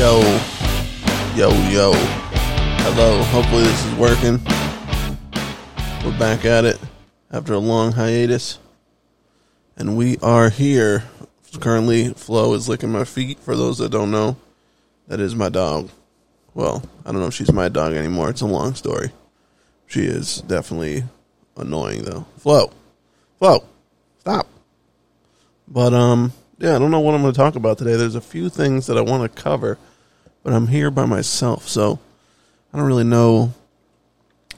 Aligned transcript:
Yo, 0.00 0.18
yo, 1.36 1.50
yo. 1.68 1.92
Hello. 1.92 3.22
Hopefully 3.24 3.64
this 3.64 3.84
is 3.84 3.94
working. 3.96 4.40
We're 6.02 6.18
back 6.18 6.46
at 6.46 6.64
it 6.64 6.80
after 7.30 7.52
a 7.52 7.58
long 7.58 7.92
hiatus. 7.92 8.58
And 9.76 9.98
we 9.98 10.16
are 10.22 10.48
here. 10.48 11.04
Currently, 11.60 12.14
Flo 12.14 12.54
is 12.54 12.66
licking 12.66 12.88
my 12.88 13.04
feet. 13.04 13.40
For 13.40 13.54
those 13.54 13.76
that 13.76 13.90
don't 13.90 14.10
know, 14.10 14.38
that 15.08 15.20
is 15.20 15.34
my 15.34 15.50
dog. 15.50 15.90
Well, 16.54 16.82
I 17.04 17.12
don't 17.12 17.20
know 17.20 17.26
if 17.26 17.34
she's 17.34 17.52
my 17.52 17.68
dog 17.68 17.92
anymore. 17.92 18.30
It's 18.30 18.40
a 18.40 18.46
long 18.46 18.74
story. 18.74 19.10
She 19.86 20.04
is 20.04 20.40
definitely 20.40 21.04
annoying 21.58 22.04
though. 22.04 22.24
Flo. 22.38 22.72
Flo. 23.38 23.66
Stop. 24.20 24.48
But 25.68 25.92
um 25.92 26.32
yeah, 26.60 26.76
I 26.76 26.78
don't 26.78 26.90
know 26.90 27.00
what 27.00 27.14
I'm 27.14 27.22
going 27.22 27.32
to 27.32 27.36
talk 27.38 27.56
about 27.56 27.78
today. 27.78 27.96
There's 27.96 28.14
a 28.14 28.20
few 28.20 28.50
things 28.50 28.86
that 28.86 28.98
I 28.98 29.00
want 29.00 29.22
to 29.22 29.42
cover, 29.42 29.78
but 30.42 30.52
I'm 30.52 30.68
here 30.68 30.90
by 30.90 31.06
myself, 31.06 31.68
so 31.68 31.98
I 32.72 32.78
don't 32.78 32.86
really 32.86 33.04
know. 33.04 33.52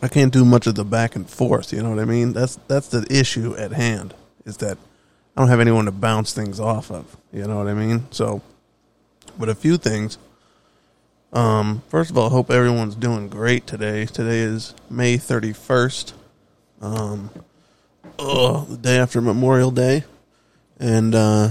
I 0.00 0.08
can't 0.08 0.32
do 0.32 0.44
much 0.44 0.66
of 0.66 0.74
the 0.74 0.84
back 0.84 1.16
and 1.16 1.28
forth. 1.28 1.72
You 1.72 1.82
know 1.82 1.90
what 1.90 1.98
I 1.98 2.04
mean? 2.04 2.32
That's 2.32 2.56
that's 2.68 2.88
the 2.88 3.06
issue 3.10 3.54
at 3.56 3.72
hand. 3.72 4.14
Is 4.44 4.58
that 4.58 4.78
I 5.36 5.40
don't 5.40 5.48
have 5.48 5.60
anyone 5.60 5.86
to 5.86 5.92
bounce 5.92 6.32
things 6.32 6.60
off 6.60 6.90
of. 6.90 7.16
You 7.32 7.46
know 7.46 7.58
what 7.58 7.68
I 7.68 7.74
mean? 7.74 8.06
So, 8.10 8.42
but 9.38 9.48
a 9.48 9.54
few 9.54 9.76
things. 9.76 10.18
Um, 11.32 11.82
first 11.88 12.10
of 12.10 12.18
all, 12.18 12.26
I 12.26 12.32
hope 12.32 12.50
everyone's 12.50 12.94
doing 12.94 13.28
great 13.28 13.66
today. 13.66 14.04
Today 14.04 14.40
is 14.40 14.74
May 14.90 15.16
31st. 15.16 16.12
Um, 16.82 17.30
the 18.18 18.78
day 18.80 18.98
after 18.98 19.20
Memorial 19.20 19.70
Day, 19.70 20.04
and 20.78 21.14
uh, 21.14 21.50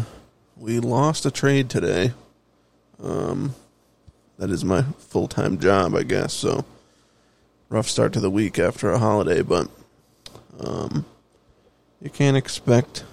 we 0.55 0.79
lost 0.79 1.25
a 1.25 1.31
trade 1.31 1.69
today. 1.69 2.13
Um, 3.01 3.55
that 4.41 4.49
is 4.49 4.65
my 4.65 4.81
full 4.97 5.27
time 5.27 5.59
job, 5.59 5.93
I 5.93 6.01
guess. 6.01 6.33
So 6.33 6.65
rough 7.69 7.87
start 7.87 8.11
to 8.13 8.19
the 8.19 8.29
week 8.29 8.57
after 8.57 8.91
a 8.91 8.97
holiday, 8.97 9.43
but 9.43 9.69
um, 10.59 11.05
you 12.01 12.09
can't 12.09 12.35
expect 12.35 13.03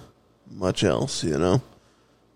much 0.49 0.83
else, 0.83 1.23
you 1.23 1.37
know. 1.37 1.61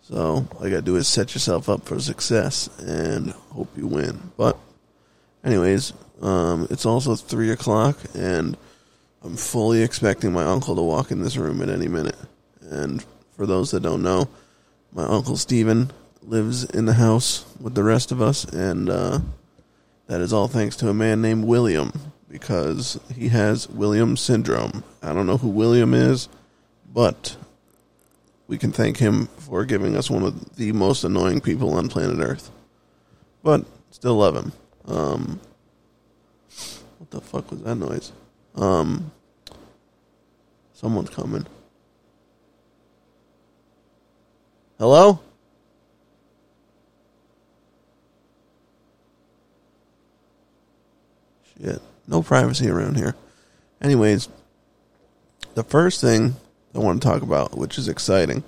So 0.04 0.48
all 0.56 0.64
you 0.64 0.70
gotta 0.70 0.84
do 0.84 0.96
is 0.96 1.08
set 1.08 1.34
yourself 1.34 1.70
up 1.70 1.86
for 1.86 2.00
success 2.00 2.70
and 2.82 3.32
hope 3.50 3.76
you 3.76 3.88
win. 3.88 4.32
But, 4.38 4.60
anyways, 5.44 5.94
um, 6.22 6.68
it's 6.70 6.86
also 6.86 7.16
three 7.16 7.50
o'clock, 7.50 7.98
and 8.14 8.56
I'm 9.24 9.38
fully 9.38 9.82
expecting 9.82 10.32
my 10.34 10.44
uncle 10.44 10.76
to 10.76 10.84
walk 10.84 11.10
in 11.10 11.24
this 11.24 11.36
room 11.36 11.64
at 11.64 11.70
any 11.70 11.88
minute. 11.88 12.18
And 12.62 13.04
for 13.36 13.48
those 13.48 13.72
that 13.72 13.82
don't 13.82 14.04
know, 14.04 14.30
my 14.92 15.06
uncle 15.06 15.36
Stephen 15.36 15.92
lives 16.28 16.64
in 16.64 16.86
the 16.86 16.94
house 16.94 17.46
with 17.60 17.76
the 17.76 17.84
rest 17.84 18.12
of 18.12 18.22
us, 18.22 18.46
and 18.46 18.90
uh, 18.90 19.20
that 20.08 20.22
is 20.22 20.34
all 20.34 20.48
thanks 20.48 20.76
to 20.78 20.90
a 20.90 20.94
man 20.94 21.22
named 21.22 21.46
William 21.46 21.92
because 22.30 23.00
he 23.14 23.30
has 23.30 23.70
Williams 23.70 24.22
syndrome. 24.22 24.84
I 25.02 25.14
don't 25.14 25.28
know 25.28 25.38
who 25.38 25.50
William 25.50 25.94
is, 25.94 26.30
but 26.92 27.36
we 28.48 28.58
can 28.58 28.72
thank 28.72 28.98
him 28.98 29.28
for 29.38 29.66
giving 29.66 29.96
us 29.96 30.10
one 30.10 30.24
of 30.24 30.56
the 30.56 30.72
most 30.72 31.04
annoying 31.04 31.42
people 31.42 31.74
on 31.76 31.90
planet 31.90 32.20
Earth. 32.20 32.52
But 33.44 33.66
still 33.92 34.16
love 34.16 34.36
him. 34.36 34.52
Um, 34.88 35.40
what 36.98 37.12
the 37.12 37.22
fuck 37.22 37.52
was 37.52 37.62
that 37.62 37.76
noise? 37.76 38.12
Um, 38.56 39.12
someone's 40.74 41.10
coming. 41.10 41.46
Hello? 44.80 45.20
Shit. 51.62 51.82
No 52.08 52.22
privacy 52.22 52.70
around 52.70 52.98
here. 52.98 53.16
Anyways, 53.82 54.30
the 55.56 55.64
first 55.64 56.02
thing 56.02 56.36
I 56.74 56.80
want 56.80 57.02
to 57.02 57.08
talk 57.08 57.22
about, 57.22 57.58
which 57.58 57.78
is 57.78 57.88
exciting, 57.88 58.44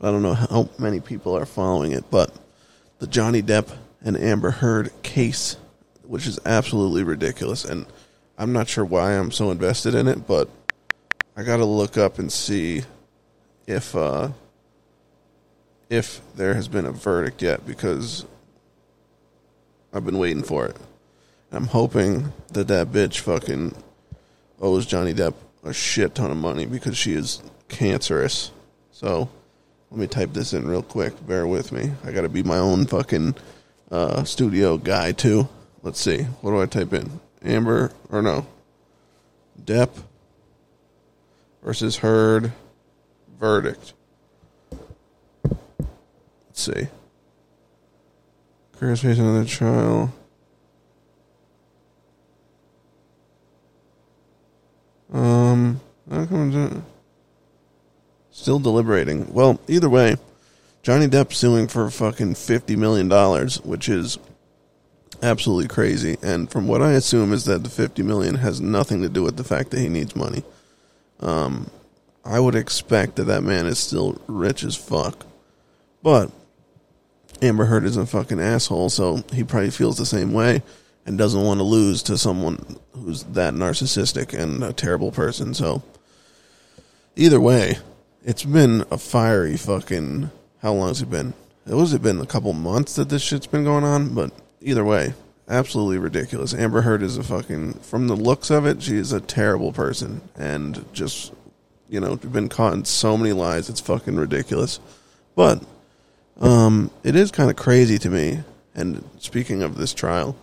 I 0.00 0.10
don't 0.10 0.22
know 0.22 0.34
how 0.34 0.68
many 0.78 1.00
people 1.00 1.36
are 1.36 1.46
following 1.46 1.92
it, 1.92 2.04
but 2.10 2.32
the 2.98 3.06
Johnny 3.06 3.42
Depp 3.42 3.76
and 4.02 4.16
Amber 4.16 4.50
Heard 4.50 4.90
case, 5.02 5.56
which 6.02 6.26
is 6.26 6.38
absolutely 6.44 7.02
ridiculous. 7.02 7.64
And 7.64 7.86
I'm 8.36 8.52
not 8.52 8.68
sure 8.68 8.84
why 8.84 9.12
I'm 9.12 9.30
so 9.30 9.50
invested 9.50 9.94
in 9.94 10.08
it, 10.08 10.26
but 10.26 10.48
I 11.36 11.42
got 11.42 11.56
to 11.56 11.64
look 11.64 11.96
up 11.96 12.18
and 12.18 12.30
see 12.30 12.84
if 13.66 13.96
uh, 13.96 14.30
if 15.88 16.20
there 16.34 16.54
has 16.54 16.68
been 16.68 16.86
a 16.86 16.92
verdict 16.92 17.42
yet 17.42 17.66
because 17.66 18.24
I've 19.92 20.04
been 20.04 20.18
waiting 20.18 20.42
for 20.42 20.66
it. 20.66 20.76
I'm 21.54 21.66
hoping 21.68 22.32
that 22.52 22.66
that 22.68 22.88
bitch 22.88 23.20
fucking 23.20 23.76
owes 24.60 24.86
Johnny 24.86 25.14
Depp 25.14 25.34
a 25.62 25.72
shit 25.72 26.14
ton 26.14 26.32
of 26.32 26.36
money 26.36 26.66
because 26.66 26.96
she 26.96 27.12
is 27.12 27.42
cancerous. 27.68 28.50
So 28.90 29.28
let 29.90 30.00
me 30.00 30.06
type 30.08 30.32
this 30.32 30.52
in 30.52 30.66
real 30.66 30.82
quick. 30.82 31.14
Bear 31.26 31.46
with 31.46 31.70
me. 31.70 31.92
I 32.04 32.10
got 32.10 32.22
to 32.22 32.28
be 32.28 32.42
my 32.42 32.58
own 32.58 32.86
fucking 32.86 33.36
uh, 33.90 34.24
studio 34.24 34.76
guy 34.76 35.12
too. 35.12 35.48
Let's 35.82 36.00
see. 36.00 36.22
What 36.40 36.50
do 36.50 36.60
I 36.60 36.66
type 36.66 36.92
in? 36.92 37.20
Amber 37.44 37.92
or 38.10 38.20
no? 38.20 38.46
Depp 39.62 39.90
versus 41.62 41.98
Heard 41.98 42.52
verdict. 43.38 43.92
Let's 45.44 46.62
see. 46.62 46.88
Chris 48.72 49.02
facing 49.02 49.24
another 49.24 49.44
trial. 49.44 50.12
Um, 55.12 55.80
still 58.30 58.58
deliberating. 58.58 59.32
Well, 59.32 59.60
either 59.68 59.88
way, 59.88 60.16
Johnny 60.82 61.06
Depp 61.06 61.32
suing 61.32 61.68
for 61.68 61.88
fucking 61.90 62.34
fifty 62.34 62.76
million 62.76 63.08
dollars, 63.08 63.60
which 63.62 63.88
is 63.88 64.18
absolutely 65.22 65.68
crazy. 65.68 66.16
And 66.22 66.50
from 66.50 66.66
what 66.66 66.82
I 66.82 66.92
assume 66.92 67.32
is 67.32 67.44
that 67.44 67.62
the 67.64 67.70
fifty 67.70 68.02
million 68.02 68.36
has 68.36 68.60
nothing 68.60 69.02
to 69.02 69.08
do 69.08 69.22
with 69.22 69.36
the 69.36 69.44
fact 69.44 69.70
that 69.70 69.80
he 69.80 69.88
needs 69.88 70.16
money. 70.16 70.42
Um, 71.20 71.70
I 72.24 72.40
would 72.40 72.54
expect 72.54 73.16
that 73.16 73.24
that 73.24 73.42
man 73.42 73.66
is 73.66 73.78
still 73.78 74.20
rich 74.26 74.64
as 74.64 74.74
fuck, 74.74 75.26
but 76.02 76.30
Amber 77.42 77.66
Heard 77.66 77.84
is 77.84 77.96
a 77.96 78.06
fucking 78.06 78.40
asshole, 78.40 78.90
so 78.90 79.22
he 79.32 79.44
probably 79.44 79.70
feels 79.70 79.98
the 79.98 80.06
same 80.06 80.32
way 80.32 80.62
and 81.06 81.18
doesn't 81.18 81.42
want 81.42 81.60
to 81.60 81.64
lose 81.64 82.02
to 82.04 82.18
someone 82.18 82.78
who's 82.92 83.24
that 83.24 83.54
narcissistic 83.54 84.38
and 84.38 84.62
a 84.62 84.72
terrible 84.72 85.12
person. 85.12 85.54
So, 85.54 85.82
either 87.16 87.40
way, 87.40 87.78
it's 88.24 88.44
been 88.44 88.84
a 88.90 88.98
fiery 88.98 89.56
fucking. 89.56 90.30
How 90.62 90.72
long 90.72 90.88
has 90.88 91.02
it 91.02 91.10
been? 91.10 91.34
It 91.66 91.74
was 91.74 91.92
it 91.92 92.02
been 92.02 92.20
a 92.20 92.26
couple 92.26 92.52
months 92.52 92.94
that 92.96 93.08
this 93.08 93.22
shit's 93.22 93.46
been 93.46 93.64
going 93.64 93.84
on, 93.84 94.14
but 94.14 94.32
either 94.62 94.84
way, 94.84 95.14
absolutely 95.48 95.98
ridiculous. 95.98 96.54
Amber 96.54 96.82
Heard 96.82 97.02
is 97.02 97.18
a 97.18 97.22
fucking. 97.22 97.74
From 97.74 98.08
the 98.08 98.16
looks 98.16 98.50
of 98.50 98.66
it, 98.66 98.82
she 98.82 98.96
is 98.96 99.12
a 99.12 99.20
terrible 99.20 99.72
person 99.72 100.22
and 100.36 100.84
just, 100.92 101.32
you 101.88 102.00
know, 102.00 102.16
been 102.16 102.48
caught 102.48 102.72
in 102.74 102.84
so 102.84 103.16
many 103.16 103.32
lies. 103.32 103.68
It's 103.68 103.80
fucking 103.80 104.16
ridiculous. 104.16 104.80
But 105.34 105.62
um, 106.40 106.90
it 107.02 107.16
is 107.16 107.30
kind 107.30 107.50
of 107.50 107.56
crazy 107.56 107.98
to 107.98 108.10
me. 108.10 108.40
And 108.74 109.04
speaking 109.18 109.62
of 109.62 109.76
this 109.76 109.94
trial, 109.94 110.36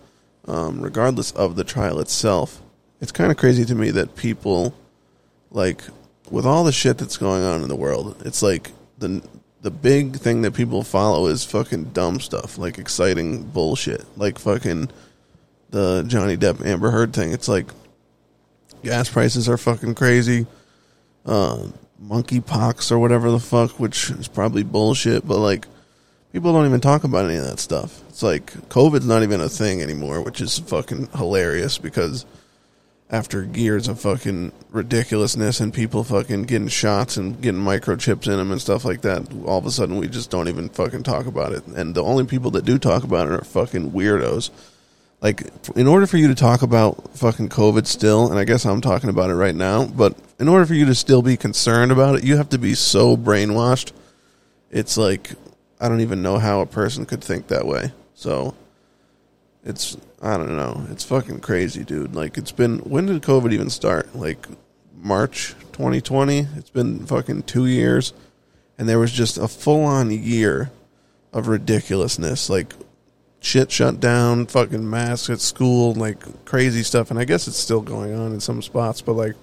um, 0.46 0.80
regardless 0.80 1.30
of 1.32 1.56
the 1.56 1.64
trial 1.64 2.00
itself, 2.00 2.60
it's 3.00 3.12
kind 3.12 3.30
of 3.30 3.36
crazy 3.36 3.64
to 3.64 3.74
me 3.74 3.90
that 3.90 4.16
people, 4.16 4.74
like, 5.50 5.82
with 6.30 6.46
all 6.46 6.64
the 6.64 6.72
shit 6.72 6.98
that's 6.98 7.16
going 7.16 7.42
on 7.42 7.62
in 7.62 7.68
the 7.68 7.76
world, 7.76 8.22
it's 8.24 8.42
like 8.42 8.70
the 8.98 9.22
the 9.60 9.70
big 9.70 10.16
thing 10.16 10.42
that 10.42 10.54
people 10.54 10.82
follow 10.82 11.26
is 11.26 11.44
fucking 11.44 11.84
dumb 11.84 12.18
stuff, 12.18 12.58
like 12.58 12.78
exciting 12.78 13.44
bullshit, 13.44 14.04
like 14.18 14.38
fucking 14.38 14.90
the 15.70 16.04
Johnny 16.08 16.36
Depp 16.36 16.64
Amber 16.66 16.90
Heard 16.90 17.12
thing. 17.12 17.32
It's 17.32 17.48
like 17.48 17.66
gas 18.82 19.08
prices 19.08 19.48
are 19.48 19.56
fucking 19.56 19.94
crazy. 19.94 20.46
Uh, 21.24 21.68
monkeypox 22.04 22.90
or 22.90 22.98
whatever 22.98 23.30
the 23.30 23.38
fuck, 23.38 23.78
which 23.78 24.10
is 24.10 24.26
probably 24.26 24.64
bullshit, 24.64 25.26
but 25.26 25.38
like 25.38 25.66
people 26.32 26.52
don't 26.52 26.66
even 26.66 26.80
talk 26.80 27.04
about 27.04 27.26
any 27.26 27.36
of 27.36 27.44
that 27.44 27.60
stuff. 27.60 28.02
It's 28.08 28.22
like 28.22 28.52
COVID's 28.68 29.06
not 29.06 29.22
even 29.22 29.40
a 29.40 29.48
thing 29.48 29.82
anymore, 29.82 30.22
which 30.22 30.40
is 30.40 30.58
fucking 30.58 31.08
hilarious 31.14 31.78
because 31.78 32.24
after 33.10 33.44
years 33.44 33.88
of 33.88 34.00
fucking 34.00 34.52
ridiculousness 34.70 35.60
and 35.60 35.74
people 35.74 36.02
fucking 36.02 36.44
getting 36.44 36.68
shots 36.68 37.18
and 37.18 37.40
getting 37.42 37.60
microchips 37.60 38.26
in 38.26 38.38
them 38.38 38.50
and 38.50 38.60
stuff 38.60 38.86
like 38.86 39.02
that, 39.02 39.30
all 39.44 39.58
of 39.58 39.66
a 39.66 39.70
sudden 39.70 39.98
we 39.98 40.08
just 40.08 40.30
don't 40.30 40.48
even 40.48 40.70
fucking 40.70 41.02
talk 41.02 41.26
about 41.26 41.52
it. 41.52 41.66
And 41.66 41.94
the 41.94 42.02
only 42.02 42.24
people 42.24 42.50
that 42.52 42.64
do 42.64 42.78
talk 42.78 43.04
about 43.04 43.28
it 43.28 43.34
are 43.34 43.44
fucking 43.44 43.90
weirdos. 43.90 44.50
Like, 45.20 45.42
in 45.76 45.86
order 45.86 46.06
for 46.08 46.16
you 46.16 46.28
to 46.28 46.34
talk 46.34 46.62
about 46.62 47.10
fucking 47.16 47.50
COVID 47.50 47.86
still, 47.86 48.28
and 48.30 48.40
I 48.40 48.44
guess 48.44 48.64
I'm 48.64 48.80
talking 48.80 49.10
about 49.10 49.30
it 49.30 49.34
right 49.34 49.54
now, 49.54 49.86
but 49.86 50.16
in 50.40 50.48
order 50.48 50.66
for 50.66 50.74
you 50.74 50.86
to 50.86 50.96
still 50.96 51.22
be 51.22 51.36
concerned 51.36 51.92
about 51.92 52.16
it, 52.16 52.24
you 52.24 52.38
have 52.38 52.48
to 52.48 52.58
be 52.58 52.74
so 52.74 53.16
brainwashed. 53.16 53.92
It's 54.72 54.96
like 54.96 55.30
I 55.82 55.88
don't 55.88 56.00
even 56.00 56.22
know 56.22 56.38
how 56.38 56.60
a 56.60 56.66
person 56.66 57.04
could 57.06 57.24
think 57.24 57.48
that 57.48 57.66
way. 57.66 57.92
So 58.14 58.54
it's 59.64 59.96
I 60.22 60.36
don't 60.36 60.54
know. 60.54 60.86
It's 60.90 61.02
fucking 61.02 61.40
crazy, 61.40 61.82
dude. 61.82 62.14
Like 62.14 62.38
it's 62.38 62.52
been 62.52 62.78
when 62.78 63.06
did 63.06 63.20
COVID 63.22 63.52
even 63.52 63.68
start? 63.68 64.14
Like 64.14 64.46
March 64.96 65.56
2020. 65.72 66.46
It's 66.56 66.70
been 66.70 67.04
fucking 67.04 67.42
2 67.42 67.66
years 67.66 68.12
and 68.78 68.88
there 68.88 69.00
was 69.00 69.10
just 69.10 69.38
a 69.38 69.48
full 69.48 69.84
on 69.84 70.12
year 70.12 70.70
of 71.32 71.48
ridiculousness 71.48 72.48
like 72.48 72.74
shit 73.40 73.72
shut 73.72 73.98
down, 73.98 74.46
fucking 74.46 74.88
masks 74.88 75.30
at 75.30 75.40
school, 75.40 75.94
like 75.94 76.44
crazy 76.44 76.84
stuff 76.84 77.10
and 77.10 77.18
I 77.18 77.24
guess 77.24 77.48
it's 77.48 77.58
still 77.58 77.80
going 77.80 78.14
on 78.14 78.32
in 78.32 78.38
some 78.38 78.62
spots, 78.62 79.00
but 79.02 79.14
like 79.14 79.34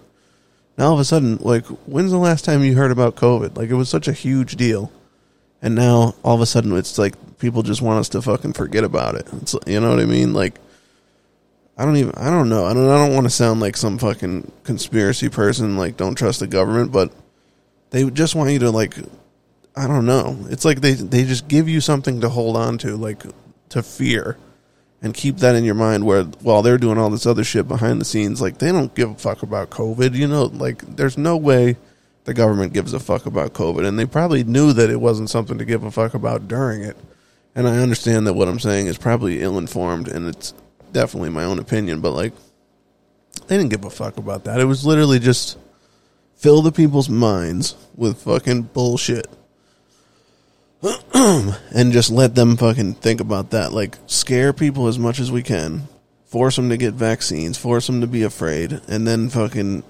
now 0.78 0.88
all 0.88 0.94
of 0.94 1.02
a 1.02 1.04
sudden 1.04 1.36
like 1.42 1.66
when's 1.86 2.12
the 2.12 2.18
last 2.18 2.46
time 2.46 2.64
you 2.64 2.76
heard 2.76 2.92
about 2.92 3.18
COVID? 3.18 3.58
Like 3.58 3.70
it 3.70 3.76
was 3.76 3.90
such 3.90 4.08
a 4.08 4.14
huge 4.14 4.56
deal. 4.56 4.90
And 5.62 5.76
now 5.76 6.16
all 6.24 6.36
of 6.36 6.42
a 6.42 6.46
sudden 6.46 6.76
it's 6.78 6.98
like 6.98 7.16
people 7.40 7.64
just 7.64 7.82
want 7.82 8.00
us 8.00 8.10
to 8.10 8.22
fucking 8.22 8.54
forget 8.54 8.84
about 8.84 9.16
it. 9.16 9.28
It's, 9.42 9.56
you 9.68 9.80
know 9.80 9.90
what 9.90 10.00
I 10.00 10.06
mean? 10.06 10.34
Like 10.34 10.60
I 11.78 11.86
don't 11.86 11.98
even 11.98 12.14
I 12.16 12.30
don't 12.30 12.50
know. 12.50 12.66
I 12.66 12.74
don't 12.74 12.90
I 12.90 13.06
don't 13.06 13.14
want 13.16 13.26
to 13.26 13.32
sound 13.32 13.60
like 13.60 13.78
some 13.78 13.98
fucking 13.98 14.52
conspiracy 14.64 15.30
person 15.30 15.78
like 15.78 15.98
don't 15.98 16.16
trust 16.16 16.40
the 16.40 16.48
government, 16.48 16.92
but 16.92 17.12
they 17.92 18.10
just 18.10 18.36
want 18.36 18.52
you 18.52 18.60
to 18.60 18.72
like 18.72 18.96
I 19.76 19.88
don't 19.88 20.06
know. 20.06 20.38
It's 20.50 20.66
like 20.66 20.82
they 20.82 20.94
they 20.94 21.24
just 21.24 21.48
give 21.48 21.70
you 21.70 21.82
something 21.82 22.22
to 22.22 22.30
hold 22.30 22.58
on 22.58 22.78
to 22.80 22.96
like 22.96 23.24
to 23.70 23.84
fear 23.84 24.38
and 25.02 25.14
keep 25.14 25.38
that 25.38 25.56
in 25.56 25.64
your 25.64 25.76
mind 25.76 26.06
where 26.06 26.24
while 26.24 26.62
they're 26.62 26.78
doing 26.78 26.98
all 26.98 27.10
this 27.10 27.26
other 27.26 27.44
shit 27.44 27.68
behind 27.68 28.02
the 28.02 28.06
scenes 28.06 28.42
like 28.42 28.58
they 28.58 28.72
don't 28.72 28.94
give 28.96 29.10
a 29.12 29.16
fuck 29.16 29.44
about 29.44 29.70
covid 29.70 30.14
you 30.14 30.28
know 30.28 30.46
like 30.46 30.80
there's 30.96 31.18
no 31.18 31.38
way 31.38 31.78
the 32.30 32.34
government 32.36 32.74
gives 32.74 32.94
a 32.94 33.00
fuck 33.00 33.26
about 33.26 33.54
covid 33.54 33.86
and 33.88 33.98
they 33.98 34.06
probably 34.06 34.44
knew 34.44 34.72
that 34.72 34.90
it 34.90 35.02
wasn't 35.02 35.30
something 35.30 35.58
to 35.58 35.66
give 35.66 35.84
a 35.84 35.92
fuck 35.92 36.14
about 36.14 36.48
during 36.48 36.84
it. 36.84 36.96
And 37.56 37.68
i 37.68 37.80
understand 37.80 38.28
that 38.28 38.34
what 38.34 38.48
i'm 38.48 38.60
saying 38.60 38.88
is 38.88 38.98
probably 38.98 39.42
ill 39.42 39.58
informed 39.58 40.08
and 40.08 40.28
it's 40.28 40.54
definitely 40.92 41.30
my 41.30 41.44
own 41.44 41.60
opinion 41.60 42.02
but 42.02 42.12
like 42.12 42.34
they 43.48 43.58
didn't 43.58 43.72
give 43.72 43.84
a 43.84 43.90
fuck 43.90 44.18
about 44.18 44.44
that. 44.44 44.60
It 44.60 44.66
was 44.66 44.86
literally 44.86 45.18
just 45.18 45.58
fill 46.36 46.62
the 46.62 46.72
people's 46.72 47.10
minds 47.10 47.76
with 47.96 48.22
fucking 48.22 48.64
bullshit. 48.64 49.28
And 51.12 51.92
just 51.92 52.10
let 52.10 52.36
them 52.36 52.56
fucking 52.56 52.96
think 52.96 53.20
about 53.20 53.52
that. 53.52 53.74
Like, 53.74 53.98
scare 54.08 54.54
people 54.54 54.88
as 54.88 54.98
much 54.98 55.20
as 55.20 55.32
we 55.32 55.44
can, 55.44 55.88
force 56.26 56.56
them 56.56 56.70
to 56.70 56.78
get 56.78 56.94
vaccines, 56.94 57.58
force 57.58 57.88
them 57.88 58.02
to 58.02 58.08
be 58.08 58.24
afraid, 58.24 58.82
and 58.88 59.06
then 59.06 59.30
fucking 59.30 59.84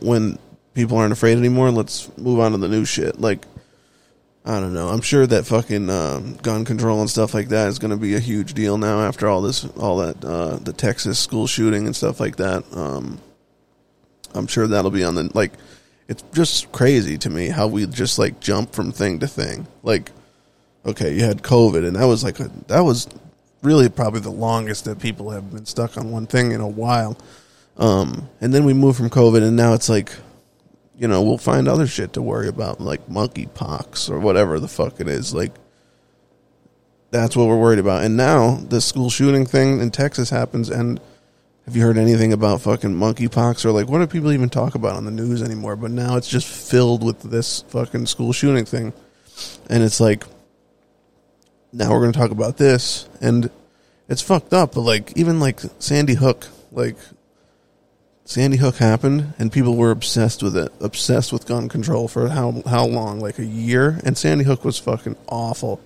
when 0.00 0.38
people 0.74 0.96
aren't 0.96 1.12
afraid 1.12 1.38
anymore, 1.38 1.70
let's 1.70 2.10
move 2.16 2.40
on 2.40 2.52
to 2.52 2.58
the 2.58 2.68
new 2.68 2.84
shit. 2.84 3.20
Like, 3.20 3.46
I 4.44 4.58
don't 4.60 4.72
know. 4.72 4.88
I'm 4.88 5.02
sure 5.02 5.26
that 5.26 5.46
fucking 5.46 5.90
uh, 5.90 6.20
gun 6.42 6.64
control 6.64 7.00
and 7.00 7.10
stuff 7.10 7.34
like 7.34 7.48
that 7.48 7.68
is 7.68 7.78
going 7.78 7.90
to 7.90 7.96
be 7.96 8.14
a 8.14 8.20
huge 8.20 8.54
deal 8.54 8.78
now 8.78 9.00
after 9.00 9.28
all 9.28 9.42
this, 9.42 9.64
all 9.76 9.98
that, 9.98 10.24
uh, 10.24 10.56
the 10.56 10.72
Texas 10.72 11.18
school 11.18 11.46
shooting 11.46 11.86
and 11.86 11.94
stuff 11.94 12.20
like 12.20 12.36
that. 12.36 12.64
Um, 12.74 13.20
I'm 14.34 14.46
sure 14.46 14.66
that'll 14.66 14.90
be 14.90 15.04
on 15.04 15.14
the 15.14 15.30
like 15.34 15.52
it's 16.10 16.24
just 16.32 16.72
crazy 16.72 17.16
to 17.18 17.30
me 17.30 17.48
how 17.48 17.68
we 17.68 17.86
just 17.86 18.18
like 18.18 18.40
jump 18.40 18.72
from 18.72 18.90
thing 18.90 19.20
to 19.20 19.28
thing. 19.28 19.68
Like, 19.84 20.10
okay, 20.84 21.14
you 21.14 21.24
had 21.24 21.42
COVID, 21.42 21.86
and 21.86 21.94
that 21.94 22.04
was 22.04 22.24
like 22.24 22.40
a, 22.40 22.50
that 22.66 22.80
was 22.80 23.06
really 23.62 23.88
probably 23.88 24.20
the 24.20 24.30
longest 24.30 24.86
that 24.86 24.98
people 24.98 25.30
have 25.30 25.52
been 25.52 25.66
stuck 25.66 25.96
on 25.96 26.10
one 26.10 26.26
thing 26.26 26.50
in 26.50 26.60
a 26.60 26.68
while. 26.68 27.16
Um, 27.76 28.28
and 28.40 28.52
then 28.52 28.64
we 28.64 28.72
move 28.72 28.96
from 28.96 29.08
COVID, 29.08 29.42
and 29.42 29.56
now 29.56 29.72
it's 29.74 29.88
like, 29.88 30.12
you 31.00 31.08
know, 31.08 31.22
we'll 31.22 31.38
find 31.38 31.66
other 31.66 31.86
shit 31.86 32.12
to 32.12 32.20
worry 32.20 32.46
about, 32.46 32.78
like 32.78 33.08
monkeypox 33.08 34.10
or 34.10 34.20
whatever 34.20 34.60
the 34.60 34.68
fuck 34.68 35.00
it 35.00 35.08
is. 35.08 35.32
Like, 35.32 35.52
that's 37.10 37.34
what 37.34 37.48
we're 37.48 37.58
worried 37.58 37.78
about. 37.78 38.04
And 38.04 38.18
now 38.18 38.56
the 38.56 38.82
school 38.82 39.08
shooting 39.08 39.46
thing 39.46 39.80
in 39.80 39.90
Texas 39.90 40.28
happens, 40.28 40.68
and 40.68 41.00
have 41.64 41.74
you 41.74 41.82
heard 41.82 41.96
anything 41.96 42.34
about 42.34 42.60
fucking 42.60 42.94
monkeypox 42.94 43.64
or 43.64 43.70
like 43.70 43.88
what 43.88 44.00
do 44.00 44.06
people 44.06 44.30
even 44.32 44.50
talk 44.50 44.74
about 44.74 44.96
on 44.96 45.06
the 45.06 45.10
news 45.10 45.42
anymore? 45.42 45.74
But 45.74 45.90
now 45.90 46.16
it's 46.16 46.28
just 46.28 46.46
filled 46.46 47.02
with 47.02 47.22
this 47.22 47.62
fucking 47.68 48.04
school 48.06 48.34
shooting 48.34 48.66
thing. 48.66 48.92
And 49.70 49.82
it's 49.82 50.00
like 50.00 50.24
now 51.72 51.92
we're 51.92 52.00
going 52.00 52.12
to 52.12 52.18
talk 52.18 52.30
about 52.30 52.58
this 52.58 53.08
and 53.22 53.50
it's 54.08 54.20
fucked 54.20 54.52
up, 54.52 54.74
but 54.74 54.82
like 54.82 55.16
even 55.16 55.40
like 55.40 55.60
Sandy 55.78 56.14
Hook, 56.14 56.48
like 56.72 56.96
Sandy 58.30 58.58
Hook 58.58 58.76
happened 58.76 59.34
and 59.40 59.50
people 59.50 59.74
were 59.74 59.90
obsessed 59.90 60.40
with 60.40 60.56
it, 60.56 60.72
obsessed 60.80 61.32
with 61.32 61.48
gun 61.48 61.68
control 61.68 62.06
for 62.06 62.28
how 62.28 62.62
how 62.64 62.86
long? 62.86 63.18
Like 63.18 63.40
a 63.40 63.44
year 63.44 63.98
and 64.04 64.16
Sandy 64.16 64.44
Hook 64.44 64.64
was 64.64 64.78
fucking 64.78 65.16
awful. 65.26 65.80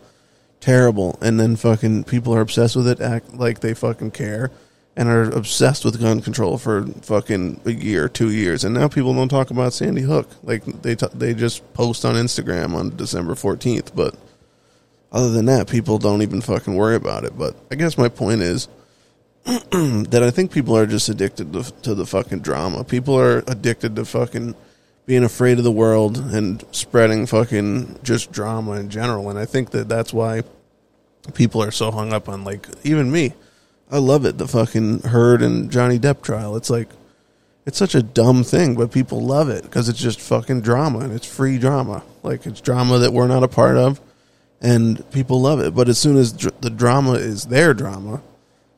Terrible. 0.61 1.19
And 1.23 1.41
then 1.41 1.57
fucking 1.57 2.05
people 2.05 2.35
are 2.35 2.43
obsessed 2.43 2.77
with 2.77 2.87
it 2.87 3.01
act 3.01 3.33
like 3.33 3.61
they 3.61 3.73
fucking 3.73 4.11
care 4.11 4.51
and 4.95 5.09
are 5.09 5.23
obsessed 5.23 5.87
with 5.87 5.99
gun 5.99 6.21
control 6.21 6.59
for 6.59 6.87
fucking 7.01 7.63
a 7.65 7.73
year, 7.73 8.11
two 8.11 8.31
years, 8.31 8.63
and 8.63 8.75
now 8.75 8.89
people 8.89 9.15
don't 9.15 9.31
talk 9.31 9.51
about 9.51 9.73
Sandy 9.73 10.03
Hook. 10.03 10.29
Like 10.43 10.67
they 10.83 10.97
t- 10.97 11.07
they 11.15 11.33
just 11.33 11.73
post 11.73 12.05
on 12.05 12.15
Instagram 12.15 12.75
on 12.75 12.95
December 12.95 13.37
fourteenth, 13.37 13.97
but 13.97 14.17
other 15.11 15.31
than 15.31 15.47
that, 15.47 15.71
people 15.71 15.97
don't 15.97 16.21
even 16.21 16.43
fucking 16.43 16.75
worry 16.75 16.97
about 16.97 17.25
it. 17.25 17.39
But 17.39 17.57
I 17.71 17.77
guess 17.77 17.97
my 17.97 18.11
point 18.11 18.43
is 18.43 18.69
that 20.11 20.23
I 20.23 20.31
think 20.31 20.53
people 20.53 20.77
are 20.77 20.87
just 20.87 21.09
addicted 21.09 21.53
to, 21.53 21.63
to 21.83 21.95
the 21.95 22.07
fucking 22.07 22.41
drama. 22.41 22.85
People 22.85 23.19
are 23.19 23.45
addicted 23.47 23.97
to 23.97 24.05
fucking 24.05 24.55
being 25.07 25.25
afraid 25.25 25.59
of 25.59 25.65
the 25.65 25.73
world 25.73 26.17
and 26.17 26.65
spreading 26.73 27.27
fucking 27.27 27.99
just 28.03 28.33
drama 28.33 28.73
in 28.73 28.89
general, 28.89 29.29
and 29.29 29.39
I 29.39 29.45
think 29.45 29.71
that 29.71 29.89
that's 29.89 30.15
why 30.15 30.43
people 31.35 31.63
are 31.63 31.71
so 31.71 31.91
hung 31.91 32.13
up 32.13 32.29
on 32.29 32.45
like 32.45 32.67
even 32.85 33.11
me 33.11 33.35
I 33.91 33.99
love 33.99 34.25
it. 34.25 34.39
The 34.39 34.49
fucking 34.49 35.03
Heard 35.03 35.43
and 35.43 35.71
Johnny 35.71 35.99
Depp 35.99 36.23
trial. 36.23 36.57
It's 36.57 36.71
like 36.71 36.89
it's 37.67 37.79
such 37.79 37.95
a 37.95 38.03
dumb 38.03 38.43
thing, 38.45 38.75
but 38.75 38.93
people 38.93 39.21
love 39.21 39.49
it 39.49 39.63
because 39.63 39.89
it's 39.89 39.99
just 39.99 40.21
fucking 40.21 40.63
drama 40.63 41.01
and 41.01 41.13
it's 41.13 41.27
free 41.27 41.59
drama. 41.59 42.03
Like 42.23 42.47
it's 42.47 42.61
drama 42.61 42.99
that 42.99 43.13
we're 43.13 43.29
not 43.29 43.43
a 43.43 43.49
part 43.49 43.77
of, 43.77 44.01
and 44.61 45.09
people 45.13 45.41
love 45.41 45.61
it. 45.61 45.75
But 45.75 45.89
as 45.89 45.99
soon 45.99 46.17
as 46.17 46.33
dr- 46.33 46.61
the 46.61 46.71
drama 46.71 47.13
is 47.13 47.45
their 47.45 47.75
drama, 47.75 48.23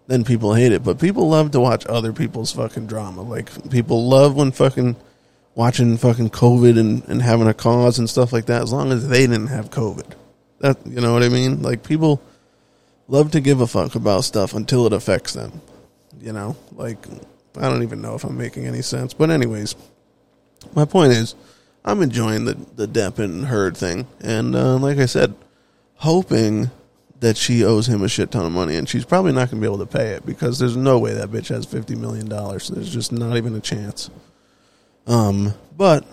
then 0.07 0.25
people 0.25 0.55
hate 0.55 0.73
it. 0.73 0.85
But 0.85 0.99
people 1.01 1.29
love 1.29 1.51
to 1.53 1.61
watch 1.61 1.87
other 1.87 2.13
people's 2.13 2.53
fucking 2.53 2.87
drama. 2.87 3.23
Like 3.23 3.71
people 3.71 4.09
love 4.09 4.37
when 4.37 4.53
fucking 4.53 4.97
watching 5.55 5.97
fucking 5.97 6.31
COVID 6.31 6.79
and, 6.79 7.05
and 7.09 7.23
having 7.23 7.49
a 7.49 7.55
cause 7.55 7.99
and 7.99 8.09
stuff 8.09 8.33
like 8.33 8.47
that. 8.47 8.63
As 8.63 8.73
long 8.73 8.93
as 8.93 9.09
they 9.09 9.27
didn't 9.27 9.49
have 9.49 9.71
COVID, 9.71 10.13
that 10.61 10.79
you 10.87 11.01
know 11.01 11.13
what 11.13 11.23
I 11.23 11.29
mean. 11.29 11.63
Like 11.63 11.83
people 11.83 12.23
love 13.09 13.33
to 13.33 13.41
give 13.41 13.61
a 13.61 13.67
fuck 13.67 13.95
about 13.95 14.25
stuff 14.25 14.55
until 14.55 14.87
it 14.87 14.93
affects 14.93 15.33
them. 15.33 15.61
You 16.21 16.33
know, 16.33 16.57
like 16.73 17.05
I 17.57 17.69
don't 17.69 17.83
even 17.83 18.01
know 18.01 18.15
if 18.15 18.25
I'm 18.25 18.37
making 18.37 18.67
any 18.67 18.83
sense. 18.83 19.13
But 19.15 19.31
anyways, 19.31 19.75
my 20.75 20.85
point 20.85 21.13
is, 21.13 21.35
I'm 21.85 22.03
enjoying 22.03 22.45
the 22.45 22.55
the 22.55 22.87
Depp 22.87 23.19
and 23.19 23.47
Heard 23.47 23.77
thing, 23.77 24.07
and 24.21 24.55
uh, 24.55 24.77
like 24.77 24.99
I 24.99 25.07
said, 25.07 25.35
hoping 25.97 26.71
that 27.21 27.37
she 27.37 27.65
owes 27.65 27.89
him 27.89 28.03
a 28.03 28.09
shit 28.09 28.31
ton 28.31 28.45
of 28.45 28.53
money, 28.53 28.77
and 28.77 28.89
she's 28.89 29.05
probably 29.05 29.33
not 29.33 29.51
going 29.51 29.61
to 29.63 29.69
be 29.69 29.73
able 29.73 29.85
to 29.85 29.87
pay 29.87 30.11
it 30.11 30.27
because 30.27 30.59
there's 30.59 30.77
no 30.77 30.99
way 30.99 31.15
that 31.15 31.31
bitch 31.31 31.49
has 31.49 31.65
fifty 31.65 31.95
million 31.95 32.29
dollars. 32.29 32.69
There's 32.69 32.93
just 32.93 33.13
not 33.13 33.37
even 33.37 33.55
a 33.55 33.61
chance. 33.61 34.11
Um, 35.07 35.55
but 35.77 36.05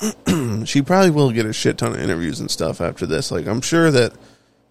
she 0.64 0.82
probably 0.82 1.10
will 1.10 1.30
get 1.30 1.46
a 1.46 1.52
shit 1.52 1.78
ton 1.78 1.92
of 1.94 2.00
interviews 2.00 2.40
and 2.40 2.50
stuff 2.50 2.80
after 2.80 3.06
this. 3.06 3.30
Like 3.30 3.46
I'm 3.46 3.60
sure 3.60 3.90
that 3.90 4.12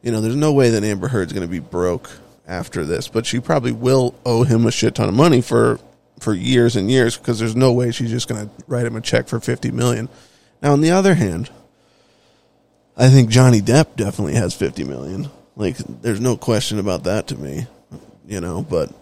you 0.06 0.12
know, 0.12 0.22
there's 0.22 0.36
no 0.36 0.54
way 0.54 0.70
that 0.70 0.84
Amber 0.84 1.08
Heard's 1.08 1.34
going 1.34 1.48
to 1.48 1.52
be 1.52 1.58
broke 1.60 2.12
after 2.48 2.86
this, 2.86 3.08
but 3.08 3.26
she 3.26 3.40
probably 3.40 3.72
will 3.72 4.14
owe 4.24 4.44
him 4.44 4.68
a 4.68 4.72
shit 4.72 4.94
ton 4.94 5.10
of 5.10 5.16
money 5.16 5.42
for 5.42 5.80
for 6.20 6.32
years 6.34 6.76
and 6.76 6.92
years 6.92 7.18
because 7.18 7.40
there's 7.40 7.56
no 7.56 7.74
way 7.74 7.92
she's 7.92 8.12
just 8.12 8.30
going 8.30 8.48
to 8.48 8.52
write 8.68 8.86
him 8.86 8.96
a 8.96 9.02
check 9.02 9.28
for 9.28 9.40
50 9.40 9.72
million. 9.72 10.08
Now, 10.62 10.74
on 10.74 10.82
the 10.82 10.92
other 10.92 11.16
hand, 11.16 11.50
I 12.96 13.10
think 13.10 13.30
Johnny 13.30 13.62
Depp 13.62 13.96
definitely 13.96 14.36
has 14.36 14.54
50 14.54 14.84
million. 14.84 15.30
Like 15.56 15.78
there's 15.78 16.20
no 16.20 16.38
question 16.38 16.80
about 16.80 17.04
that 17.06 17.28
to 17.28 17.38
me, 17.38 17.68
you 18.28 18.42
know, 18.42 18.62
but 18.62 18.94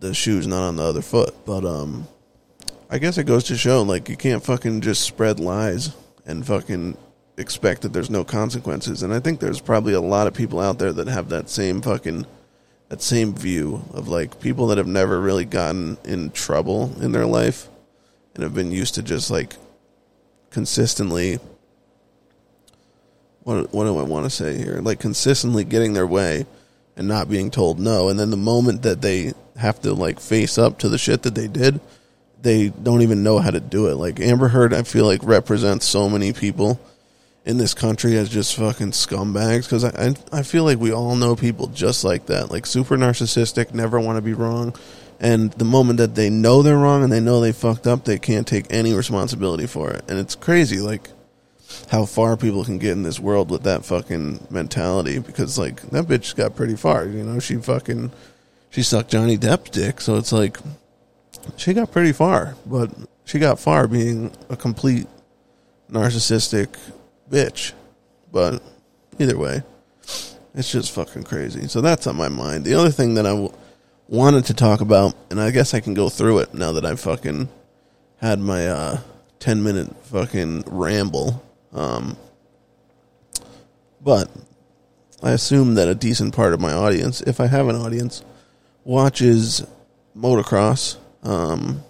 the 0.00 0.14
shoe's 0.14 0.46
not 0.46 0.66
on 0.66 0.76
the 0.76 0.82
other 0.82 1.02
foot. 1.02 1.34
But 1.44 1.64
um 1.64 2.08
I 2.90 2.98
guess 2.98 3.18
it 3.18 3.24
goes 3.24 3.44
to 3.44 3.56
show 3.56 3.82
like 3.82 4.08
you 4.08 4.16
can't 4.16 4.44
fucking 4.44 4.80
just 4.80 5.02
spread 5.02 5.40
lies 5.40 5.94
and 6.26 6.46
fucking 6.46 6.96
expect 7.36 7.82
that 7.82 7.92
there's 7.92 8.10
no 8.10 8.24
consequences. 8.24 9.02
And 9.02 9.12
I 9.12 9.20
think 9.20 9.40
there's 9.40 9.60
probably 9.60 9.94
a 9.94 10.00
lot 10.00 10.26
of 10.26 10.34
people 10.34 10.60
out 10.60 10.78
there 10.78 10.92
that 10.92 11.08
have 11.08 11.28
that 11.30 11.48
same 11.48 11.82
fucking 11.82 12.26
that 12.88 13.02
same 13.02 13.34
view 13.34 13.82
of 13.94 14.08
like 14.08 14.40
people 14.40 14.66
that 14.66 14.78
have 14.78 14.86
never 14.86 15.20
really 15.20 15.46
gotten 15.46 15.96
in 16.04 16.30
trouble 16.30 16.92
in 17.00 17.12
their 17.12 17.24
life 17.24 17.68
and 18.34 18.42
have 18.42 18.54
been 18.54 18.70
used 18.70 18.94
to 18.94 19.02
just 19.02 19.30
like 19.30 19.56
consistently 20.50 21.38
what 23.44 23.72
what 23.72 23.84
do 23.84 23.98
I 23.98 24.02
want 24.02 24.24
to 24.24 24.30
say 24.30 24.56
here? 24.56 24.80
Like 24.80 25.00
consistently 25.00 25.64
getting 25.64 25.92
their 25.92 26.06
way 26.06 26.46
and 26.96 27.08
not 27.08 27.28
being 27.28 27.50
told 27.50 27.78
no. 27.78 28.08
And 28.08 28.18
then 28.18 28.30
the 28.30 28.36
moment 28.36 28.82
that 28.82 29.00
they 29.02 29.32
have 29.56 29.80
to 29.82 29.94
like 29.94 30.20
face 30.20 30.58
up 30.58 30.78
to 30.78 30.88
the 30.88 30.98
shit 30.98 31.22
that 31.22 31.34
they 31.34 31.48
did, 31.48 31.80
they 32.40 32.68
don't 32.68 33.02
even 33.02 33.22
know 33.22 33.38
how 33.38 33.50
to 33.50 33.60
do 33.60 33.88
it. 33.88 33.94
Like 33.94 34.20
Amber 34.20 34.48
Heard, 34.48 34.72
I 34.72 34.82
feel 34.82 35.06
like 35.06 35.22
represents 35.22 35.86
so 35.86 36.08
many 36.08 36.32
people 36.32 36.80
in 37.44 37.58
this 37.58 37.74
country 37.74 38.16
as 38.16 38.28
just 38.28 38.54
fucking 38.56 38.92
scumbags 38.92 39.64
because 39.64 39.84
I, 39.84 40.10
I 40.32 40.38
I 40.40 40.42
feel 40.42 40.64
like 40.64 40.78
we 40.78 40.92
all 40.92 41.16
know 41.16 41.34
people 41.34 41.66
just 41.68 42.04
like 42.04 42.26
that, 42.26 42.50
like 42.50 42.66
super 42.66 42.96
narcissistic, 42.96 43.74
never 43.74 43.98
want 43.98 44.16
to 44.16 44.22
be 44.22 44.32
wrong, 44.32 44.74
and 45.18 45.52
the 45.54 45.64
moment 45.64 45.98
that 45.98 46.14
they 46.14 46.30
know 46.30 46.62
they're 46.62 46.78
wrong 46.78 47.02
and 47.02 47.12
they 47.12 47.20
know 47.20 47.40
they 47.40 47.52
fucked 47.52 47.86
up, 47.86 48.04
they 48.04 48.18
can't 48.18 48.46
take 48.46 48.66
any 48.70 48.92
responsibility 48.92 49.66
for 49.66 49.90
it, 49.90 50.04
and 50.08 50.18
it's 50.18 50.36
crazy, 50.36 50.78
like 50.78 51.08
how 51.90 52.04
far 52.04 52.36
people 52.36 52.64
can 52.64 52.78
get 52.78 52.92
in 52.92 53.02
this 53.02 53.20
world 53.20 53.50
with 53.50 53.62
that 53.64 53.84
fucking 53.84 54.46
mentality 54.50 55.18
because 55.18 55.58
like 55.58 55.82
that 55.90 56.06
bitch 56.06 56.34
got 56.36 56.56
pretty 56.56 56.76
far, 56.76 57.06
you 57.06 57.22
know, 57.22 57.38
she 57.38 57.56
fucking 57.56 58.10
she 58.70 58.82
sucked 58.82 59.10
Johnny 59.10 59.36
Depp's 59.36 59.70
dick, 59.70 60.00
so 60.00 60.16
it's 60.16 60.32
like 60.32 60.58
she 61.56 61.74
got 61.74 61.92
pretty 61.92 62.12
far, 62.12 62.56
but 62.66 62.90
she 63.24 63.38
got 63.38 63.58
far 63.58 63.86
being 63.86 64.32
a 64.48 64.56
complete 64.56 65.06
narcissistic 65.90 66.68
bitch. 67.30 67.72
But 68.30 68.62
either 69.18 69.36
way, 69.36 69.62
it's 70.54 70.70
just 70.70 70.92
fucking 70.92 71.24
crazy. 71.24 71.68
So 71.68 71.80
that's 71.80 72.06
on 72.06 72.16
my 72.16 72.28
mind. 72.28 72.64
The 72.64 72.74
other 72.74 72.90
thing 72.90 73.14
that 73.14 73.26
I 73.26 73.30
w- 73.30 73.52
wanted 74.08 74.46
to 74.46 74.54
talk 74.54 74.80
about, 74.80 75.14
and 75.30 75.40
I 75.40 75.50
guess 75.50 75.74
I 75.74 75.80
can 75.80 75.94
go 75.94 76.08
through 76.08 76.38
it 76.38 76.54
now 76.54 76.72
that 76.72 76.84
I've 76.84 77.00
fucking 77.00 77.48
had 78.20 78.38
my 78.38 78.68
uh, 78.68 79.00
10 79.38 79.62
minute 79.62 79.94
fucking 80.06 80.64
ramble. 80.66 81.42
Um, 81.72 82.16
but 84.00 84.30
I 85.22 85.32
assume 85.32 85.74
that 85.74 85.88
a 85.88 85.94
decent 85.94 86.34
part 86.34 86.52
of 86.52 86.60
my 86.60 86.72
audience, 86.72 87.20
if 87.22 87.40
I 87.40 87.46
have 87.46 87.68
an 87.68 87.76
audience, 87.76 88.24
watches 88.84 89.64
motocross. 90.16 90.96
Um, 91.22 91.84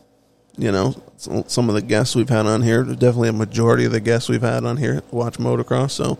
you 0.58 0.70
know, 0.70 0.94
some 1.16 1.68
of 1.68 1.74
the 1.74 1.82
guests 1.82 2.14
we've 2.14 2.28
had 2.28 2.46
on 2.46 2.62
here, 2.62 2.84
definitely 2.84 3.30
a 3.30 3.32
majority 3.32 3.84
of 3.86 3.92
the 3.92 4.00
guests 4.00 4.28
we've 4.28 4.42
had 4.42 4.64
on 4.64 4.76
here 4.76 5.02
watch 5.10 5.38
motocross. 5.38 5.92
So 5.92 6.18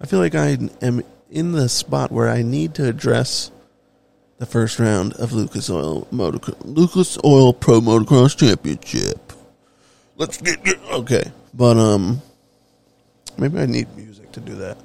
I 0.00 0.06
feel 0.06 0.18
like 0.18 0.34
I 0.34 0.58
am 0.82 1.02
in 1.30 1.52
the 1.52 1.68
spot 1.68 2.10
where 2.10 2.28
I 2.28 2.42
need 2.42 2.74
to 2.74 2.88
address 2.88 3.52
the 4.38 4.46
first 4.46 4.78
round 4.78 5.12
of 5.14 5.32
Lucas 5.32 5.68
Oil 5.68 6.06
Motocross, 6.12 6.56
Lucas 6.64 7.18
Oil 7.24 7.52
Pro 7.52 7.80
Motocross 7.80 8.36
Championship. 8.36 9.32
Let's 10.16 10.40
get 10.40 10.58
okay, 10.90 11.30
but 11.54 11.76
um, 11.76 12.22
maybe 13.38 13.58
I 13.58 13.66
need 13.66 13.94
music 13.96 14.32
to 14.32 14.40
do 14.40 14.54
that, 14.56 14.78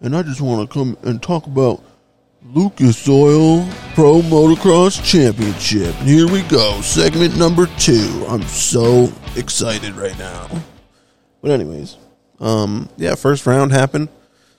and 0.00 0.16
I 0.16 0.22
just 0.22 0.40
want 0.40 0.68
to 0.68 0.72
come 0.72 0.96
and 1.02 1.22
talk 1.22 1.46
about 1.46 1.82
Lucas 2.42 3.08
Oil 3.08 3.68
Pro 3.94 4.20
Motocross 4.22 5.02
Championship. 5.04 5.94
Here 5.96 6.26
we 6.26 6.42
go, 6.42 6.80
segment 6.80 7.36
number 7.36 7.66
two. 7.78 8.24
I'm 8.28 8.42
so 8.42 9.12
excited 9.36 9.94
right 9.94 10.18
now. 10.18 10.48
But 11.42 11.50
anyways, 11.50 11.96
um, 12.40 12.88
yeah, 12.96 13.14
first 13.14 13.46
round 13.46 13.72
happened 13.72 14.08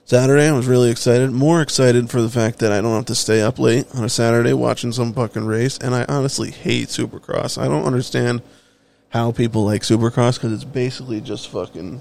Saturday. 0.04 0.48
I 0.48 0.52
was 0.52 0.66
really 0.66 0.90
excited. 0.90 1.30
More 1.30 1.62
excited 1.62 2.10
for 2.10 2.20
the 2.20 2.28
fact 2.28 2.58
that 2.58 2.72
I 2.72 2.80
don't 2.80 2.96
have 2.96 3.06
to 3.06 3.14
stay 3.14 3.42
up 3.42 3.58
late 3.58 3.86
on 3.94 4.04
a 4.04 4.08
Saturday 4.08 4.52
watching 4.52 4.92
some 4.92 5.12
fucking 5.12 5.46
race. 5.46 5.78
And 5.78 5.94
I 5.94 6.04
honestly 6.08 6.50
hate 6.50 6.88
Supercross. 6.88 7.60
I 7.60 7.68
don't 7.68 7.84
understand 7.84 8.42
how 9.10 9.32
people 9.32 9.64
like 9.64 9.82
Supercross 9.82 10.34
because 10.34 10.52
it's 10.52 10.64
basically 10.64 11.20
just 11.20 11.48
fucking 11.48 12.00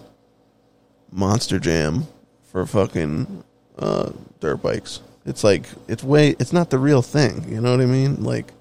Monster 1.12 1.60
Jam 1.60 2.08
for 2.52 2.66
fucking 2.66 3.44
uh, 3.78 4.12
dirt 4.40 4.58
bikes. 4.58 5.02
It's 5.26 5.44
like 5.44 5.66
it's 5.88 6.04
way 6.04 6.30
it's 6.40 6.54
not 6.54 6.70
the 6.70 6.80
real 6.80 7.02
thing. 7.02 7.46
You 7.50 7.62
know 7.62 7.72
what 7.72 7.82
I 7.82 7.86
mean? 7.86 8.24
Like 8.24 8.52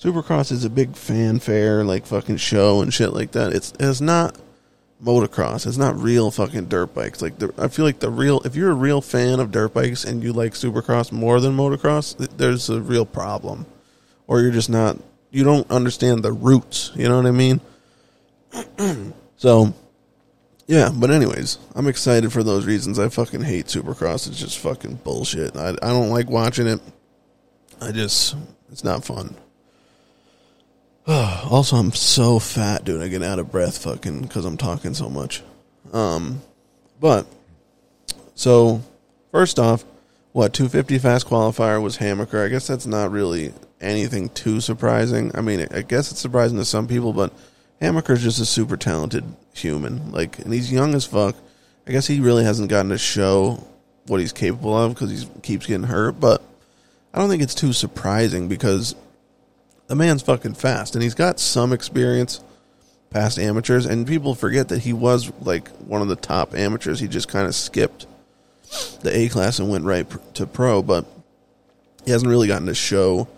Supercross 0.00 0.52
is 0.52 0.64
a 0.64 0.70
big 0.70 0.94
fanfare, 0.94 1.84
like 1.84 2.06
fucking 2.06 2.36
show 2.36 2.82
and 2.82 2.92
shit 2.92 3.12
like 3.12 3.32
that. 3.32 3.52
It's 3.52 3.72
it's 3.80 4.00
not 4.00 4.36
motocross. 5.02 5.66
It's 5.66 5.76
not 5.76 5.96
real 5.98 6.30
fucking 6.30 6.66
dirt 6.66 6.94
bikes. 6.94 7.22
Like 7.22 7.38
the, 7.38 7.52
I 7.58 7.68
feel 7.68 7.84
like 7.84 8.00
the 8.00 8.10
real 8.10 8.40
if 8.42 8.54
you're 8.54 8.70
a 8.70 8.74
real 8.74 9.00
fan 9.00 9.40
of 9.40 9.50
dirt 9.50 9.74
bikes 9.74 10.04
and 10.04 10.22
you 10.22 10.32
like 10.32 10.52
Supercross 10.52 11.12
more 11.12 11.40
than 11.40 11.56
motocross, 11.56 12.16
there's 12.36 12.68
a 12.68 12.80
real 12.80 13.06
problem. 13.06 13.66
Or 14.26 14.40
you're 14.40 14.52
just 14.52 14.70
not 14.70 14.98
you 15.30 15.44
don't 15.44 15.70
understand 15.70 16.22
the 16.22 16.32
roots. 16.32 16.92
You 16.94 17.08
know 17.08 17.16
what 17.16 17.26
I 17.26 17.30
mean? 17.30 17.60
so 19.36 19.74
yeah, 20.66 20.90
but 20.94 21.10
anyways, 21.10 21.58
I'm 21.74 21.86
excited 21.86 22.32
for 22.32 22.42
those 22.42 22.66
reasons. 22.66 22.98
I 22.98 23.08
fucking 23.08 23.42
hate 23.42 23.66
Supercross. 23.66 24.26
It's 24.26 24.38
just 24.38 24.58
fucking 24.58 25.00
bullshit. 25.04 25.56
I 25.56 25.70
I 25.70 25.88
don't 25.88 26.10
like 26.10 26.28
watching 26.28 26.66
it. 26.66 26.80
I 27.80 27.92
just 27.92 28.34
it's 28.70 28.84
not 28.84 29.04
fun. 29.04 29.36
also, 31.06 31.76
I'm 31.76 31.92
so 31.92 32.40
fat, 32.40 32.84
dude. 32.84 33.00
I 33.00 33.06
get 33.08 33.22
out 33.22 33.38
of 33.38 33.52
breath, 33.52 33.78
fucking, 33.78 34.22
because 34.22 34.44
I'm 34.44 34.56
talking 34.56 34.92
so 34.92 35.08
much. 35.08 35.40
Um, 35.92 36.42
but 36.98 37.26
so 38.34 38.82
first 39.30 39.60
off, 39.60 39.84
what 40.32 40.52
250 40.52 40.98
fast 40.98 41.28
qualifier 41.28 41.80
was 41.80 41.98
Hammaker. 41.98 42.44
I 42.44 42.48
guess 42.48 42.66
that's 42.66 42.86
not 42.86 43.12
really 43.12 43.54
anything 43.80 44.30
too 44.30 44.60
surprising. 44.60 45.30
I 45.34 45.42
mean, 45.42 45.66
I 45.70 45.82
guess 45.82 46.10
it's 46.10 46.20
surprising 46.20 46.58
to 46.58 46.64
some 46.64 46.88
people, 46.88 47.12
but 47.12 47.32
Hammaker's 47.80 48.22
just 48.22 48.40
a 48.40 48.46
super 48.46 48.76
talented 48.76 49.24
human. 49.52 50.12
Like, 50.12 50.38
and 50.38 50.52
he's 50.52 50.72
young 50.72 50.94
as 50.94 51.04
fuck. 51.04 51.36
I 51.86 51.92
guess 51.92 52.06
he 52.06 52.20
really 52.20 52.44
hasn't 52.44 52.70
gotten 52.70 52.90
to 52.90 52.98
show 52.98 53.64
what 54.06 54.20
he's 54.20 54.32
capable 54.32 54.76
of 54.76 54.94
because 54.94 55.10
he 55.10 55.28
keeps 55.42 55.66
getting 55.66 55.86
hurt. 55.86 56.20
But 56.20 56.42
I 57.12 57.18
don't 57.18 57.28
think 57.28 57.42
it's 57.42 57.54
too 57.54 57.72
surprising 57.72 58.48
because 58.48 58.94
the 59.86 59.94
man's 59.94 60.22
fucking 60.22 60.54
fast 60.54 60.94
and 60.94 61.02
he's 61.02 61.14
got 61.14 61.38
some 61.38 61.72
experience 61.72 62.40
past 63.10 63.38
amateurs. 63.38 63.86
And 63.86 64.06
people 64.06 64.34
forget 64.34 64.68
that 64.68 64.80
he 64.80 64.92
was 64.92 65.32
like 65.40 65.68
one 65.78 66.02
of 66.02 66.08
the 66.08 66.16
top 66.16 66.54
amateurs. 66.54 67.00
He 67.00 67.08
just 67.08 67.28
kind 67.28 67.46
of 67.46 67.54
skipped 67.54 68.06
the 69.00 69.16
A 69.16 69.28
class 69.28 69.58
and 69.58 69.70
went 69.70 69.84
right 69.84 70.06
to 70.34 70.46
pro, 70.46 70.82
but 70.82 71.04
he 72.04 72.10
hasn't 72.10 72.28
really 72.28 72.48
gotten 72.48 72.66
to 72.66 72.74
show 72.74 73.28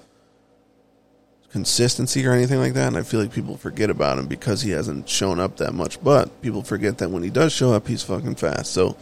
consistency 1.50 2.26
or 2.26 2.32
anything 2.32 2.58
like 2.58 2.74
that. 2.74 2.88
And 2.88 2.96
I 2.96 3.02
feel 3.02 3.20
like 3.20 3.32
people 3.32 3.56
forget 3.56 3.90
about 3.90 4.18
him 4.18 4.26
because 4.26 4.62
he 4.62 4.70
hasn't 4.70 5.08
shown 5.08 5.40
up 5.40 5.56
that 5.56 5.74
much. 5.74 6.02
But 6.02 6.42
people 6.42 6.62
forget 6.62 6.98
that 6.98 7.10
when 7.10 7.22
he 7.22 7.30
does 7.30 7.52
show 7.52 7.72
up, 7.72 7.88
he's 7.88 8.02
fucking 8.02 8.36
fast. 8.36 8.72
So 8.72 8.96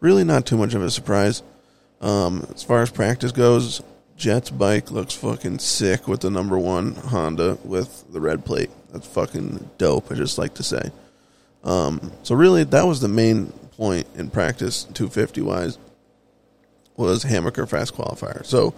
really 0.00 0.24
not 0.24 0.46
too 0.46 0.56
much 0.56 0.74
of 0.74 0.82
a 0.82 0.90
surprise. 0.90 1.42
Um, 2.00 2.46
as 2.54 2.62
far 2.62 2.82
as 2.82 2.90
practice 2.90 3.32
goes, 3.32 3.82
Jett's 4.16 4.50
bike 4.50 4.90
looks 4.90 5.14
fucking 5.14 5.58
sick 5.60 6.08
with 6.08 6.20
the 6.20 6.30
number 6.30 6.58
one 6.58 6.94
Honda 6.94 7.58
with 7.64 8.04
the 8.12 8.20
red 8.20 8.44
plate. 8.44 8.70
That's 8.92 9.06
fucking 9.06 9.70
dope. 9.78 10.10
I 10.10 10.14
just 10.14 10.38
like 10.38 10.54
to 10.54 10.62
say. 10.62 10.90
Um, 11.64 12.12
so 12.22 12.34
really, 12.34 12.64
that 12.64 12.86
was 12.86 13.00
the 13.00 13.08
main 13.08 13.52
point 13.76 14.06
in 14.16 14.30
practice, 14.30 14.84
250 14.84 15.40
wise, 15.42 15.78
was 16.96 17.24
Hammaker 17.24 17.68
fast 17.68 17.94
qualifier. 17.94 18.44
So, 18.44 18.74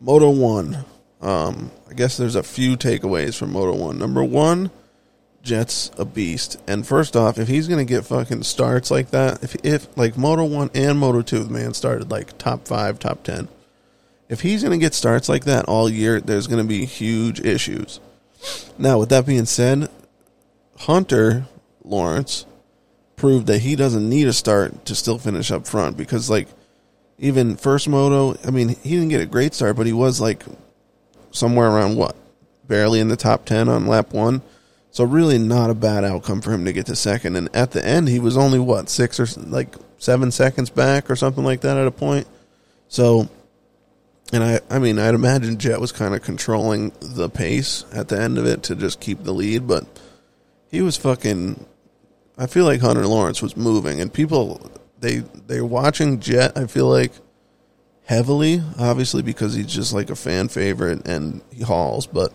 Moto 0.00 0.30
One, 0.30 0.84
um, 1.20 1.70
I 1.88 1.94
guess 1.94 2.16
there's 2.16 2.34
a 2.36 2.42
few 2.42 2.76
takeaways 2.76 3.36
from 3.36 3.52
Moto 3.52 3.74
One. 3.74 3.98
Number 3.98 4.22
one, 4.22 4.70
Jett's 5.42 5.90
a 5.96 6.04
beast. 6.04 6.60
And 6.66 6.86
first 6.86 7.16
off, 7.16 7.38
if 7.38 7.48
he's 7.48 7.68
gonna 7.68 7.84
get 7.84 8.04
fucking 8.04 8.42
starts 8.42 8.90
like 8.90 9.10
that, 9.10 9.42
if 9.42 9.54
if 9.64 9.96
like 9.96 10.18
Moto 10.18 10.44
One 10.44 10.70
and 10.74 10.98
Moto 10.98 11.22
Two, 11.22 11.44
the 11.44 11.52
man 11.52 11.72
started 11.72 12.10
like 12.10 12.36
top 12.36 12.66
five, 12.66 12.98
top 12.98 13.22
ten. 13.22 13.48
If 14.28 14.40
he's 14.40 14.62
gonna 14.62 14.78
get 14.78 14.92
starts 14.92 15.28
like 15.28 15.44
that 15.44 15.66
all 15.66 15.88
year, 15.88 16.20
there's 16.20 16.48
gonna 16.48 16.64
be 16.64 16.84
huge 16.84 17.40
issues. 17.40 18.00
Now, 18.76 18.98
with 18.98 19.08
that 19.08 19.24
being 19.24 19.46
said, 19.46 19.88
Hunter 20.80 21.46
Lawrence 21.82 22.44
proved 23.14 23.46
that 23.46 23.60
he 23.60 23.76
doesn't 23.76 24.08
need 24.08 24.26
a 24.26 24.32
start 24.32 24.84
to 24.84 24.94
still 24.94 25.16
finish 25.16 25.50
up 25.50 25.66
front 25.66 25.96
because 25.96 26.28
like 26.28 26.48
even 27.18 27.56
first 27.56 27.88
moto, 27.88 28.38
I 28.46 28.50
mean, 28.50 28.68
he 28.68 28.90
didn't 28.90 29.08
get 29.08 29.22
a 29.22 29.26
great 29.26 29.54
start, 29.54 29.76
but 29.76 29.86
he 29.86 29.92
was 29.92 30.20
like 30.20 30.44
somewhere 31.36 31.68
around 31.68 31.96
what? 31.96 32.16
Barely 32.66 33.00
in 33.00 33.08
the 33.08 33.16
top 33.16 33.44
10 33.44 33.68
on 33.68 33.86
lap 33.86 34.12
1. 34.12 34.42
So 34.90 35.04
really 35.04 35.38
not 35.38 35.70
a 35.70 35.74
bad 35.74 36.04
outcome 36.04 36.40
for 36.40 36.52
him 36.52 36.64
to 36.64 36.72
get 36.72 36.86
to 36.86 36.96
second 36.96 37.36
and 37.36 37.54
at 37.54 37.72
the 37.72 37.86
end 37.86 38.08
he 38.08 38.18
was 38.18 38.36
only 38.36 38.58
what, 38.58 38.88
6 38.88 39.20
or 39.20 39.26
like 39.42 39.74
7 39.98 40.30
seconds 40.30 40.70
back 40.70 41.10
or 41.10 41.16
something 41.16 41.44
like 41.44 41.60
that 41.60 41.76
at 41.76 41.86
a 41.86 41.90
point. 41.90 42.26
So 42.88 43.28
and 44.32 44.42
I 44.42 44.60
I 44.70 44.78
mean, 44.78 44.98
I'd 44.98 45.14
imagine 45.14 45.58
Jett 45.58 45.80
was 45.80 45.92
kind 45.92 46.14
of 46.14 46.22
controlling 46.22 46.92
the 47.00 47.28
pace 47.28 47.84
at 47.92 48.08
the 48.08 48.20
end 48.20 48.38
of 48.38 48.46
it 48.46 48.62
to 48.64 48.74
just 48.74 49.00
keep 49.00 49.22
the 49.22 49.32
lead, 49.32 49.68
but 49.68 49.84
he 50.70 50.82
was 50.82 50.96
fucking 50.96 51.64
I 52.38 52.46
feel 52.46 52.64
like 52.64 52.80
Hunter 52.80 53.06
Lawrence 53.06 53.40
was 53.40 53.56
moving 53.56 54.00
and 54.00 54.12
people 54.12 54.70
they 54.98 55.18
they're 55.46 55.64
watching 55.64 56.20
Jett. 56.20 56.56
I 56.56 56.66
feel 56.66 56.88
like 56.88 57.12
heavily, 58.06 58.62
obviously 58.78 59.20
because 59.20 59.54
he's 59.54 59.66
just 59.66 59.92
like 59.92 60.10
a 60.10 60.16
fan 60.16 60.48
favorite 60.48 61.06
and 61.06 61.42
he 61.52 61.62
hauls, 61.62 62.06
but 62.06 62.32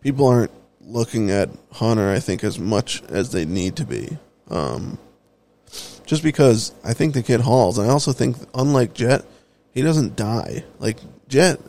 people 0.00 0.26
aren't 0.26 0.52
looking 0.80 1.30
at 1.30 1.50
Hunter, 1.72 2.10
I 2.10 2.20
think, 2.20 2.44
as 2.44 2.58
much 2.58 3.02
as 3.04 3.32
they 3.32 3.44
need 3.44 3.76
to 3.76 3.84
be. 3.84 4.16
Um, 4.48 4.98
just 6.06 6.22
because 6.22 6.72
I 6.84 6.94
think 6.94 7.14
the 7.14 7.22
kid 7.22 7.40
hauls. 7.40 7.78
And 7.78 7.88
I 7.88 7.90
also 7.90 8.12
think, 8.12 8.36
unlike 8.54 8.94
Jett, 8.94 9.24
he 9.72 9.82
doesn't 9.82 10.16
die. 10.16 10.64
Like 10.78 10.98
Jett, 11.28 11.60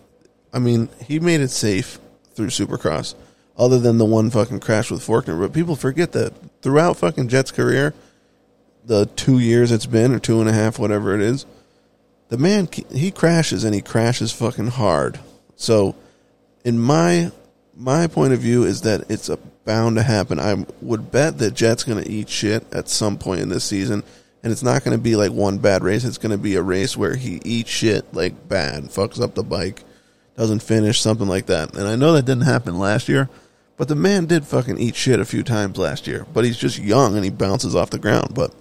I 0.53 0.59
mean, 0.59 0.89
he 1.05 1.19
made 1.19 1.41
it 1.41 1.49
safe 1.49 1.99
through 2.33 2.47
Supercross, 2.47 3.15
other 3.57 3.79
than 3.79 3.97
the 3.97 4.05
one 4.05 4.29
fucking 4.29 4.61
crash 4.61 4.91
with 4.91 5.05
Forkner. 5.05 5.39
But 5.39 5.53
people 5.53 5.75
forget 5.75 6.11
that 6.13 6.33
throughout 6.61 6.97
fucking 6.97 7.29
Jett's 7.29 7.51
career, 7.51 7.93
the 8.85 9.05
two 9.05 9.39
years 9.39 9.71
it's 9.71 9.85
been 9.85 10.13
or 10.13 10.19
two 10.19 10.39
and 10.39 10.49
a 10.49 10.53
half, 10.53 10.79
whatever 10.79 11.13
it 11.13 11.21
is, 11.21 11.45
the 12.29 12.37
man 12.37 12.69
he 12.91 13.11
crashes 13.11 13.63
and 13.63 13.75
he 13.75 13.81
crashes 13.81 14.31
fucking 14.31 14.67
hard. 14.67 15.19
So, 15.55 15.95
in 16.63 16.79
my 16.79 17.31
my 17.75 18.07
point 18.07 18.33
of 18.33 18.39
view 18.39 18.63
is 18.63 18.81
that 18.81 19.09
it's 19.09 19.29
bound 19.65 19.97
to 19.97 20.03
happen. 20.03 20.39
I 20.39 20.65
would 20.81 21.11
bet 21.11 21.37
that 21.39 21.53
Jett's 21.53 21.83
going 21.83 22.03
to 22.03 22.09
eat 22.09 22.29
shit 22.29 22.63
at 22.73 22.89
some 22.89 23.17
point 23.17 23.41
in 23.41 23.49
this 23.49 23.63
season, 23.63 24.03
and 24.43 24.51
it's 24.51 24.63
not 24.63 24.83
going 24.83 24.97
to 24.97 25.01
be 25.01 25.15
like 25.15 25.31
one 25.31 25.57
bad 25.57 25.83
race. 25.83 26.03
It's 26.03 26.17
going 26.17 26.31
to 26.31 26.37
be 26.37 26.55
a 26.55 26.61
race 26.61 26.95
where 26.95 27.15
he 27.15 27.41
eats 27.43 27.69
shit 27.69 28.13
like 28.13 28.47
bad, 28.47 28.85
fucks 28.85 29.21
up 29.21 29.35
the 29.35 29.43
bike, 29.43 29.83
doesn't 30.35 30.63
finish, 30.63 31.01
something 31.01 31.27
like 31.27 31.47
that. 31.47 31.75
And 31.75 31.87
I 31.87 31.95
know 31.95 32.13
that 32.13 32.25
didn't 32.25 32.43
happen 32.43 32.77
last 32.77 33.09
year, 33.09 33.29
but 33.77 33.87
the 33.87 33.95
man 33.95 34.25
did 34.25 34.45
fucking 34.45 34.77
eat 34.77 34.95
shit 34.95 35.19
a 35.19 35.25
few 35.25 35.41
times 35.41 35.77
last 35.77 36.05
year. 36.05 36.25
But 36.33 36.45
he's 36.45 36.57
just 36.57 36.79
young 36.79 37.15
and 37.15 37.23
he 37.23 37.31
bounces 37.31 37.75
off 37.75 37.91
the 37.91 37.99
ground. 37.99 38.33
But 38.35 38.53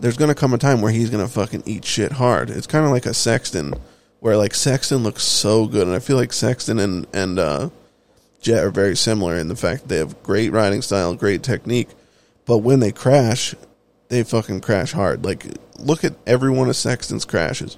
there's 0.00 0.16
going 0.16 0.28
to 0.28 0.34
come 0.34 0.54
a 0.54 0.58
time 0.58 0.80
where 0.80 0.92
he's 0.92 1.10
going 1.10 1.24
to 1.24 1.32
fucking 1.32 1.62
eat 1.66 1.84
shit 1.84 2.12
hard. 2.12 2.50
It's 2.50 2.66
kind 2.66 2.84
of 2.84 2.90
like 2.90 3.06
a 3.06 3.14
Sexton, 3.14 3.74
where 4.20 4.36
like 4.36 4.54
Sexton 4.54 5.02
looks 5.02 5.24
so 5.24 5.66
good, 5.66 5.86
and 5.86 5.96
I 5.96 6.00
feel 6.00 6.16
like 6.16 6.32
Sexton 6.32 6.78
and 6.78 7.06
and 7.12 7.38
uh, 7.38 7.70
Jett 8.40 8.64
are 8.64 8.70
very 8.70 8.96
similar 8.96 9.36
in 9.36 9.48
the 9.48 9.56
fact 9.56 9.82
that 9.82 9.88
they 9.88 9.98
have 9.98 10.22
great 10.22 10.52
riding 10.52 10.82
style, 10.82 11.14
great 11.14 11.42
technique, 11.42 11.88
but 12.44 12.58
when 12.58 12.80
they 12.80 12.92
crash, 12.92 13.54
they 14.08 14.22
fucking 14.22 14.60
crash 14.60 14.92
hard. 14.92 15.24
Like 15.24 15.44
look 15.78 16.04
at 16.04 16.14
every 16.26 16.50
one 16.50 16.68
of 16.68 16.76
Sexton's 16.76 17.24
crashes. 17.24 17.76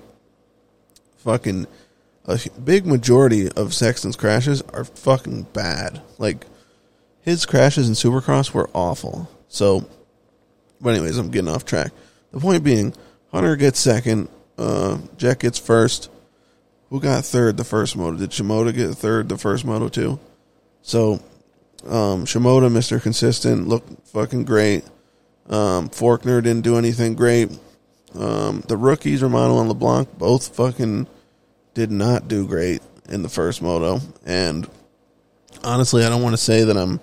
Fucking 1.18 1.66
a 2.26 2.38
big 2.62 2.86
majority 2.86 3.50
of 3.52 3.72
Sexton's 3.72 4.16
crashes 4.16 4.62
are 4.72 4.84
fucking 4.84 5.44
bad. 5.54 6.02
Like 6.18 6.46
his 7.22 7.46
crashes 7.46 7.88
in 7.88 7.94
Supercross 7.94 8.52
were 8.52 8.70
awful. 8.74 9.30
So 9.48 9.88
but 10.80 10.90
anyways, 10.90 11.16
I'm 11.18 11.30
getting 11.30 11.48
off 11.48 11.64
track. 11.64 11.92
The 12.32 12.40
point 12.40 12.64
being, 12.64 12.94
Hunter 13.32 13.56
gets 13.56 13.78
second. 13.78 14.28
Uh, 14.56 14.98
Jett 15.16 15.40
gets 15.40 15.58
first. 15.58 16.10
Who 16.90 17.00
got 17.00 17.24
third 17.24 17.56
the 17.56 17.64
first 17.64 17.96
moto? 17.96 18.16
Did 18.16 18.30
Shimoda 18.30 18.74
get 18.74 18.94
third 18.94 19.28
the 19.28 19.38
first 19.38 19.64
moto 19.64 19.88
too? 19.88 20.18
So, 20.82 21.20
um, 21.86 22.24
Shimoda, 22.24 22.70
Mr. 22.70 23.00
Consistent, 23.02 23.68
looked 23.68 24.08
fucking 24.08 24.44
great. 24.44 24.84
Um, 25.48 25.90
Forkner 25.90 26.42
didn't 26.42 26.62
do 26.62 26.76
anything 26.76 27.14
great. 27.14 27.50
Um, 28.14 28.62
the 28.66 28.76
rookies, 28.76 29.22
Romano 29.22 29.60
and 29.60 29.68
LeBlanc, 29.68 30.18
both 30.18 30.56
fucking 30.56 31.06
did 31.74 31.90
not 31.90 32.26
do 32.26 32.46
great 32.46 32.80
in 33.08 33.22
the 33.22 33.28
first 33.28 33.62
moto. 33.62 34.00
And 34.24 34.68
honestly, 35.62 36.04
I 36.04 36.08
don't 36.08 36.22
want 36.22 36.32
to 36.34 36.42
say 36.42 36.64
that 36.64 36.76
I'm 36.76 37.00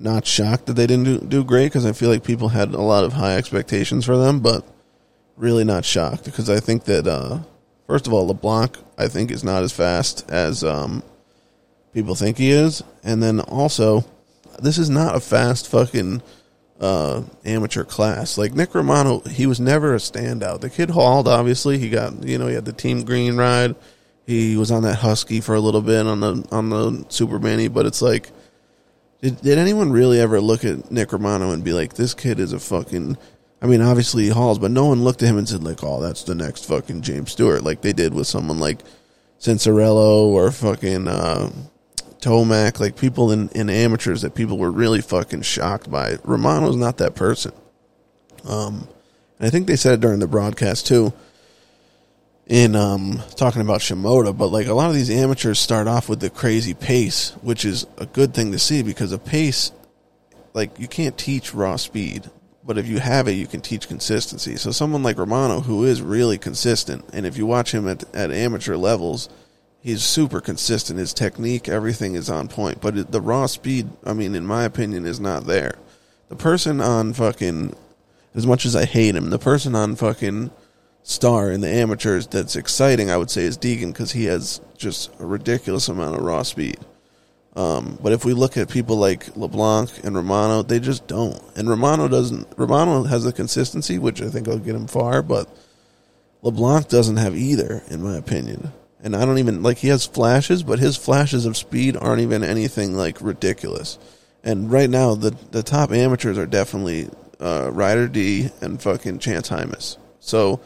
not 0.00 0.26
shocked 0.26 0.66
that 0.66 0.74
they 0.74 0.86
didn't 0.86 1.04
do, 1.04 1.18
do 1.20 1.44
great 1.44 1.66
because 1.66 1.86
I 1.86 1.92
feel 1.92 2.08
like 2.08 2.24
people 2.24 2.48
had 2.48 2.72
a 2.72 2.80
lot 2.80 3.04
of 3.04 3.12
high 3.12 3.36
expectations 3.36 4.04
for 4.04 4.16
them, 4.16 4.40
but 4.40 4.66
really 5.36 5.64
not 5.64 5.84
shocked 5.84 6.24
because 6.24 6.48
I 6.48 6.58
think 6.58 6.84
that 6.84 7.06
uh, 7.06 7.40
first 7.86 8.06
of 8.06 8.12
all, 8.12 8.26
LeBlanc 8.26 8.76
I 8.98 9.08
think 9.08 9.30
is 9.30 9.44
not 9.44 9.62
as 9.62 9.72
fast 9.72 10.28
as 10.30 10.64
um, 10.64 11.02
people 11.92 12.14
think 12.14 12.38
he 12.38 12.50
is, 12.50 12.82
and 13.04 13.22
then 13.22 13.40
also 13.40 14.04
this 14.58 14.78
is 14.78 14.90
not 14.90 15.16
a 15.16 15.20
fast 15.20 15.68
fucking 15.68 16.22
uh, 16.80 17.22
amateur 17.44 17.84
class. 17.84 18.38
Like 18.38 18.54
Nick 18.54 18.74
Romano, 18.74 19.20
he 19.20 19.46
was 19.46 19.60
never 19.60 19.94
a 19.94 19.98
standout. 19.98 20.60
The 20.60 20.70
kid 20.70 20.90
hauled, 20.90 21.28
obviously. 21.28 21.78
He 21.78 21.90
got 21.90 22.24
you 22.24 22.38
know 22.38 22.46
he 22.46 22.54
had 22.54 22.64
the 22.64 22.72
team 22.72 23.04
green 23.04 23.36
ride. 23.36 23.76
He 24.26 24.56
was 24.56 24.70
on 24.70 24.82
that 24.84 24.96
Husky 24.96 25.40
for 25.40 25.54
a 25.54 25.60
little 25.60 25.82
bit 25.82 26.06
on 26.06 26.20
the 26.20 26.46
on 26.50 26.70
the 26.70 27.04
Super 27.08 27.38
Mini, 27.38 27.68
but 27.68 27.86
it's 27.86 28.00
like 28.00 28.30
did, 29.20 29.40
did 29.40 29.58
anyone 29.58 29.92
really 29.92 30.20
ever 30.20 30.40
look 30.40 30.64
at 30.64 30.90
Nick 30.90 31.12
Romano 31.12 31.50
and 31.50 31.64
be 31.64 31.72
like, 31.72 31.94
this 31.94 32.14
kid 32.14 32.40
is 32.40 32.52
a 32.52 32.60
fucking. 32.60 33.16
I 33.62 33.66
mean, 33.66 33.82
obviously 33.82 34.24
he 34.24 34.28
hauls, 34.30 34.58
but 34.58 34.70
no 34.70 34.86
one 34.86 35.04
looked 35.04 35.22
at 35.22 35.28
him 35.28 35.36
and 35.36 35.46
said, 35.46 35.62
like, 35.62 35.84
oh, 35.84 36.00
that's 36.00 36.24
the 36.24 36.34
next 36.34 36.64
fucking 36.64 37.02
James 37.02 37.32
Stewart, 37.32 37.62
like 37.62 37.82
they 37.82 37.92
did 37.92 38.14
with 38.14 38.26
someone 38.26 38.58
like 38.58 38.80
Cianciarulo 39.38 40.28
or 40.28 40.50
fucking 40.50 41.06
uh, 41.06 41.50
Tomac, 42.20 42.80
like 42.80 42.96
people 42.96 43.30
in, 43.30 43.50
in 43.50 43.68
amateurs 43.68 44.22
that 44.22 44.34
people 44.34 44.56
were 44.56 44.70
really 44.70 45.02
fucking 45.02 45.42
shocked 45.42 45.90
by. 45.90 46.16
Romano's 46.24 46.76
not 46.76 46.96
that 46.98 47.14
person. 47.14 47.52
Um, 48.44 48.88
and 49.38 49.46
I 49.46 49.50
think 49.50 49.66
they 49.66 49.76
said 49.76 49.94
it 49.94 50.00
during 50.00 50.20
the 50.20 50.26
broadcast 50.26 50.86
too 50.86 51.12
in 52.50 52.74
um, 52.74 53.22
talking 53.36 53.62
about 53.62 53.80
Shimoda, 53.80 54.36
but 54.36 54.48
like 54.48 54.66
a 54.66 54.74
lot 54.74 54.90
of 54.90 54.96
these 54.96 55.08
amateurs 55.08 55.60
start 55.60 55.86
off 55.86 56.08
with 56.08 56.18
the 56.18 56.28
crazy 56.28 56.74
pace, 56.74 57.30
which 57.42 57.64
is 57.64 57.86
a 57.96 58.06
good 58.06 58.34
thing 58.34 58.50
to 58.50 58.58
see 58.58 58.82
because 58.82 59.12
a 59.12 59.18
pace, 59.18 59.70
like 60.52 60.76
you 60.76 60.88
can't 60.88 61.16
teach 61.16 61.54
raw 61.54 61.76
speed, 61.76 62.28
but 62.64 62.76
if 62.76 62.88
you 62.88 62.98
have 62.98 63.28
it, 63.28 63.34
you 63.34 63.46
can 63.46 63.60
teach 63.60 63.86
consistency. 63.86 64.56
So 64.56 64.72
someone 64.72 65.04
like 65.04 65.16
Romano, 65.16 65.60
who 65.60 65.84
is 65.84 66.02
really 66.02 66.38
consistent, 66.38 67.04
and 67.12 67.24
if 67.24 67.38
you 67.38 67.46
watch 67.46 67.72
him 67.72 67.86
at 67.86 68.02
at 68.16 68.32
amateur 68.32 68.74
levels, 68.74 69.28
he's 69.80 70.02
super 70.02 70.40
consistent. 70.40 70.98
His 70.98 71.14
technique, 71.14 71.68
everything 71.68 72.16
is 72.16 72.28
on 72.28 72.48
point, 72.48 72.80
but 72.80 73.12
the 73.12 73.20
raw 73.20 73.46
speed, 73.46 73.90
I 74.04 74.12
mean, 74.12 74.34
in 74.34 74.44
my 74.44 74.64
opinion, 74.64 75.06
is 75.06 75.20
not 75.20 75.46
there. 75.46 75.76
The 76.28 76.36
person 76.36 76.80
on 76.80 77.12
fucking, 77.12 77.76
as 78.34 78.44
much 78.44 78.66
as 78.66 78.74
I 78.74 78.86
hate 78.86 79.14
him, 79.14 79.30
the 79.30 79.38
person 79.38 79.76
on 79.76 79.94
fucking 79.94 80.50
star 81.02 81.50
in 81.50 81.60
the 81.60 81.68
amateurs 81.68 82.26
that's 82.26 82.56
exciting, 82.56 83.10
I 83.10 83.16
would 83.16 83.30
say, 83.30 83.42
is 83.42 83.58
Deegan 83.58 83.92
because 83.92 84.12
he 84.12 84.24
has 84.26 84.60
just 84.76 85.10
a 85.18 85.26
ridiculous 85.26 85.88
amount 85.88 86.16
of 86.16 86.22
raw 86.22 86.42
speed. 86.42 86.78
Um, 87.56 87.98
but 88.00 88.12
if 88.12 88.24
we 88.24 88.32
look 88.32 88.56
at 88.56 88.70
people 88.70 88.96
like 88.96 89.36
LeBlanc 89.36 90.04
and 90.04 90.14
Romano, 90.14 90.62
they 90.62 90.78
just 90.78 91.06
don't. 91.06 91.42
And 91.56 91.68
Romano 91.68 92.06
doesn't. 92.06 92.46
Romano 92.56 93.02
has 93.04 93.24
the 93.24 93.32
consistency, 93.32 93.98
which 93.98 94.22
I 94.22 94.28
think 94.28 94.46
will 94.46 94.58
get 94.58 94.76
him 94.76 94.86
far, 94.86 95.20
but 95.20 95.48
LeBlanc 96.42 96.88
doesn't 96.88 97.16
have 97.16 97.36
either, 97.36 97.82
in 97.88 98.02
my 98.02 98.16
opinion. 98.16 98.72
And 99.02 99.16
I 99.16 99.24
don't 99.24 99.38
even 99.38 99.62
like 99.62 99.78
he 99.78 99.88
has 99.88 100.06
flashes, 100.06 100.62
but 100.62 100.78
his 100.78 100.96
flashes 100.96 101.44
of 101.44 101.56
speed 101.56 101.96
aren't 101.96 102.22
even 102.22 102.44
anything 102.44 102.94
like 102.94 103.20
ridiculous. 103.20 103.98
And 104.44 104.70
right 104.70 104.88
now, 104.88 105.14
the 105.14 105.34
the 105.50 105.62
top 105.62 105.90
amateurs 105.90 106.38
are 106.38 106.46
definitely 106.46 107.10
uh, 107.40 107.70
Ryder 107.72 108.08
D 108.08 108.50
and 108.60 108.80
fucking 108.80 109.18
Chance 109.18 109.48
Hymas. 109.48 109.96
So 110.20 110.60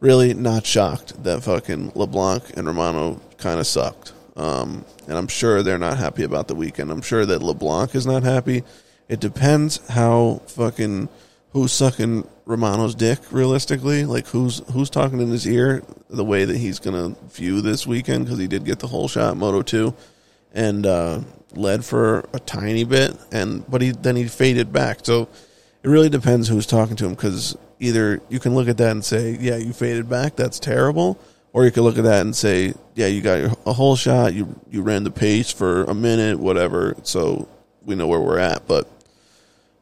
really 0.00 0.34
not 0.34 0.66
shocked 0.66 1.22
that 1.24 1.42
fucking 1.42 1.92
LeBlanc 1.94 2.56
and 2.56 2.66
Romano 2.66 3.20
kind 3.36 3.60
of 3.60 3.66
sucked. 3.66 4.12
Um, 4.36 4.84
and 5.08 5.18
I'm 5.18 5.26
sure 5.28 5.62
they're 5.62 5.78
not 5.78 5.98
happy 5.98 6.22
about 6.22 6.46
the 6.48 6.54
weekend. 6.54 6.90
I'm 6.90 7.02
sure 7.02 7.26
that 7.26 7.42
LeBlanc 7.42 7.94
is 7.94 8.06
not 8.06 8.22
happy. 8.22 8.62
It 9.08 9.20
depends 9.20 9.84
how 9.88 10.42
fucking 10.46 11.08
who's 11.52 11.72
sucking 11.72 12.28
Romano's 12.44 12.94
dick 12.94 13.18
realistically. 13.32 14.04
Like 14.04 14.26
who's 14.28 14.58
who's 14.72 14.90
talking 14.90 15.20
in 15.20 15.30
his 15.30 15.46
ear 15.46 15.82
the 16.08 16.24
way 16.24 16.44
that 16.44 16.56
he's 16.56 16.78
gonna 16.78 17.16
view 17.30 17.60
this 17.60 17.86
weekend 17.86 18.26
because 18.26 18.38
he 18.38 18.46
did 18.46 18.64
get 18.64 18.78
the 18.78 18.86
whole 18.86 19.08
shot 19.08 19.36
Moto 19.36 19.62
two 19.62 19.94
and 20.52 20.86
uh, 20.86 21.20
led 21.54 21.84
for 21.84 22.28
a 22.32 22.38
tiny 22.38 22.84
bit 22.84 23.16
and 23.32 23.68
but 23.68 23.82
he 23.82 23.90
then 23.90 24.14
he 24.14 24.28
faded 24.28 24.72
back. 24.72 25.00
So 25.02 25.22
it 25.82 25.88
really 25.88 26.08
depends 26.08 26.48
who's 26.48 26.66
talking 26.66 26.96
to 26.96 27.06
him 27.06 27.14
because 27.14 27.56
either 27.80 28.20
you 28.28 28.40
can 28.40 28.54
look 28.54 28.68
at 28.68 28.76
that 28.78 28.90
and 28.90 29.04
say, 29.04 29.36
yeah, 29.40 29.56
you 29.56 29.72
faded 29.72 30.08
back, 30.08 30.36
that's 30.36 30.58
terrible, 30.58 31.18
or 31.52 31.64
you 31.64 31.70
can 31.70 31.82
look 31.82 31.98
at 31.98 32.04
that 32.04 32.22
and 32.22 32.34
say, 32.34 32.74
yeah, 32.94 33.06
you 33.06 33.20
got 33.20 33.40
your, 33.40 33.50
a 33.66 33.72
whole 33.72 33.96
shot, 33.96 34.34
you 34.34 34.60
you 34.70 34.82
ran 34.82 35.04
the 35.04 35.10
pace 35.10 35.52
for 35.52 35.84
a 35.84 35.94
minute, 35.94 36.38
whatever. 36.38 36.96
So 37.02 37.48
we 37.84 37.94
know 37.94 38.06
where 38.06 38.20
we're 38.20 38.38
at. 38.38 38.66
But 38.66 38.88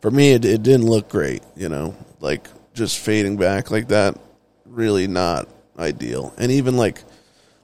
for 0.01 0.11
me, 0.11 0.33
it, 0.33 0.45
it 0.45 0.63
didn't 0.63 0.87
look 0.87 1.09
great. 1.09 1.43
You 1.57 1.69
know, 1.69 1.95
like 2.21 2.49
just 2.75 2.99
fading 2.99 3.37
back 3.37 3.71
like 3.71 3.89
that, 3.89 4.19
really 4.65 5.07
not 5.07 5.49
ideal. 5.79 6.35
And 6.39 6.53
even 6.53 6.77
like 6.77 7.03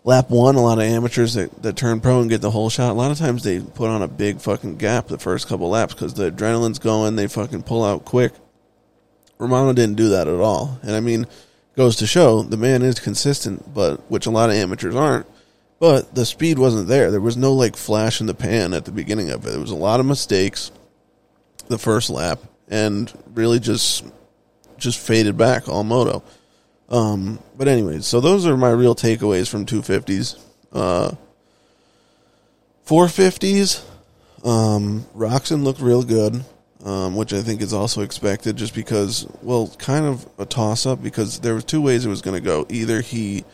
lap 0.04 0.30
one, 0.30 0.56
a 0.56 0.62
lot 0.62 0.78
of 0.78 0.84
amateurs 0.84 1.34
that, 1.34 1.62
that 1.62 1.76
turn 1.76 2.00
pro 2.00 2.20
and 2.20 2.30
get 2.30 2.40
the 2.40 2.50
whole 2.50 2.70
shot, 2.70 2.90
a 2.90 2.94
lot 2.94 3.10
of 3.10 3.18
times 3.18 3.42
they 3.44 3.60
put 3.60 3.88
on 3.88 4.02
a 4.02 4.08
big 4.08 4.40
fucking 4.40 4.76
gap 4.76 5.06
the 5.08 5.18
first 5.18 5.48
couple 5.48 5.68
laps 5.68 5.94
because 5.94 6.14
the 6.14 6.30
adrenaline's 6.30 6.78
going, 6.78 7.16
they 7.16 7.28
fucking 7.28 7.62
pull 7.62 7.84
out 7.84 8.04
quick. 8.04 8.32
Romano 9.42 9.72
didn't 9.72 9.96
do 9.96 10.10
that 10.10 10.28
at 10.28 10.40
all. 10.40 10.78
And 10.82 10.92
I 10.92 11.00
mean, 11.00 11.26
goes 11.76 11.96
to 11.96 12.06
show 12.06 12.42
the 12.42 12.56
man 12.56 12.82
is 12.82 13.00
consistent, 13.00 13.74
but 13.74 14.08
which 14.10 14.26
a 14.26 14.30
lot 14.30 14.50
of 14.50 14.56
amateurs 14.56 14.94
aren't. 14.94 15.26
But 15.80 16.14
the 16.14 16.24
speed 16.24 16.60
wasn't 16.60 16.86
there. 16.86 17.10
There 17.10 17.20
was 17.20 17.36
no 17.36 17.52
like 17.52 17.76
flash 17.76 18.20
in 18.20 18.26
the 18.26 18.34
pan 18.34 18.72
at 18.72 18.84
the 18.84 18.92
beginning 18.92 19.30
of 19.30 19.44
it. 19.44 19.50
There 19.50 19.60
was 19.60 19.72
a 19.72 19.76
lot 19.76 19.98
of 19.98 20.06
mistakes 20.06 20.70
the 21.66 21.78
first 21.78 22.08
lap 22.08 22.38
and 22.68 23.12
really 23.34 23.58
just 23.58 24.04
just 24.78 24.98
faded 24.98 25.36
back 25.36 25.68
all 25.68 25.82
moto. 25.82 26.22
Um, 26.88 27.40
but 27.56 27.66
anyways, 27.66 28.06
so 28.06 28.20
those 28.20 28.46
are 28.46 28.56
my 28.56 28.70
real 28.70 28.94
takeaways 28.94 29.48
from 29.48 29.66
250s. 29.66 30.38
Uh, 30.72 31.12
450s, 32.86 33.82
um, 34.44 35.06
Roczen 35.16 35.64
looked 35.64 35.80
real 35.80 36.02
good 36.02 36.44
um, 36.84 37.14
which 37.14 37.32
I 37.32 37.42
think 37.42 37.60
is 37.60 37.72
also 37.72 38.02
expected 38.02 38.56
just 38.56 38.74
because, 38.74 39.26
well, 39.42 39.72
kind 39.78 40.04
of 40.04 40.26
a 40.38 40.44
toss 40.44 40.86
up 40.86 41.02
because 41.02 41.40
there 41.40 41.54
were 41.54 41.62
two 41.62 41.80
ways 41.80 42.04
it 42.04 42.08
was 42.08 42.22
going 42.22 42.40
to 42.40 42.44
go. 42.44 42.66
Either 42.68 43.00
he 43.00 43.44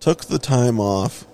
took 0.00 0.24
the 0.24 0.38
time 0.38 0.78
off 0.80 1.26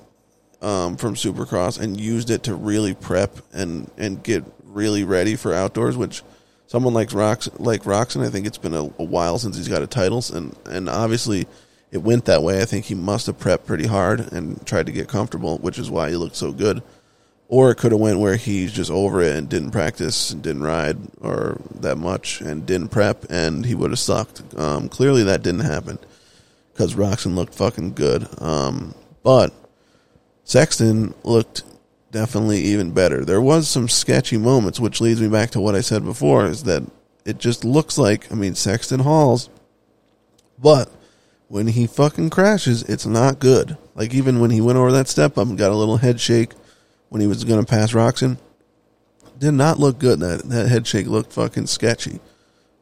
um, 0.62 0.96
from 0.96 1.14
Supercross 1.14 1.80
and 1.80 2.00
used 2.00 2.30
it 2.30 2.44
to 2.44 2.54
really 2.54 2.94
prep 2.94 3.36
and, 3.52 3.90
and 3.96 4.22
get 4.22 4.44
really 4.64 5.04
ready 5.04 5.34
for 5.34 5.52
outdoors, 5.52 5.96
which 5.96 6.22
someone 6.70 6.94
like 6.94 7.08
Rox, 7.08 7.50
like 7.58 7.82
Roczen, 7.82 8.24
I 8.24 8.30
think 8.30 8.46
it's 8.46 8.58
been 8.58 8.74
a, 8.74 8.84
a 8.84 9.04
while 9.04 9.38
since 9.38 9.56
he's 9.56 9.68
got 9.68 9.82
a 9.82 9.86
titles, 9.88 10.30
and 10.30 10.56
and 10.66 10.88
obviously 10.88 11.48
it 11.90 11.98
went 11.98 12.26
that 12.26 12.42
way. 12.42 12.62
I 12.62 12.64
think 12.64 12.84
he 12.84 12.94
must 12.94 13.26
have 13.26 13.38
prepped 13.38 13.66
pretty 13.66 13.86
hard 13.86 14.32
and 14.32 14.64
tried 14.64 14.86
to 14.86 14.92
get 14.92 15.08
comfortable, 15.08 15.58
which 15.58 15.78
is 15.78 15.90
why 15.90 16.10
he 16.10 16.16
looked 16.16 16.36
so 16.36 16.52
good. 16.52 16.82
Or 17.52 17.72
it 17.72 17.78
could 17.78 17.90
have 17.90 18.00
went 18.00 18.20
where 18.20 18.36
he's 18.36 18.72
just 18.72 18.92
over 18.92 19.20
it 19.20 19.34
and 19.34 19.48
didn't 19.48 19.72
practice 19.72 20.30
and 20.30 20.40
didn't 20.40 20.62
ride 20.62 20.96
or 21.20 21.60
that 21.80 21.98
much 21.98 22.40
and 22.40 22.64
didn't 22.64 22.90
prep 22.90 23.26
and 23.28 23.66
he 23.66 23.74
would 23.74 23.90
have 23.90 23.98
sucked. 23.98 24.42
Um, 24.56 24.88
clearly 24.88 25.24
that 25.24 25.42
didn't 25.42 25.60
happen 25.60 25.98
because 26.72 26.94
Roczen 26.94 27.34
looked 27.34 27.54
fucking 27.56 27.94
good. 27.94 28.28
Um, 28.40 28.94
but 29.24 29.52
Sexton 30.44 31.12
looked 31.24 31.64
definitely 32.12 32.60
even 32.60 32.92
better. 32.92 33.24
There 33.24 33.40
was 33.40 33.68
some 33.68 33.88
sketchy 33.88 34.38
moments, 34.38 34.78
which 34.78 35.00
leads 35.00 35.20
me 35.20 35.28
back 35.28 35.50
to 35.50 35.60
what 35.60 35.74
I 35.74 35.80
said 35.80 36.04
before: 36.04 36.46
is 36.46 36.62
that 36.64 36.84
it 37.24 37.38
just 37.38 37.64
looks 37.64 37.98
like 37.98 38.30
I 38.30 38.36
mean 38.36 38.54
Sexton 38.54 39.00
hauls, 39.00 39.50
but 40.56 40.88
when 41.48 41.66
he 41.66 41.86
fucking 41.88 42.30
crashes, 42.30 42.84
it's 42.84 43.06
not 43.06 43.40
good. 43.40 43.76
Like 43.96 44.14
even 44.14 44.38
when 44.38 44.50
he 44.50 44.60
went 44.60 44.78
over 44.78 44.92
that 44.92 45.08
step 45.08 45.36
up 45.36 45.48
and 45.48 45.58
got 45.58 45.72
a 45.72 45.76
little 45.76 45.96
head 45.96 46.20
shake 46.20 46.52
when 47.10 47.20
he 47.20 47.26
was 47.26 47.44
going 47.44 47.62
to 47.62 47.70
pass 47.70 47.92
Roczen, 47.92 48.38
did 49.38 49.52
not 49.52 49.78
look 49.78 49.98
good. 49.98 50.20
That 50.20 50.48
that 50.48 50.68
head 50.68 50.86
shake 50.86 51.06
looked 51.06 51.32
fucking 51.32 51.66
sketchy. 51.66 52.20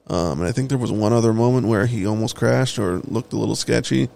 Um, 0.06 0.40
and 0.40 0.48
I 0.48 0.52
think 0.52 0.68
there 0.68 0.78
was 0.78 0.92
one 0.92 1.12
other 1.12 1.32
moment 1.32 1.66
where 1.66 1.86
he 1.86 2.06
almost 2.06 2.36
crashed 2.36 2.78
or 2.78 2.98
looked 3.00 3.32
a 3.32 3.36
little 3.36 3.56
sketchy. 3.56 4.08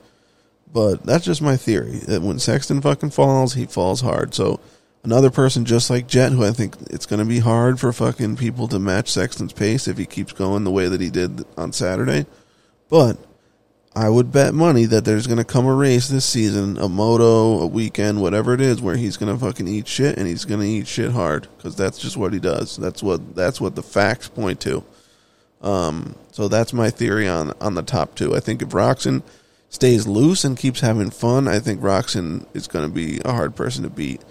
But 0.73 1.05
that's 1.05 1.25
just 1.25 1.43
my 1.43 1.57
theory 1.57 1.99
that 2.07 2.23
when 2.23 2.39
Sexton 2.39 2.81
fucking 2.81 3.11
falls, 3.11 3.53
he 3.55 3.67
falls 3.67 4.01
hard. 4.01 4.35
So 4.35 4.59
another 5.05 5.31
person 5.31 5.67
just 5.67 5.91
like 5.91 6.07
Jett, 6.07 6.33
who 6.33 6.45
I 6.45 6.53
think 6.53 6.77
it's 6.89 7.05
going 7.05 7.21
to 7.21 7.27
be 7.27 7.41
hard 7.41 7.79
for 7.79 7.93
fucking 7.93 8.37
people 8.37 8.69
to 8.69 8.79
match 8.79 9.11
Sexton's 9.11 9.53
pace 9.53 9.87
if 9.87 9.99
he 9.99 10.07
keeps 10.07 10.33
going 10.33 10.65
the 10.65 10.71
way 10.71 10.89
that 10.89 11.01
he 11.01 11.11
did 11.11 11.45
on 11.59 11.73
Saturday. 11.73 12.25
But 12.89 13.19
I 13.95 14.09
would 14.09 14.33
bet 14.33 14.55
money 14.55 14.87
that 14.87 15.05
there's 15.05 15.27
going 15.27 15.39
to 15.39 15.45
come 15.45 15.67
a 15.67 15.75
race 15.75 16.09
this 16.09 16.25
season, 16.25 16.79
a 16.79 16.89
moto, 16.89 17.61
a 17.61 17.67
weekend, 17.67 18.23
whatever 18.23 18.55
it 18.55 18.61
is, 18.61 18.81
where 18.81 18.97
he's 18.97 19.19
going 19.19 19.33
to 19.33 19.45
fucking 19.45 19.69
eat 19.69 19.87
shit 19.87 20.17
and 20.17 20.27
he's 20.27 20.47
going 20.47 20.61
to 20.61 20.67
eat 20.67 20.87
shit 20.87 21.13
hard 21.13 21.47
because 21.57 21.77
that's 21.77 21.99
just 21.99 22.17
what 22.17 22.33
he 22.33 22.39
does. 22.39 22.77
That's 22.77 23.03
what 23.03 23.35
that's 23.35 23.61
what 23.61 23.75
the 23.75 23.83
facts 23.83 24.29
point 24.29 24.61
to. 24.61 24.83
Um, 25.61 26.17
so 26.33 26.49
that's 26.49 26.73
my 26.73 26.89
theory 26.89 27.29
on 27.29 27.53
on 27.61 27.75
the 27.75 27.83
top 27.83 28.15
two. 28.15 28.35
I 28.35 28.41
think 28.41 28.63
if 28.63 28.71
Roczen 28.71 29.23
stays 29.69 30.07
loose 30.07 30.45
and 30.45 30.57
keeps 30.57 30.81
having 30.81 31.11
fun, 31.11 31.47
I 31.47 31.59
think 31.59 31.81
Roczen 31.81 32.47
is 32.55 32.69
going 32.69 32.89
to 32.89 32.95
be 32.95 33.21
a 33.25 33.33
hard 33.33 33.55
person 33.55 33.85
to 33.85 33.91
beat. 33.91 34.23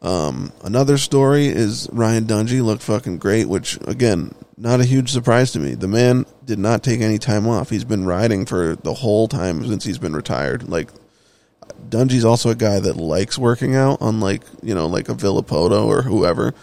Um, 0.00 0.52
another 0.64 0.98
story 0.98 1.46
is 1.46 1.88
Ryan 1.92 2.24
Dungey 2.24 2.62
looked 2.62 2.82
fucking 2.82 3.18
great, 3.18 3.48
which 3.48 3.78
again, 3.86 4.34
not 4.62 4.80
a 4.80 4.84
huge 4.84 5.10
surprise 5.10 5.50
to 5.52 5.58
me. 5.58 5.74
The 5.74 5.88
man 5.88 6.24
did 6.44 6.60
not 6.60 6.84
take 6.84 7.00
any 7.00 7.18
time 7.18 7.48
off. 7.48 7.68
He's 7.68 7.82
been 7.82 8.06
riding 8.06 8.46
for 8.46 8.76
the 8.76 8.94
whole 8.94 9.26
time 9.26 9.66
since 9.66 9.82
he's 9.82 9.98
been 9.98 10.14
retired. 10.14 10.68
Like 10.68 10.88
Dungey's 11.88 12.24
also 12.24 12.50
a 12.50 12.54
guy 12.54 12.78
that 12.78 12.96
likes 12.96 13.36
working 13.36 13.74
out, 13.74 13.98
unlike 14.00 14.42
you 14.62 14.72
know 14.72 14.86
like 14.86 15.08
a 15.08 15.14
Villopoto 15.14 15.84
or 15.86 16.02
whoever 16.02 16.54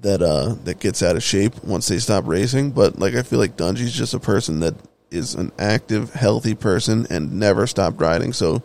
that 0.00 0.22
uh 0.22 0.54
that 0.64 0.80
gets 0.80 1.02
out 1.02 1.16
of 1.16 1.22
shape 1.22 1.62
once 1.62 1.86
they 1.88 1.98
stop 1.98 2.26
racing. 2.26 2.70
But 2.70 2.98
like 2.98 3.14
I 3.14 3.22
feel 3.22 3.38
like 3.38 3.58
Dungey's 3.58 3.92
just 3.92 4.14
a 4.14 4.20
person 4.20 4.60
that 4.60 4.74
is 5.10 5.34
an 5.34 5.52
active, 5.58 6.14
healthy 6.14 6.54
person 6.54 7.06
and 7.10 7.34
never 7.34 7.66
stopped 7.66 8.00
riding. 8.00 8.32
So 8.32 8.62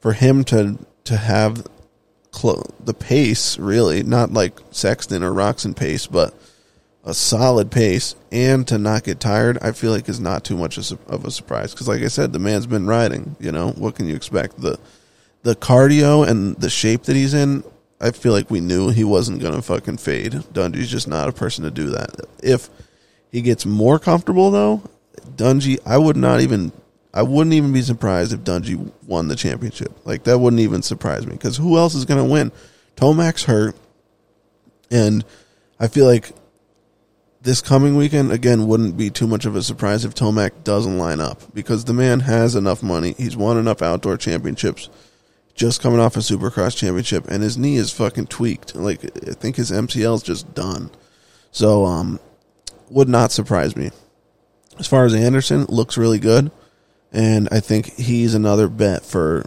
for 0.00 0.12
him 0.12 0.44
to 0.44 0.78
to 1.04 1.16
have 1.16 1.66
clo- 2.32 2.66
the 2.80 2.92
pace, 2.92 3.58
really, 3.58 4.02
not 4.02 4.30
like 4.30 4.58
Sexton 4.72 5.22
or 5.22 5.30
Roczen 5.30 5.74
pace, 5.74 6.06
but 6.06 6.34
a 7.04 7.14
solid 7.14 7.70
pace 7.70 8.16
and 8.32 8.66
to 8.68 8.78
not 8.78 9.04
get 9.04 9.20
tired, 9.20 9.58
I 9.60 9.72
feel 9.72 9.90
like 9.90 10.08
is 10.08 10.20
not 10.20 10.44
too 10.44 10.56
much 10.56 10.78
of 10.78 11.24
a 11.24 11.30
surprise. 11.30 11.72
Because, 11.72 11.88
like 11.88 12.02
I 12.02 12.08
said, 12.08 12.32
the 12.32 12.38
man's 12.38 12.66
been 12.66 12.86
riding. 12.86 13.36
You 13.38 13.52
know, 13.52 13.70
what 13.72 13.94
can 13.94 14.08
you 14.08 14.16
expect? 14.16 14.60
The 14.60 14.78
the 15.42 15.54
cardio 15.54 16.26
and 16.26 16.56
the 16.56 16.70
shape 16.70 17.02
that 17.02 17.14
he's 17.14 17.34
in, 17.34 17.62
I 18.00 18.12
feel 18.12 18.32
like 18.32 18.50
we 18.50 18.60
knew 18.60 18.88
he 18.88 19.04
wasn't 19.04 19.42
going 19.42 19.54
to 19.54 19.60
fucking 19.60 19.98
fade. 19.98 20.32
Dungey's 20.32 20.90
just 20.90 21.06
not 21.06 21.28
a 21.28 21.32
person 21.32 21.64
to 21.64 21.70
do 21.70 21.90
that. 21.90 22.18
If 22.42 22.70
he 23.30 23.42
gets 23.42 23.66
more 23.66 23.98
comfortable, 23.98 24.50
though, 24.50 24.82
Dungey, 25.36 25.78
I 25.84 25.98
would 25.98 26.16
not 26.16 26.40
even 26.40 26.72
I 27.12 27.22
wouldn't 27.22 27.54
even 27.54 27.72
be 27.72 27.82
surprised 27.82 28.32
if 28.32 28.40
Dungey 28.40 28.90
won 29.06 29.28
the 29.28 29.36
championship. 29.36 29.92
Like 30.04 30.24
that 30.24 30.38
wouldn't 30.38 30.60
even 30.60 30.82
surprise 30.82 31.26
me 31.26 31.32
because 31.32 31.56
who 31.56 31.76
else 31.76 31.94
is 31.94 32.06
going 32.06 32.24
to 32.24 32.30
win? 32.30 32.50
Tomac's 32.96 33.44
hurt, 33.44 33.76
and 34.90 35.24
I 35.78 35.88
feel 35.88 36.06
like 36.06 36.32
this 37.44 37.60
coming 37.60 37.96
weekend 37.96 38.32
again 38.32 38.66
wouldn't 38.66 38.96
be 38.96 39.10
too 39.10 39.26
much 39.26 39.44
of 39.44 39.54
a 39.54 39.62
surprise 39.62 40.04
if 40.04 40.14
Tomac 40.14 40.64
doesn't 40.64 40.98
line 40.98 41.20
up 41.20 41.42
because 41.54 41.84
the 41.84 41.92
man 41.92 42.20
has 42.20 42.56
enough 42.56 42.82
money. 42.82 43.14
He's 43.16 43.36
won 43.36 43.56
enough 43.56 43.82
outdoor 43.82 44.16
championships. 44.16 44.90
Just 45.54 45.80
coming 45.80 46.00
off 46.00 46.16
a 46.16 46.20
Supercross 46.20 46.76
championship, 46.76 47.28
and 47.28 47.40
his 47.40 47.56
knee 47.56 47.76
is 47.76 47.92
fucking 47.92 48.26
tweaked. 48.26 48.74
Like 48.74 49.04
I 49.04 49.34
think 49.34 49.54
his 49.54 49.70
MCL 49.70 50.16
is 50.16 50.22
just 50.24 50.52
done. 50.52 50.90
So, 51.52 51.84
um, 51.84 52.18
would 52.90 53.08
not 53.08 53.30
surprise 53.30 53.76
me. 53.76 53.92
As 54.80 54.88
far 54.88 55.04
as 55.04 55.14
Anderson, 55.14 55.66
looks 55.66 55.96
really 55.96 56.18
good 56.18 56.50
and 57.14 57.48
I 57.52 57.60
think 57.60 57.94
he's 57.94 58.34
another 58.34 58.68
bet 58.68 59.04
for 59.04 59.46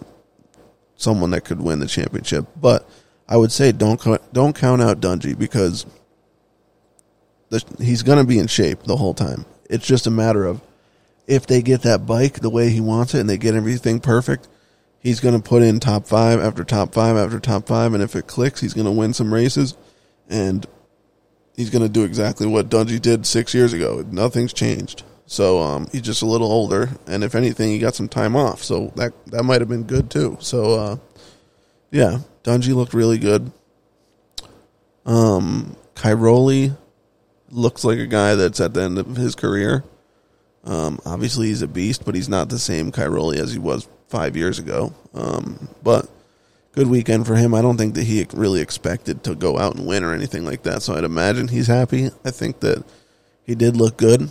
someone 0.96 1.32
that 1.32 1.44
could 1.44 1.62
win 1.62 1.80
the 1.80 1.86
championship. 1.86 2.48
But 2.56 2.90
I 3.28 3.36
would 3.36 3.52
say 3.52 3.74
don't 3.74 4.02
don't 4.34 4.56
count 4.56 4.82
out 4.82 5.02
Dungey 5.02 5.38
because 5.38 5.86
the, 7.50 7.64
he's 7.80 8.04
going 8.04 8.20
to 8.20 8.24
be 8.24 8.40
in 8.40 8.48
shape 8.48 8.84
the 8.84 8.98
whole 8.98 9.14
time. 9.14 9.46
It's 9.70 9.86
just 9.86 10.08
a 10.08 10.12
matter 10.12 10.46
of 10.46 10.62
if 11.28 11.46
they 11.46 11.62
get 11.62 11.82
that 11.82 12.06
bike 12.06 12.40
the 12.40 12.50
way 12.50 12.70
he 12.70 12.80
wants 12.80 13.14
it 13.14 13.20
and 13.20 13.30
they 13.30 13.38
get 13.38 13.56
everything 13.56 14.00
perfect, 14.00 14.48
he's 15.00 15.20
going 15.20 15.40
to 15.40 15.50
put 15.50 15.64
in 15.64 15.80
top 15.80 16.08
five 16.08 16.40
after 16.40 16.64
top 16.64 16.94
five 16.94 17.18
after 17.18 17.40
top 17.40 17.68
five, 17.68 17.94
and 17.94 18.02
if 18.04 18.16
it 18.16 18.28
clicks, 18.28 18.62
he's 18.62 18.74
going 18.74 18.86
to 18.86 18.92
win 18.92 19.14
some 19.14 19.34
races, 19.34 19.76
and 20.30 20.66
he's 21.56 21.70
going 21.70 21.84
to 21.84 21.90
do 21.90 22.04
exactly 22.04 22.48
what 22.48 22.70
Dungey 22.70 23.02
did 23.02 23.26
six 23.26 23.54
years 23.54 23.74
ago. 23.74 24.06
Nothing's 24.10 24.54
changed. 24.54 25.04
So 25.26 25.60
um, 25.60 25.88
he's 25.92 26.04
just 26.04 26.22
a 26.22 26.26
little 26.26 26.50
older, 26.50 26.90
and 27.06 27.22
if 27.22 27.36
anything, 27.36 27.72
he 27.72 27.80
got 27.80 27.96
some 27.96 28.08
time 28.08 28.38
off. 28.38 28.64
So 28.64 28.94
that 28.96 29.12
that 29.28 29.44
might 29.44 29.60
have 29.60 29.68
been 29.68 29.84
good 29.84 30.10
too. 30.10 30.38
So 30.40 30.74
uh, 30.74 30.98
yeah, 31.92 32.20
Dungey 32.44 32.74
looked 32.74 32.94
really 32.94 33.18
good. 33.18 33.52
Um, 35.06 35.76
Cairoli 35.96 36.78
looks 37.50 37.84
like 37.84 38.00
a 38.00 38.08
guy 38.08 38.36
that's 38.36 38.60
at 38.60 38.74
the 38.74 38.82
end 38.82 38.98
of 38.98 39.16
his 39.16 39.36
career. 39.36 39.84
Um, 40.64 41.00
obviously, 41.06 41.48
he's 41.48 41.62
a 41.62 41.68
beast, 41.68 42.06
but 42.06 42.16
he's 42.16 42.30
not 42.30 42.50
the 42.50 42.60
same 42.60 42.92
Cairoli 42.92 43.38
as 43.38 43.54
he 43.54 43.60
was 43.60 43.88
five 44.08 44.36
years 44.36 44.60
ago. 44.60 44.94
Um, 45.14 45.70
but 45.84 46.10
good 46.74 46.88
weekend 46.88 47.26
for 47.26 47.36
him. 47.36 47.54
I 47.54 47.62
don't 47.62 47.78
think 47.78 47.96
that 47.96 48.04
he 48.04 48.26
really 48.34 48.62
expected 48.62 49.24
to 49.24 49.36
go 49.36 49.58
out 49.58 49.76
and 49.76 49.88
win 49.88 50.04
or 50.04 50.14
anything 50.14 50.46
like 50.46 50.64
that. 50.64 50.82
So 50.82 50.96
I'd 50.96 51.04
imagine 51.04 51.48
he's 51.48 51.68
happy. 51.68 52.12
I 52.26 52.32
think 52.32 52.60
that 52.60 52.84
he 53.44 53.56
did 53.56 53.78
look 53.78 53.98
good. 53.98 54.30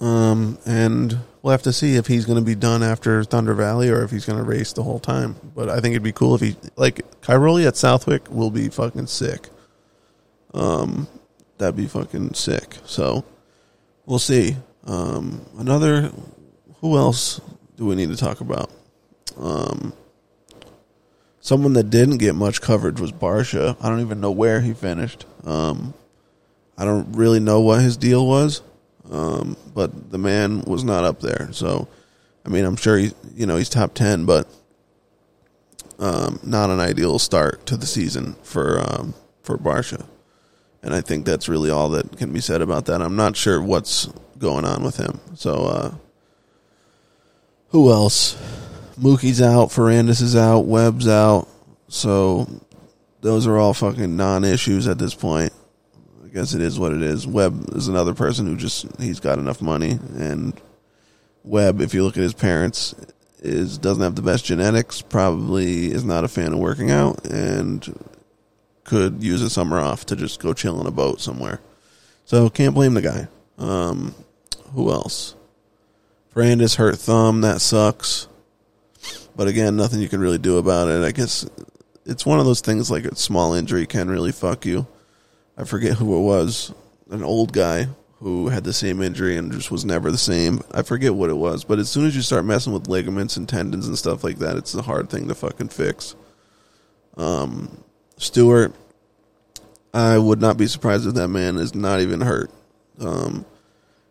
Um, 0.00 0.58
and 0.64 1.18
we'll 1.42 1.50
have 1.50 1.62
to 1.62 1.72
see 1.72 1.96
if 1.96 2.06
he's 2.06 2.24
going 2.24 2.38
to 2.38 2.44
be 2.44 2.54
done 2.54 2.84
after 2.84 3.24
Thunder 3.24 3.54
Valley 3.54 3.88
or 3.88 4.04
if 4.04 4.12
he's 4.12 4.24
going 4.24 4.38
to 4.38 4.44
race 4.44 4.72
the 4.72 4.84
whole 4.84 5.00
time. 5.00 5.36
But 5.54 5.68
I 5.68 5.80
think 5.80 5.92
it'd 5.92 6.02
be 6.02 6.12
cool 6.12 6.36
if 6.36 6.40
he 6.40 6.56
like 6.76 7.00
Cairoli 7.22 7.66
at 7.66 7.76
Southwick 7.76 8.30
will 8.30 8.50
be 8.50 8.68
fucking 8.68 9.08
sick. 9.08 9.48
Um, 10.54 11.08
that'd 11.58 11.76
be 11.76 11.86
fucking 11.86 12.34
sick. 12.34 12.76
So 12.84 13.24
we'll 14.06 14.18
see. 14.18 14.56
Um, 14.84 15.44
another. 15.58 16.12
Who 16.80 16.96
else 16.96 17.40
do 17.76 17.86
we 17.86 17.96
need 17.96 18.10
to 18.10 18.16
talk 18.16 18.40
about? 18.40 18.70
Um, 19.36 19.92
someone 21.40 21.72
that 21.72 21.90
didn't 21.90 22.18
get 22.18 22.34
much 22.34 22.60
coverage 22.60 23.00
was 23.00 23.12
Barcia. 23.12 23.76
I 23.80 23.88
don't 23.88 24.00
even 24.00 24.20
know 24.20 24.30
where 24.30 24.60
he 24.60 24.74
finished. 24.74 25.26
Um, 25.44 25.94
I 26.76 26.84
don't 26.84 27.12
really 27.12 27.40
know 27.40 27.60
what 27.60 27.82
his 27.82 27.96
deal 27.96 28.26
was. 28.26 28.62
Um, 29.10 29.56
but 29.74 30.10
the 30.10 30.18
man 30.18 30.60
was 30.62 30.84
not 30.84 31.04
up 31.04 31.20
there. 31.20 31.48
So, 31.52 31.88
I 32.44 32.48
mean, 32.50 32.64
I'm 32.64 32.76
sure 32.76 32.98
he, 32.98 33.12
you 33.34 33.46
know, 33.46 33.56
he's 33.56 33.70
top 33.70 33.94
ten, 33.94 34.26
but 34.26 34.46
um, 35.98 36.38
not 36.42 36.70
an 36.70 36.80
ideal 36.80 37.18
start 37.18 37.66
to 37.66 37.76
the 37.76 37.86
season 37.86 38.34
for 38.42 38.78
um, 38.78 39.14
for 39.42 39.56
Barcia. 39.56 40.04
And 40.88 40.94
I 40.94 41.02
think 41.02 41.26
that's 41.26 41.50
really 41.50 41.68
all 41.68 41.90
that 41.90 42.16
can 42.16 42.32
be 42.32 42.40
said 42.40 42.62
about 42.62 42.86
that. 42.86 43.02
I'm 43.02 43.14
not 43.14 43.36
sure 43.36 43.60
what's 43.60 44.06
going 44.38 44.64
on 44.64 44.82
with 44.82 44.96
him. 44.96 45.20
So, 45.34 45.66
uh, 45.66 45.94
who 47.68 47.92
else? 47.92 48.38
Mookie's 48.98 49.42
out. 49.42 49.68
Ferrandis 49.68 50.22
is 50.22 50.34
out. 50.34 50.60
Webb's 50.60 51.06
out. 51.06 51.46
So, 51.88 52.48
those 53.20 53.46
are 53.46 53.58
all 53.58 53.74
fucking 53.74 54.16
non-issues 54.16 54.88
at 54.88 54.96
this 54.96 55.14
point. 55.14 55.52
I 56.24 56.28
guess 56.28 56.54
it 56.54 56.62
is 56.62 56.78
what 56.78 56.94
it 56.94 57.02
is. 57.02 57.26
Webb 57.26 57.68
is 57.74 57.88
another 57.88 58.14
person 58.14 58.46
who 58.46 58.56
just 58.56 58.86
he's 58.98 59.20
got 59.20 59.38
enough 59.38 59.60
money, 59.60 59.98
and 60.16 60.58
Webb, 61.44 61.82
if 61.82 61.92
you 61.92 62.02
look 62.02 62.16
at 62.16 62.22
his 62.22 62.32
parents, 62.32 62.94
is 63.40 63.76
doesn't 63.76 64.02
have 64.02 64.14
the 64.14 64.22
best 64.22 64.46
genetics. 64.46 65.02
Probably 65.02 65.92
is 65.92 66.04
not 66.04 66.24
a 66.24 66.28
fan 66.28 66.54
of 66.54 66.60
working 66.60 66.90
out, 66.90 67.26
and 67.26 68.07
could 68.88 69.22
use 69.22 69.42
a 69.42 69.50
summer 69.50 69.78
off 69.78 70.06
to 70.06 70.16
just 70.16 70.40
go 70.40 70.54
chill 70.54 70.80
on 70.80 70.86
a 70.86 70.90
boat 70.90 71.20
somewhere. 71.20 71.60
So 72.24 72.48
can't 72.48 72.74
blame 72.74 72.94
the 72.94 73.02
guy. 73.02 73.28
Um, 73.58 74.14
who 74.72 74.90
else? 74.90 75.34
Brandis 76.32 76.76
hurt 76.76 76.96
thumb. 76.96 77.42
That 77.42 77.60
sucks. 77.60 78.28
But 79.36 79.46
again, 79.46 79.76
nothing 79.76 80.00
you 80.00 80.08
can 80.08 80.20
really 80.20 80.38
do 80.38 80.56
about 80.56 80.88
it. 80.88 81.04
I 81.04 81.12
guess 81.12 81.46
it's 82.06 82.24
one 82.24 82.40
of 82.40 82.46
those 82.46 82.62
things 82.62 82.90
like 82.90 83.04
a 83.04 83.14
small 83.14 83.52
injury 83.52 83.86
can 83.86 84.08
really 84.08 84.32
fuck 84.32 84.64
you. 84.64 84.86
I 85.56 85.64
forget 85.64 85.98
who 85.98 86.16
it 86.16 86.22
was. 86.22 86.72
An 87.10 87.22
old 87.22 87.52
guy 87.52 87.88
who 88.20 88.48
had 88.48 88.64
the 88.64 88.72
same 88.72 89.02
injury 89.02 89.36
and 89.36 89.52
just 89.52 89.70
was 89.70 89.84
never 89.84 90.10
the 90.10 90.16
same. 90.16 90.62
I 90.72 90.82
forget 90.82 91.14
what 91.14 91.30
it 91.30 91.36
was, 91.36 91.62
but 91.62 91.78
as 91.78 91.90
soon 91.90 92.06
as 92.06 92.16
you 92.16 92.22
start 92.22 92.44
messing 92.44 92.72
with 92.72 92.88
ligaments 92.88 93.36
and 93.36 93.48
tendons 93.48 93.86
and 93.86 93.98
stuff 93.98 94.24
like 94.24 94.38
that, 94.38 94.56
it's 94.56 94.74
a 94.74 94.82
hard 94.82 95.10
thing 95.10 95.28
to 95.28 95.34
fucking 95.34 95.68
fix. 95.68 96.16
Um, 97.16 97.84
Stewart, 98.18 98.74
I 99.94 100.18
would 100.18 100.40
not 100.40 100.56
be 100.56 100.66
surprised 100.66 101.06
if 101.06 101.14
that 101.14 101.28
man 101.28 101.56
is 101.56 101.74
not 101.74 102.00
even 102.00 102.20
hurt. 102.20 102.50
Um, 103.00 103.46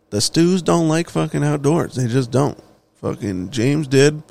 the 0.10 0.22
Stews 0.22 0.62
don't 0.62 0.88
like 0.88 1.10
fucking 1.10 1.44
outdoors. 1.44 1.96
They 1.96 2.08
just 2.08 2.32
don't. 2.32 2.62
Fucking 2.96 3.52
James 3.52 3.88
did 3.88 4.24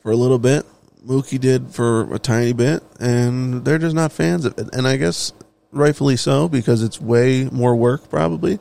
for 0.00 0.10
a 0.10 0.16
little 0.16 0.38
bit. 0.38 0.64
Mookie 1.04 1.40
did 1.40 1.74
for 1.74 2.12
a 2.14 2.18
tiny 2.18 2.52
bit, 2.52 2.82
and 2.98 3.64
they're 3.64 3.78
just 3.78 3.94
not 3.94 4.12
fans 4.12 4.44
of 4.44 4.58
it. 4.58 4.68
And 4.72 4.88
I 4.88 4.96
guess 4.96 5.32
rightfully 5.70 6.16
so 6.16 6.48
because 6.48 6.82
it's 6.82 7.00
way 7.00 7.44
more 7.44 7.76
work 7.76 8.08
probably 8.08 8.58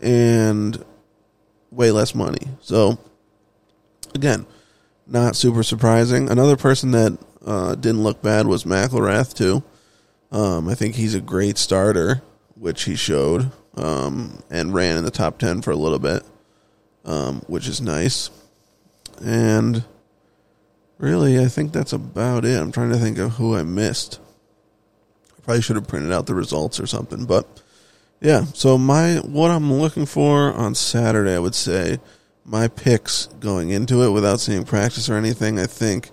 and 0.00 0.82
way 1.70 1.90
less 1.90 2.14
money. 2.14 2.48
So 2.60 2.98
again, 4.14 4.46
not 5.06 5.36
super 5.36 5.62
surprising. 5.62 6.30
Another 6.30 6.56
person 6.56 6.92
that 6.92 7.18
uh, 7.44 7.74
didn't 7.74 8.02
look 8.02 8.22
bad 8.22 8.46
was 8.46 8.64
McElrath 8.64 9.34
too. 9.34 9.62
Um, 10.30 10.68
I 10.68 10.74
think 10.74 10.94
he's 10.94 11.14
a 11.14 11.20
great 11.20 11.58
starter, 11.58 12.22
which 12.54 12.84
he 12.84 12.96
showed, 12.96 13.50
um, 13.76 14.42
and 14.50 14.74
ran 14.74 14.96
in 14.98 15.04
the 15.04 15.10
top 15.10 15.38
ten 15.38 15.62
for 15.62 15.70
a 15.70 15.76
little 15.76 15.98
bit, 15.98 16.22
um, 17.04 17.42
which 17.46 17.66
is 17.66 17.80
nice. 17.80 18.30
And 19.22 19.84
really, 20.98 21.38
I 21.38 21.46
think 21.46 21.72
that's 21.72 21.92
about 21.92 22.44
it. 22.44 22.60
I'm 22.60 22.72
trying 22.72 22.90
to 22.90 22.98
think 22.98 23.18
of 23.18 23.32
who 23.32 23.56
I 23.56 23.62
missed. 23.62 24.20
I 25.36 25.40
probably 25.40 25.62
should 25.62 25.76
have 25.76 25.88
printed 25.88 26.12
out 26.12 26.26
the 26.26 26.34
results 26.34 26.78
or 26.78 26.86
something, 26.86 27.24
but 27.24 27.62
yeah. 28.20 28.44
So 28.54 28.76
my 28.76 29.16
what 29.16 29.50
I'm 29.50 29.72
looking 29.72 30.06
for 30.06 30.52
on 30.52 30.74
Saturday, 30.74 31.34
I 31.34 31.38
would 31.38 31.54
say 31.54 32.00
my 32.44 32.68
picks 32.68 33.26
going 33.40 33.70
into 33.70 34.02
it 34.02 34.10
without 34.10 34.40
seeing 34.40 34.64
practice 34.64 35.08
or 35.08 35.16
anything. 35.16 35.58
I 35.58 35.66
think 35.66 36.10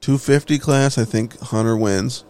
250 0.00 0.58
class. 0.58 0.98
I 0.98 1.04
think 1.04 1.38
Hunter 1.40 1.76
wins. 1.76 2.24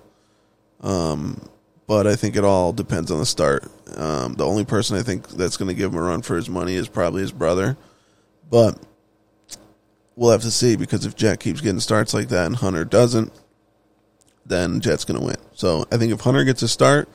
Um, 0.84 1.40
but 1.86 2.06
I 2.06 2.14
think 2.14 2.36
it 2.36 2.44
all 2.44 2.72
depends 2.72 3.10
on 3.10 3.18
the 3.18 3.26
start. 3.26 3.64
Um, 3.96 4.34
the 4.34 4.46
only 4.46 4.64
person 4.64 4.96
I 4.96 5.02
think 5.02 5.28
that's 5.28 5.56
going 5.56 5.68
to 5.68 5.74
give 5.74 5.92
him 5.92 5.98
a 5.98 6.02
run 6.02 6.22
for 6.22 6.36
his 6.36 6.48
money 6.48 6.74
is 6.74 6.88
probably 6.88 7.22
his 7.22 7.32
brother. 7.32 7.76
But 8.48 8.78
we'll 10.14 10.30
have 10.30 10.42
to 10.42 10.50
see 10.50 10.76
because 10.76 11.04
if 11.06 11.16
Jett 11.16 11.40
keeps 11.40 11.60
getting 11.60 11.80
starts 11.80 12.14
like 12.14 12.28
that 12.28 12.46
and 12.46 12.56
Hunter 12.56 12.84
doesn't, 12.84 13.32
then 14.46 14.80
Jett's 14.80 15.04
going 15.04 15.18
to 15.18 15.26
win. 15.26 15.36
So 15.54 15.84
I 15.90 15.96
think 15.96 16.12
if 16.12 16.20
Hunter 16.20 16.44
gets 16.44 16.62
a 16.62 16.68
start, 16.68 17.08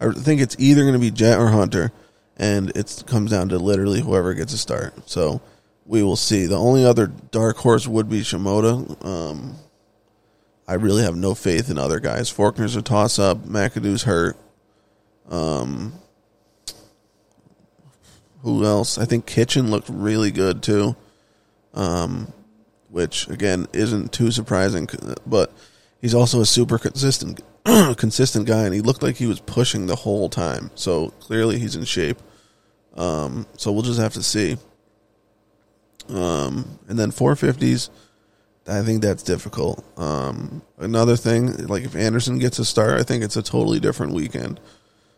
I 0.00 0.10
think 0.10 0.40
it's 0.40 0.56
either 0.58 0.82
going 0.82 0.94
to 0.94 0.98
be 0.98 1.10
Jett 1.10 1.38
or 1.38 1.48
Hunter, 1.48 1.92
and 2.36 2.70
it 2.70 3.04
comes 3.06 3.30
down 3.30 3.50
to 3.50 3.58
literally 3.58 4.00
whoever 4.00 4.34
gets 4.34 4.52
a 4.52 4.58
start. 4.58 5.08
So 5.08 5.40
we 5.86 6.02
will 6.02 6.16
see. 6.16 6.46
The 6.46 6.58
only 6.58 6.84
other 6.84 7.06
dark 7.06 7.58
horse 7.58 7.86
would 7.86 8.08
be 8.08 8.20
Shimoda. 8.20 9.04
Um, 9.04 9.56
I 10.66 10.74
really 10.74 11.02
have 11.02 11.16
no 11.16 11.34
faith 11.34 11.70
in 11.70 11.78
other 11.78 12.00
guys. 12.00 12.32
Forkner's 12.32 12.76
a 12.76 12.82
toss 12.82 13.18
up. 13.18 13.38
McAdoo's 13.44 14.04
hurt. 14.04 14.36
Um, 15.28 15.94
who 18.42 18.64
else? 18.64 18.98
I 18.98 19.04
think 19.04 19.26
Kitchen 19.26 19.70
looked 19.70 19.88
really 19.88 20.30
good 20.30 20.62
too. 20.62 20.96
Um, 21.74 22.32
which 22.90 23.26
again 23.28 23.66
isn't 23.72 24.12
too 24.12 24.30
surprising, 24.30 24.86
but 25.26 25.50
he's 26.02 26.14
also 26.14 26.42
a 26.42 26.46
super 26.46 26.78
consistent 26.78 27.40
consistent 27.96 28.46
guy, 28.46 28.64
and 28.64 28.74
he 28.74 28.80
looked 28.80 29.02
like 29.02 29.16
he 29.16 29.26
was 29.26 29.40
pushing 29.40 29.86
the 29.86 29.96
whole 29.96 30.28
time. 30.28 30.70
So 30.74 31.08
clearly 31.20 31.58
he's 31.58 31.76
in 31.76 31.84
shape. 31.84 32.18
Um, 32.94 33.46
so 33.56 33.72
we'll 33.72 33.82
just 33.82 34.00
have 34.00 34.12
to 34.14 34.22
see. 34.22 34.58
Um, 36.08 36.78
and 36.88 36.98
then 36.98 37.10
450s, 37.10 37.88
I 38.66 38.82
think 38.82 39.02
that's 39.02 39.22
difficult. 39.22 39.84
Um, 39.98 40.62
another 40.78 41.16
thing, 41.16 41.66
like 41.66 41.84
if 41.84 41.96
Anderson 41.96 42.38
gets 42.38 42.58
a 42.58 42.64
start, 42.64 43.00
I 43.00 43.02
think 43.02 43.24
it's 43.24 43.36
a 43.36 43.42
totally 43.42 43.80
different 43.80 44.12
weekend. 44.12 44.60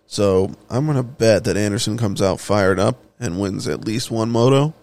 So 0.07 0.55
I'm 0.71 0.87
going 0.87 0.97
to 0.97 1.03
bet 1.03 1.45
that 1.45 1.57
Anderson 1.57 1.99
comes 1.99 2.23
out 2.23 2.41
fired 2.41 2.79
up 2.79 3.03
and 3.19 3.41
wins 3.41 3.69
at 3.69 3.85
least 3.85 4.11
one 4.11 4.31
moto. 4.31 4.75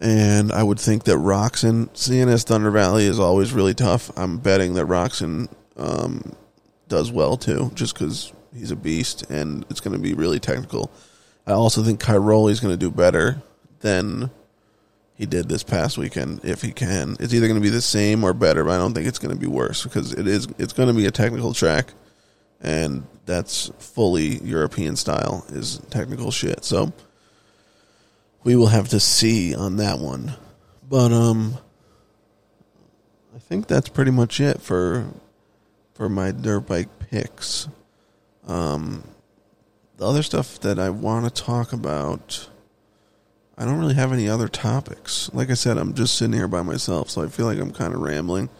And 0.00 0.50
I 0.50 0.62
would 0.62 0.80
think 0.80 1.04
that 1.04 1.16
Roczen, 1.16 1.88
CNS 1.90 2.44
Thunder 2.44 2.70
Valley 2.70 3.06
is 3.06 3.20
always 3.20 3.52
really 3.52 3.74
tough. 3.74 4.10
I'm 4.16 4.38
betting 4.38 4.74
that 4.74 4.86
Roczen 4.86 5.48
um, 5.76 6.34
does 6.88 7.12
well 7.12 7.36
too, 7.36 7.70
just 7.74 7.94
because 7.94 8.32
he's 8.54 8.70
a 8.70 8.76
beast 8.76 9.30
and 9.30 9.64
it's 9.70 9.80
going 9.80 9.96
to 9.96 10.02
be 10.02 10.14
really 10.14 10.40
technical. 10.40 10.90
I 11.46 11.52
also 11.52 11.82
think 11.82 12.00
Cairoli 12.00 12.50
is 12.50 12.60
going 12.60 12.74
to 12.74 12.78
do 12.78 12.90
better 12.90 13.42
than 13.80 14.30
he 15.14 15.26
did 15.26 15.48
this 15.48 15.62
past 15.62 15.98
weekend 15.98 16.44
if 16.44 16.62
he 16.62 16.72
can. 16.72 17.16
It's 17.20 17.34
either 17.34 17.46
going 17.46 17.60
to 17.60 17.64
be 17.64 17.70
the 17.70 17.80
same 17.80 18.24
or 18.24 18.32
better, 18.32 18.64
but 18.64 18.72
I 18.72 18.78
don't 18.78 18.94
think 18.94 19.06
it's 19.06 19.18
going 19.18 19.34
to 19.34 19.40
be 19.40 19.46
worse 19.46 19.82
because 19.82 20.12
it 20.12 20.26
is. 20.26 20.48
It's 20.58 20.72
going 20.72 20.88
to 20.88 20.94
be 20.94 21.06
a 21.06 21.10
technical 21.10 21.54
track, 21.54 21.92
and 22.60 23.06
that's 23.26 23.70
fully 23.78 24.38
European 24.38 24.96
style 24.96 25.44
is 25.50 25.78
technical 25.90 26.30
shit. 26.30 26.64
So 26.64 26.92
we 28.44 28.56
will 28.56 28.68
have 28.68 28.88
to 28.88 29.00
see 29.00 29.54
on 29.54 29.76
that 29.76 29.98
one. 29.98 30.34
But 30.88 31.12
um, 31.12 31.56
I 33.34 33.38
think 33.38 33.66
that's 33.66 33.88
pretty 33.88 34.10
much 34.10 34.40
it 34.40 34.60
for 34.60 35.06
for 35.94 36.08
my 36.08 36.32
dirt 36.32 36.66
bike 36.66 36.88
picks. 36.98 37.68
Um, 38.46 39.04
the 39.96 40.06
other 40.06 40.22
stuff 40.22 40.58
that 40.60 40.78
I 40.78 40.90
want 40.90 41.24
to 41.24 41.42
talk 41.42 41.72
about, 41.72 42.48
I 43.62 43.64
don't 43.64 43.78
really 43.78 43.94
have 43.94 44.12
any 44.12 44.28
other 44.28 44.48
topics. 44.48 45.30
Like 45.32 45.48
I 45.48 45.54
said, 45.54 45.78
I'm 45.78 45.94
just 45.94 46.18
sitting 46.18 46.34
here 46.34 46.48
by 46.48 46.62
myself, 46.62 47.10
so 47.10 47.22
I 47.22 47.28
feel 47.28 47.46
like 47.46 47.60
I'm 47.60 47.70
kind 47.70 47.94
of 47.94 48.00
rambling. 48.00 48.50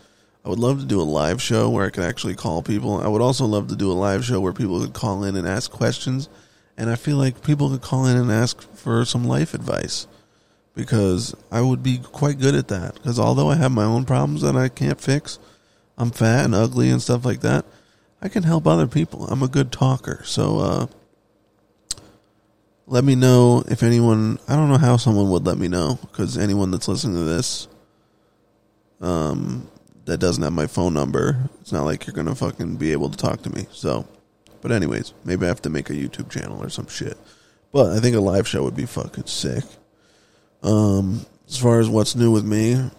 I 0.45 0.49
would 0.49 0.61
love 0.61 0.79
to 0.79 0.87
do 0.87 1.01
a 1.01 1.03
live 1.03 1.43
show 1.43 1.69
where 1.69 1.85
I 1.85 1.91
could 1.91 2.05
actually 2.05 2.37
call 2.37 2.63
people. 2.63 3.03
I 3.03 3.09
would 3.09 3.21
also 3.21 3.45
love 3.45 3.67
to 3.71 3.75
do 3.75 3.91
a 3.91 3.95
live 3.95 4.25
show 4.25 4.39
where 4.39 4.53
people 4.53 4.79
could 4.81 4.93
call 4.93 5.25
in 5.25 5.35
and 5.35 5.49
ask 5.49 5.73
questions. 5.73 6.29
And 6.77 6.89
I 6.89 6.95
feel 6.95 7.17
like 7.17 7.43
people 7.43 7.69
could 7.71 7.83
call 7.83 8.07
in 8.07 8.17
and 8.17 8.31
ask 8.31 8.63
for 8.77 9.05
some 9.05 9.25
life 9.25 9.55
advice 9.55 10.07
because 10.77 11.35
I 11.51 11.63
would 11.63 11.83
be 11.83 11.99
quite 11.99 12.39
good 12.39 12.55
at 12.55 12.69
that. 12.69 12.95
Because 12.95 13.19
although 13.19 13.49
I 13.49 13.57
have 13.57 13.73
my 13.73 13.83
own 13.83 14.05
problems 14.05 14.43
that 14.43 14.55
I 14.55 14.69
can't 14.69 15.01
fix, 15.01 15.41
I'm 15.99 16.13
fat 16.13 16.45
and 16.45 16.55
ugly 16.55 16.91
and 16.91 17.03
stuff 17.03 17.25
like 17.25 17.41
that. 17.41 17.65
I 18.21 18.29
can 18.29 18.45
help 18.45 18.69
other 18.69 18.87
people. 18.87 19.27
I'm 19.27 19.43
a 19.43 19.49
good 19.49 19.73
talker. 19.73 20.23
So 20.23 20.59
uh, 20.61 20.87
let 22.93 23.05
me 23.05 23.15
know 23.15 23.65
if 23.69 23.83
anyone. 23.83 24.39
I 24.47 24.55
don't 24.55 24.69
know 24.69 24.77
how 24.77 24.99
someone 24.99 25.31
would 25.31 25.47
let 25.47 25.57
me 25.57 25.67
know 25.67 25.99
because 26.03 26.37
anyone 26.37 26.71
that's 26.71 26.89
listening 26.89 27.17
to 27.17 27.25
this, 27.25 27.67
um, 29.01 29.67
that 30.05 30.19
doesn't 30.19 30.43
have 30.43 30.53
my 30.53 30.67
phone 30.67 30.93
number, 30.93 31.49
it's 31.63 31.73
not 31.73 31.85
like 31.85 32.07
you're 32.07 32.15
gonna 32.15 32.35
fucking 32.35 32.77
be 32.77 32.93
able 32.93 33.09
to 33.09 33.17
talk 33.17 33.41
to 33.45 33.51
me. 33.51 33.65
So, 33.73 34.07
but 34.61 34.73
anyways, 34.73 35.15
maybe 35.25 35.47
I 35.47 35.49
have 35.49 35.63
to 35.63 35.71
make 35.71 35.89
a 35.89 35.95
YouTube 35.95 36.29
channel 36.31 36.63
or 36.63 36.69
some 36.69 36.87
shit. 36.87 37.17
But 37.73 37.97
I 37.97 38.01
think 38.01 38.15
a 38.15 38.21
live 38.21 38.47
show 38.47 38.63
would 38.63 38.77
be 38.77 38.85
fucking 38.85 39.25
sick. 39.25 39.65
Um, 40.63 41.25
as 41.49 41.57
far 41.57 41.81
as 41.81 41.89
what's 41.89 42.15
new 42.15 42.31
with 42.31 42.45
me, 42.45 42.91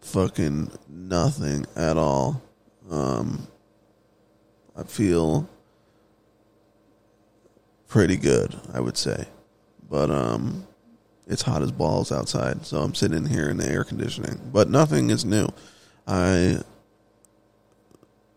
fucking 0.00 0.70
nothing 0.88 1.66
at 1.76 1.98
all. 1.98 2.40
Um, 2.90 3.46
I 4.74 4.84
feel 4.84 5.46
pretty 7.86 8.16
good, 8.16 8.58
I 8.72 8.80
would 8.80 8.96
say. 8.96 9.26
But 9.92 10.10
um, 10.10 10.66
it's 11.26 11.42
hot 11.42 11.60
as 11.60 11.70
balls 11.70 12.10
outside, 12.10 12.64
so 12.64 12.78
I'm 12.78 12.94
sitting 12.94 13.26
here 13.26 13.50
in 13.50 13.58
the 13.58 13.68
air 13.68 13.84
conditioning. 13.84 14.40
But 14.50 14.70
nothing 14.70 15.10
is 15.10 15.26
new. 15.26 15.48
I 16.06 16.60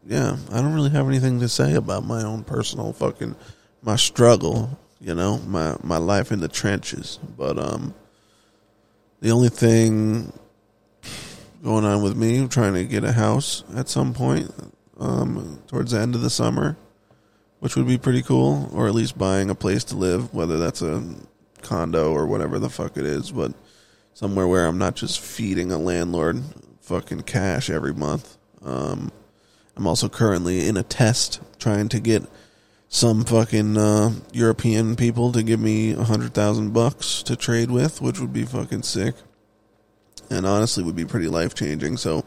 yeah, 0.06 0.36
I 0.52 0.62
don't 0.62 0.74
really 0.74 0.89
have 0.89 1.08
anything 1.08 1.39
to 1.39 1.48
say 1.48 1.76
about 1.76 2.04
my 2.04 2.24
own 2.24 2.44
personal 2.44 2.91
fucking 2.91 3.38
my 3.82 3.96
struggle, 3.96 4.78
you 5.00 5.15
know, 5.15 5.38
my 5.48 5.78
my 5.82 5.96
life 5.96 6.34
in 6.34 6.41
the 6.41 6.50
trenches. 6.50 7.20
But 7.38 7.58
um 7.58 7.96
the 9.22 9.32
only 9.32 9.48
thing 9.48 10.34
going 11.63 11.86
on 11.86 12.04
with 12.04 12.18
me. 12.18 12.39
I'm 12.39 12.50
trying 12.50 12.74
to 12.74 12.84
get 12.84 13.06
a 13.06 13.13
house 13.13 13.63
at 13.74 13.88
some 13.88 14.13
point 14.13 14.52
um, 15.00 15.63
towards 15.68 15.91
the 15.91 16.02
end 16.02 16.15
of 16.15 16.22
the 16.22 16.30
summer, 16.30 16.76
which 17.60 17.78
would 17.78 17.88
be 17.88 17.98
pretty 17.98 18.22
cool, 18.22 18.70
or 18.74 18.88
at 18.88 18.94
least 18.94 19.18
buying 19.18 19.50
a 19.50 19.56
place 19.56 19.86
to 19.86 19.96
live, 19.96 20.34
whether 20.34 20.58
that's 20.58 20.82
a 20.82 21.02
condo 21.65 22.13
or 22.13 22.25
whatever 22.25 22.60
the 22.60 22.69
fuck 22.69 22.97
it 22.97 23.06
is, 23.06 23.32
but 23.32 23.54
somewhere 24.13 24.47
where 24.47 24.65
I'm 24.65 24.78
not 24.78 24.95
just 24.95 25.19
feeding 25.19 25.71
a 25.71 25.78
landlord 25.78 26.41
fucking 26.82 27.21
cash 27.23 27.69
every 27.69 27.93
month. 27.93 28.38
Um, 28.63 29.12
I'm 29.75 29.88
also 29.88 30.08
currently 30.08 30.67
in 30.67 30.78
a 30.78 30.84
test 30.84 31.41
trying 31.60 31.89
to 31.89 31.99
get 31.99 32.23
some 32.88 33.25
fucking 33.25 33.78
uh, 33.78 34.13
European 34.32 34.95
people 34.95 35.32
to 35.34 35.43
give 35.43 35.60
me 35.60 35.91
a 35.91 36.04
hundred 36.04 36.34
thousand 36.34 36.71
bucks 36.71 37.23
to 37.23 37.36
trade 37.36 37.69
with, 37.69 38.01
which 38.01 38.19
would 38.19 38.32
be 38.32 38.45
fucking 38.45 38.84
sick, 38.84 39.15
and 40.30 40.45
honestly 40.45 40.84
would 40.84 40.95
be 40.95 41.06
pretty 41.06 41.28
life 41.28 41.54
changing. 41.54 41.97
So, 41.97 42.23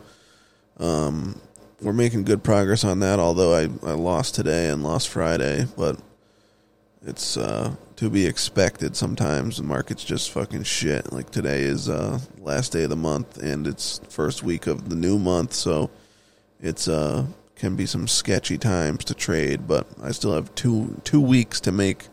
um, 0.78 1.40
we're 1.80 1.92
making 1.92 2.24
good 2.24 2.42
progress 2.42 2.84
on 2.84 3.00
that. 3.00 3.18
Although 3.18 3.54
I 3.54 3.62
I 3.88 3.94
lost 3.94 4.34
today 4.34 4.68
and 4.68 4.82
lost 4.82 5.08
Friday, 5.08 5.66
but 5.76 5.98
it's 7.08 7.36
uh, 7.36 7.74
to 7.96 8.10
be 8.10 8.26
expected. 8.26 8.94
Sometimes 8.96 9.56
the 9.56 9.62
market's 9.62 10.04
just 10.04 10.30
fucking 10.30 10.62
shit. 10.64 11.12
Like 11.12 11.30
today 11.30 11.62
is 11.62 11.88
uh, 11.88 12.20
last 12.38 12.72
day 12.72 12.84
of 12.84 12.90
the 12.90 12.96
month, 12.96 13.38
and 13.38 13.66
it's 13.66 14.00
first 14.08 14.42
week 14.42 14.66
of 14.66 14.88
the 14.88 14.96
new 14.96 15.18
month, 15.18 15.52
so 15.52 15.90
it's 16.60 16.86
uh 16.88 17.26
can 17.56 17.74
be 17.74 17.86
some 17.86 18.06
sketchy 18.06 18.56
times 18.56 19.04
to 19.06 19.14
trade. 19.14 19.66
But 19.66 19.86
I 20.02 20.12
still 20.12 20.34
have 20.34 20.54
two 20.54 21.00
two 21.04 21.20
weeks 21.20 21.60
to 21.62 21.72
make 21.72 22.06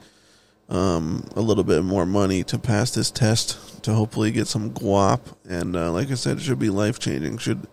um, 0.70 1.28
a 1.36 1.42
little 1.42 1.64
bit 1.64 1.84
more 1.84 2.06
money 2.06 2.44
to 2.46 2.58
pass 2.58 2.92
this 2.92 3.12
test 3.12 3.84
to 3.84 3.94
hopefully 3.94 4.32
get 4.32 4.48
some 4.48 4.72
guap. 4.72 5.20
And 5.48 5.76
uh, 5.76 5.92
like 5.92 6.10
I 6.10 6.16
said, 6.16 6.38
it 6.38 6.44
should 6.44 6.60
be 6.60 6.70
life 6.70 6.98
changing. 7.00 7.38
Should 7.38 7.68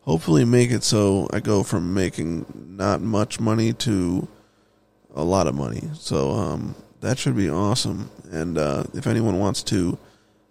hopefully 0.00 0.44
make 0.44 0.70
it 0.70 0.82
so 0.82 1.28
I 1.32 1.40
go 1.40 1.62
from 1.62 1.94
making 1.94 2.46
not 2.76 3.00
much 3.00 3.38
money 3.38 3.72
to 3.74 4.26
a 5.14 5.24
lot 5.24 5.46
of 5.46 5.54
money. 5.54 5.90
So 5.94 6.30
um, 6.32 6.74
that 7.00 7.18
should 7.18 7.36
be 7.36 7.50
awesome. 7.50 8.10
And 8.30 8.58
uh, 8.58 8.84
if 8.94 9.06
anyone 9.06 9.38
wants 9.38 9.62
to 9.64 9.98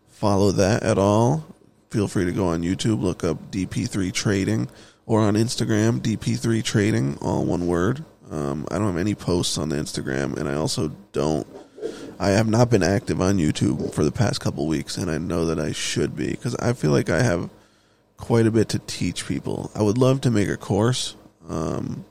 follow 0.08 0.52
that 0.52 0.84
at 0.84 0.97
all, 0.97 1.45
feel 1.89 2.08
free 2.08 2.26
to 2.26 2.32
go 2.32 2.47
on 2.47 2.62
YouTube, 2.62 3.02
look 3.02 3.24
up 3.24 3.52
DP3 3.52 4.13
Trading, 4.13 4.69
or 5.06 5.21
on 5.21 5.36
Instagram, 5.36 6.00
DP3 6.00 6.63
Trading, 6.63 7.17
all 7.21 7.45
one 7.45 7.67
word. 7.67 8.06
Um, 8.30 8.65
I 8.71 8.78
don't 8.78 8.88
have 8.88 8.97
any 8.97 9.15
posts 9.15 9.58
on 9.58 9.69
the 9.69 9.76
Instagram, 9.76 10.38
and 10.38 10.47
I 10.47 10.56
also 10.56 10.89
don't. 11.12 11.45
I 12.19 12.30
have 12.30 12.47
not 12.47 12.69
been 12.69 12.84
active 12.84 13.19
on 13.19 13.38
YouTube 13.38 13.93
for 13.93 14.04
the 14.04 14.12
past 14.12 14.39
couple 14.39 14.67
weeks, 14.67 14.95
and 14.95 15.10
I 15.10 15.17
know 15.17 15.45
that 15.45 15.60
I 15.60 15.71
should 15.71 16.15
be 16.15 16.30
because 16.30 16.56
I 16.56 16.74
feel 16.74 16.91
like 16.91 17.10
I 17.10 17.24
have 17.24 17.50
quite 18.17 18.45
a 18.45 18.52
bit 18.52 18.69
to 18.69 18.80
teach 18.80 19.28
people. 19.28 19.71
I 19.76 19.82
would 19.82 19.97
love 19.97 20.21
to 20.21 20.32
make 20.32 20.47
a 20.47 20.56
course. 20.56 21.15
Um, 21.50 22.06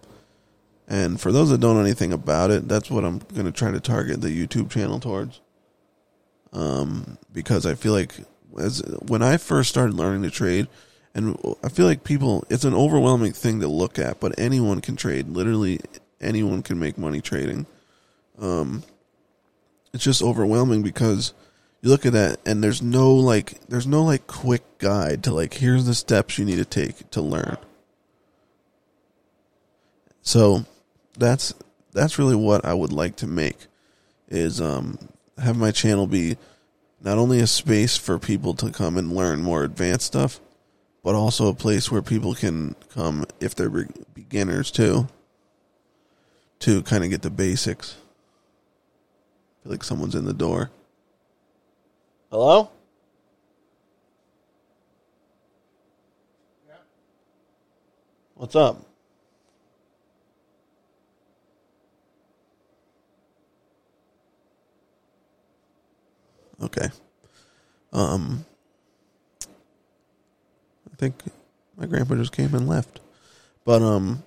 and 0.91 1.21
for 1.21 1.31
those 1.31 1.51
that 1.51 1.61
don't 1.61 1.77
know 1.77 1.83
anything 1.83 2.13
about 2.13 2.51
it, 2.51 2.67
that's 2.67 2.91
what 2.91 3.05
I'm 3.05 3.21
going 3.33 3.47
to 3.47 3.53
try 3.53 3.71
to 3.71 3.79
target 3.79 4.21
the 4.21 4.29
YouTube 4.29 4.71
channel 4.71 4.99
towards. 4.99 5.41
Um, 6.53 7.17
because 7.33 7.65
I 7.65 7.77
feel 7.77 7.93
like 7.93 8.13
as 8.59 8.83
when 9.07 9.23
I 9.23 9.37
first 9.37 9.71
started 9.71 9.95
learning 9.95 10.25
to 10.25 10.31
trade, 10.31 10.67
and 11.15 11.39
I 11.63 11.69
feel 11.69 11.87
like 11.87 12.03
people, 12.03 12.45
it's 12.51 12.65
an 12.65 12.75
overwhelming 12.75 13.33
thing 13.33 13.61
to 13.61 13.69
look 13.69 14.01
at, 14.01 14.19
but 14.19 14.37
anyone 14.37 14.81
can 14.81 14.97
trade. 14.97 15.29
Literally, 15.29 15.79
anyone 16.21 16.61
can 16.61 16.81
make 16.81 16.99
money 16.99 17.21
trading. 17.21 17.67
Um, 18.41 18.83
it's 19.93 20.03
just 20.03 20.23
overwhelming 20.23 20.83
because 20.83 21.35
you 21.83 21.89
look 21.89 22.05
at 22.05 22.15
that 22.15 22.41
and 22.45 22.65
there's 22.65 22.83
no 22.83 23.13
like, 23.13 23.61
there's 23.69 23.87
no 23.87 24.03
like 24.03 24.27
quick 24.27 24.79
guide 24.79 25.23
to 25.25 25.33
like, 25.33 25.55
here's 25.55 25.85
the 25.85 25.95
steps 25.95 26.37
you 26.37 26.45
need 26.45 26.57
to 26.57 26.65
take 26.65 27.11
to 27.11 27.21
learn. 27.21 27.59
So 30.23 30.65
that's 31.21 31.55
that's 31.93 32.19
really 32.19 32.35
what 32.35 32.65
I 32.65 32.75
would 32.75 32.93
like 32.93 33.17
to 33.17 33.27
make 33.27 33.67
is 34.29 34.61
um, 34.61 34.99
have 35.39 35.57
my 35.57 35.71
channel 35.71 36.07
be 36.07 36.37
not 37.01 37.19
only 37.19 37.41
a 37.41 37.47
space 37.47 37.97
for 37.97 38.19
people 38.19 38.55
to 38.55 38.71
come 38.71 38.97
and 38.97 39.15
learn 39.15 39.43
more 39.43 39.65
advanced 39.65 40.07
stuff, 40.07 40.41
but 41.03 41.15
also 41.15 41.49
a 41.49 41.55
place 41.55 41.91
where 41.91 42.03
people 42.03 42.35
can 42.35 42.75
come 42.91 43.25
if 43.41 43.55
they're 43.55 43.87
beginners 44.15 44.71
too 44.71 45.09
to 46.61 46.83
kind 46.83 47.05
of 47.05 47.11
get 47.11 47.23
the 47.23 47.31
basics. 47.31 47.97
I 47.97 49.63
feel 49.65 49.73
like 49.73 49.85
someone's 49.85 50.15
in 50.15 50.25
the 50.25 50.33
door. 50.33 50.71
Hello? 52.31 52.71
What's 58.35 58.57
up? 58.57 58.90
Okay. 66.63 66.89
Um, 67.93 68.45
I 69.43 70.97
think 70.97 71.15
my 71.77 71.87
grandpa 71.87 72.15
just 72.17 72.33
came 72.33 72.55
and 72.55 72.69
left, 72.69 73.01
but 73.65 73.83
um, 73.83 74.23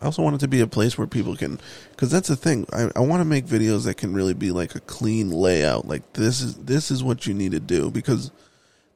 I 0.00 0.06
also 0.06 0.22
want 0.22 0.36
it 0.36 0.40
to 0.40 0.48
be 0.48 0.60
a 0.60 0.66
place 0.66 0.98
where 0.98 1.06
people 1.06 1.36
can, 1.36 1.60
because 1.90 2.10
that's 2.10 2.28
the 2.28 2.36
thing. 2.36 2.66
I, 2.72 2.90
I 2.96 3.00
want 3.00 3.20
to 3.20 3.24
make 3.24 3.46
videos 3.46 3.84
that 3.84 3.96
can 3.96 4.12
really 4.12 4.34
be 4.34 4.50
like 4.50 4.74
a 4.74 4.80
clean 4.80 5.30
layout. 5.30 5.86
Like 5.86 6.14
this 6.14 6.40
is 6.40 6.56
this 6.56 6.90
is 6.90 7.04
what 7.04 7.26
you 7.26 7.34
need 7.34 7.52
to 7.52 7.60
do 7.60 7.90
because 7.90 8.30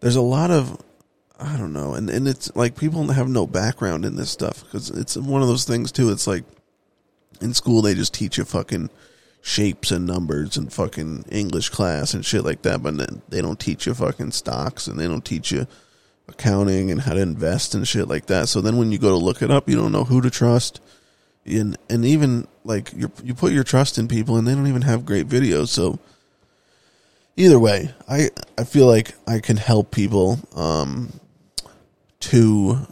there's 0.01 0.17
a 0.17 0.23
lot 0.23 0.51
of 0.51 0.83
I 1.39 1.57
don't 1.57 1.73
know, 1.73 1.95
and 1.95 2.11
and 2.11 2.29
it's 2.29 2.55
like 2.55 2.77
people 2.77 3.07
have 3.09 3.29
no 3.29 3.47
background 3.47 4.05
in 4.05 4.17
this 4.17 4.31
stuff 4.31 4.65
because 4.65 4.91
it's 4.91 5.17
one 5.17 5.41
of 5.43 5.49
those 5.49 5.65
things 5.65 5.93
too. 5.93 6.11
It's 6.11 6.27
like 6.27 6.45
in 7.41 7.55
school 7.55 7.81
they 7.81 7.95
just 7.95 8.13
teach 8.13 8.37
you 8.37 8.45
fucking 8.45 8.91
shapes 9.43 9.91
and 9.91 10.07
numbers 10.07 10.57
and 10.57 10.73
fucking 10.73 11.25
English 11.31 11.71
class 11.71 12.15
and 12.15 12.25
shit 12.25 12.45
like 12.45 12.63
that, 12.63 12.83
but 12.83 13.31
they 13.31 13.41
don't 13.41 13.59
teach 13.59 13.87
you 13.87 13.95
fucking 13.95 14.33
stocks 14.33 14.87
and 14.87 14.99
they 14.99 15.07
don't 15.07 15.25
teach 15.25 15.51
you 15.51 15.67
accounting 16.29 16.91
and 16.91 17.03
how 17.03 17.15
to 17.15 17.21
invest 17.21 17.75
and 17.75 17.87
shit 17.87 18.09
like 18.09 18.27
that. 18.27 18.49
So 18.49 18.61
then 18.61 18.77
when 18.77 18.93
you 18.93 18.99
go 18.99 19.11
to 19.11 19.17
look 19.17 19.43
it 19.43 19.51
up, 19.51 19.69
you 19.69 19.77
don't 19.77 19.93
know 19.93 20.05
who 20.05 20.21
to 20.21 20.31
trust. 20.31 20.81
And 21.47 21.77
and 21.89 22.05
even 22.05 22.47
like 22.65 22.93
you 22.93 23.11
you 23.25 23.35
put 23.35 23.53
your 23.53 23.65
trust 23.65 23.99
in 23.99 24.09
people 24.09 24.37
and 24.37 24.47
they 24.47 24.55
don't 24.55 24.67
even 24.67 24.83
have 24.83 25.07
great 25.07 25.27
videos. 25.27 25.69
So 25.69 25.99
either 27.37 27.59
way, 27.59 27.95
I 28.09 28.31
I 28.59 28.65
feel 28.65 28.87
like 28.87 29.15
I 29.27 29.41
can 29.41 29.57
help 29.57 29.91
people 29.91 30.39
um 30.55 31.19
to 32.21 32.87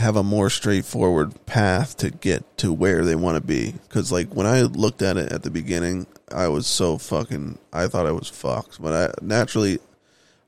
have 0.00 0.16
a 0.16 0.22
more 0.22 0.50
straightforward 0.50 1.46
path 1.46 1.96
to 1.98 2.10
get 2.10 2.56
to 2.58 2.72
where 2.72 3.04
they 3.04 3.14
want 3.14 3.36
to 3.36 3.46
be. 3.46 3.72
Because 3.72 4.10
like 4.10 4.34
when 4.34 4.46
I 4.46 4.62
looked 4.62 5.02
at 5.02 5.16
it 5.16 5.30
at 5.30 5.42
the 5.42 5.50
beginning, 5.50 6.06
I 6.32 6.48
was 6.48 6.66
so 6.66 6.98
fucking. 6.98 7.58
I 7.72 7.86
thought 7.86 8.06
I 8.06 8.12
was 8.12 8.28
fucked, 8.28 8.82
but 8.82 8.92
I 8.92 9.24
naturally, 9.24 9.78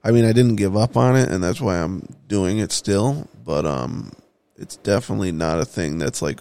I 0.02 0.10
mean, 0.10 0.24
I 0.24 0.32
didn't 0.32 0.56
give 0.56 0.76
up 0.76 0.96
on 0.96 1.16
it, 1.16 1.30
and 1.30 1.42
that's 1.42 1.60
why 1.60 1.78
I'm 1.78 2.08
doing 2.28 2.58
it 2.58 2.72
still. 2.72 3.28
But 3.44 3.66
um, 3.66 4.12
it's 4.56 4.76
definitely 4.76 5.32
not 5.32 5.60
a 5.60 5.64
thing 5.64 5.98
that's 5.98 6.22
like 6.22 6.40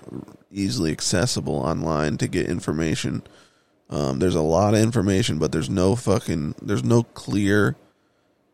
easily 0.51 0.91
accessible 0.91 1.55
online 1.55 2.17
to 2.17 2.27
get 2.27 2.47
information. 2.47 3.23
Um, 3.89 4.19
there's 4.19 4.35
a 4.35 4.41
lot 4.41 4.73
of 4.73 4.79
information, 4.79 5.37
but 5.37 5.51
there's 5.51 5.69
no 5.69 5.95
fucking, 5.95 6.55
there's 6.61 6.83
no 6.83 7.03
clear 7.03 7.75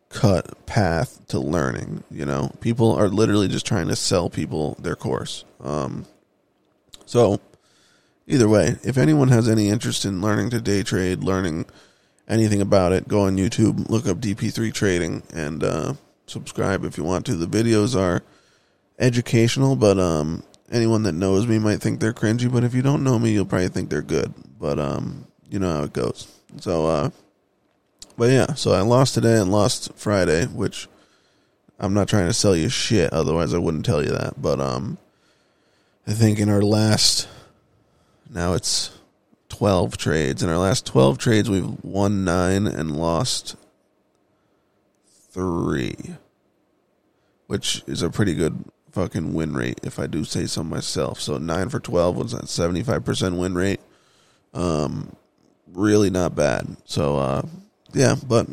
cut 0.09 0.65
path 0.65 1.25
to 1.27 1.39
learning. 1.39 2.03
You 2.09 2.25
know, 2.25 2.51
people 2.61 2.93
are 2.93 3.09
literally 3.09 3.47
just 3.47 3.65
trying 3.65 3.87
to 3.87 3.95
sell 3.95 4.29
people 4.29 4.75
their 4.79 4.95
course. 4.95 5.43
Um, 5.61 6.05
so, 7.05 7.39
either 8.25 8.47
way, 8.47 8.75
if 8.83 8.97
anyone 8.97 9.29
has 9.29 9.47
any 9.47 9.69
interest 9.69 10.05
in 10.05 10.21
learning 10.21 10.51
to 10.51 10.61
day 10.61 10.83
trade, 10.83 11.23
learning 11.23 11.65
anything 12.27 12.61
about 12.61 12.93
it, 12.93 13.07
go 13.07 13.21
on 13.21 13.37
YouTube, 13.37 13.89
look 13.89 14.07
up 14.07 14.17
DP3 14.17 14.73
Trading, 14.73 15.23
and 15.33 15.63
uh, 15.63 15.93
subscribe 16.25 16.83
if 16.83 16.97
you 16.97 17.03
want 17.03 17.25
to. 17.25 17.35
The 17.35 17.47
videos 17.47 17.99
are 17.99 18.23
educational, 18.99 19.75
but 19.75 19.99
um, 19.99 20.43
anyone 20.71 21.03
that 21.03 21.13
knows 21.13 21.47
me 21.47 21.59
might 21.59 21.81
think 21.81 21.99
they're 21.99 22.13
cringy. 22.13 22.51
But 22.51 22.63
if 22.63 22.73
you 22.73 22.81
don't 22.81 23.03
know 23.03 23.17
me, 23.17 23.31
you'll 23.31 23.45
probably 23.45 23.69
think 23.69 23.89
they're 23.89 24.01
good. 24.01 24.33
But 24.59 24.79
um, 24.79 25.27
you 25.49 25.59
know 25.59 25.71
how 25.71 25.83
it 25.83 25.93
goes. 25.93 26.27
So, 26.59 26.87
uh, 26.87 27.09
but 28.17 28.31
yeah, 28.31 28.53
so 28.55 28.71
I 28.71 28.81
lost 28.81 29.13
today 29.13 29.39
and 29.39 29.51
lost 29.51 29.93
Friday, 29.95 30.45
which 30.45 30.87
I'm 31.79 31.93
not 31.93 32.07
trying 32.07 32.27
to 32.27 32.33
sell 32.33 32.55
you 32.55 32.69
shit. 32.69 33.13
Otherwise, 33.13 33.53
I 33.53 33.59
wouldn't 33.59 33.85
tell 33.85 34.03
you 34.03 34.09
that. 34.09 34.41
But 34.41 34.59
um, 34.59 34.97
I 36.07 36.13
think 36.13 36.39
in 36.39 36.49
our 36.49 36.63
last, 36.63 37.27
now 38.33 38.53
it's 38.53 38.97
12 39.49 39.97
trades. 39.97 40.41
In 40.41 40.49
our 40.49 40.57
last 40.57 40.85
12 40.87 41.17
trades, 41.19 41.49
we've 41.49 41.83
won 41.83 42.25
nine 42.25 42.65
and 42.65 42.97
lost 42.97 43.55
three, 45.31 45.95
which 47.45 47.83
is 47.85 48.01
a 48.01 48.09
pretty 48.09 48.33
good 48.33 48.65
fucking 48.91 49.35
win 49.35 49.53
rate, 49.53 49.79
if 49.83 49.99
I 49.99 50.07
do 50.07 50.23
say 50.23 50.47
so 50.47 50.63
myself. 50.63 51.21
So 51.21 51.37
nine 51.37 51.69
for 51.69 51.79
12 51.79 52.17
was 52.17 52.31
that 52.31 52.45
75% 52.45 53.37
win 53.37 53.53
rate. 53.53 53.79
Um, 54.55 55.15
really 55.71 56.09
not 56.09 56.35
bad. 56.35 56.77
So, 56.85 57.17
uh, 57.17 57.43
yeah, 57.97 58.15
but 58.27 58.47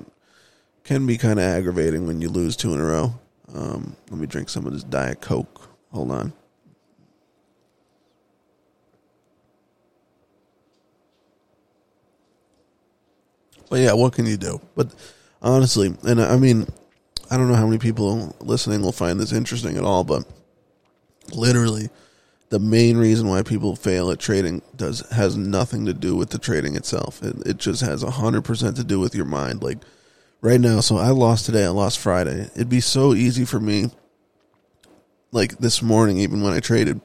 can 0.84 1.07
be 1.07 1.18
kind 1.18 1.38
of 1.38 1.45
aggravating 1.45 2.07
when 2.07 2.20
you 2.20 2.28
lose 2.28 2.57
two 2.57 2.72
in 2.74 2.80
a 2.80 2.84
row. 2.84 3.14
Um, 3.55 3.97
let 4.11 4.18
me 4.18 4.26
drink 4.26 4.49
some 4.49 4.66
of 4.66 4.72
this 4.72 4.84
Diet 4.84 5.20
Coke. 5.20 5.68
Hold 5.92 6.11
on. 6.11 6.32
But 13.70 13.80
yeah, 13.80 13.92
what 13.92 14.12
can 14.12 14.26
you 14.26 14.36
do? 14.36 14.61
But 14.74 14.95
honestly, 15.42 15.95
and 16.05 16.20
I 16.20 16.36
mean, 16.36 16.66
I 17.30 17.36
don't 17.36 17.49
know 17.49 17.55
how 17.55 17.66
many 17.66 17.78
people 17.78 18.34
listening 18.40 18.82
will 18.82 18.92
find 18.92 19.18
this 19.18 19.32
interesting 19.32 19.76
at 19.76 19.84
all, 19.84 20.05
but 20.05 20.24
literally, 21.32 21.90
the 22.55 22.61
main 22.61 22.96
reason 22.96 23.26
why 23.26 23.42
people 23.42 23.74
fail 23.74 24.12
at 24.12 24.20
trading 24.20 24.62
does 24.76 25.00
has 25.11 25.36
nothing 25.36 25.86
to 25.86 25.92
do 25.92 26.14
with 26.14 26.30
the 26.30 26.38
trading 26.38 26.76
itself. 26.76 27.20
It, 27.20 27.34
it 27.44 27.57
just 27.57 27.80
has 27.80 28.02
hundred 28.02 28.44
percent 28.44 28.76
to 28.76 28.84
do 28.84 29.00
with 29.00 29.12
your 29.12 29.24
mind. 29.24 29.61
Like 29.61 29.78
right 30.40 30.61
now, 30.61 30.78
so 30.78 30.96
I 30.96 31.09
lost 31.09 31.46
today. 31.46 31.64
I 31.64 31.70
lost 31.70 31.98
Friday. 31.98 32.48
It'd 32.55 32.68
be 32.68 32.78
so 32.78 33.12
easy 33.12 33.44
for 33.44 33.59
me. 33.59 33.90
Like 35.32 35.59
this 35.59 35.82
morning, 35.82 36.18
even 36.18 36.42
when 36.42 36.52
I 36.52 36.61
traded, 36.61 37.00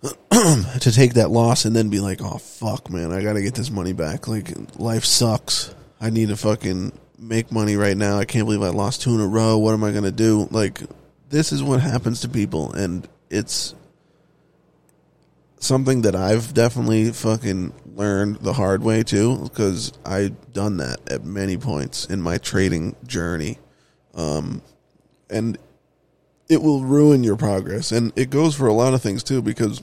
to 0.30 0.78
take 0.80 1.12
that 1.12 1.30
loss 1.30 1.66
and 1.66 1.76
then 1.76 1.90
be 1.90 2.00
like, 2.00 2.22
"Oh 2.22 2.38
fuck, 2.38 2.88
man, 2.88 3.12
I 3.12 3.22
got 3.22 3.34
to 3.34 3.42
get 3.42 3.54
this 3.54 3.70
money 3.70 3.92
back." 3.92 4.28
Like 4.28 4.50
life 4.80 5.04
sucks. 5.04 5.74
I 6.00 6.08
need 6.08 6.28
to 6.28 6.38
fucking 6.38 6.98
make 7.18 7.52
money 7.52 7.76
right 7.76 7.98
now. 7.98 8.18
I 8.18 8.24
can't 8.24 8.46
believe 8.46 8.62
I 8.62 8.70
lost 8.70 9.02
two 9.02 9.14
in 9.14 9.20
a 9.20 9.26
row. 9.26 9.58
What 9.58 9.74
am 9.74 9.84
I 9.84 9.90
going 9.90 10.04
to 10.04 10.10
do? 10.10 10.48
Like 10.50 10.80
this 11.28 11.52
is 11.52 11.62
what 11.62 11.82
happens 11.82 12.22
to 12.22 12.30
people 12.30 12.72
and 12.72 13.06
it's 13.28 13.74
something 15.58 16.02
that 16.02 16.14
I've 16.14 16.54
definitely 16.54 17.10
fucking 17.12 17.72
learned 17.94 18.36
the 18.36 18.52
hard 18.52 18.82
way 18.82 19.02
too 19.02 19.38
because 19.44 19.92
I've 20.04 20.52
done 20.52 20.76
that 20.78 21.00
at 21.10 21.24
many 21.24 21.56
points 21.56 22.06
in 22.06 22.20
my 22.20 22.38
trading 22.38 22.94
journey. 23.06 23.58
Um 24.14 24.62
and 25.30 25.58
it 26.48 26.62
will 26.62 26.84
ruin 26.84 27.24
your 27.24 27.36
progress 27.36 27.90
and 27.90 28.12
it 28.16 28.30
goes 28.30 28.54
for 28.54 28.66
a 28.66 28.72
lot 28.72 28.94
of 28.94 29.02
things 29.02 29.22
too 29.22 29.42
because 29.42 29.82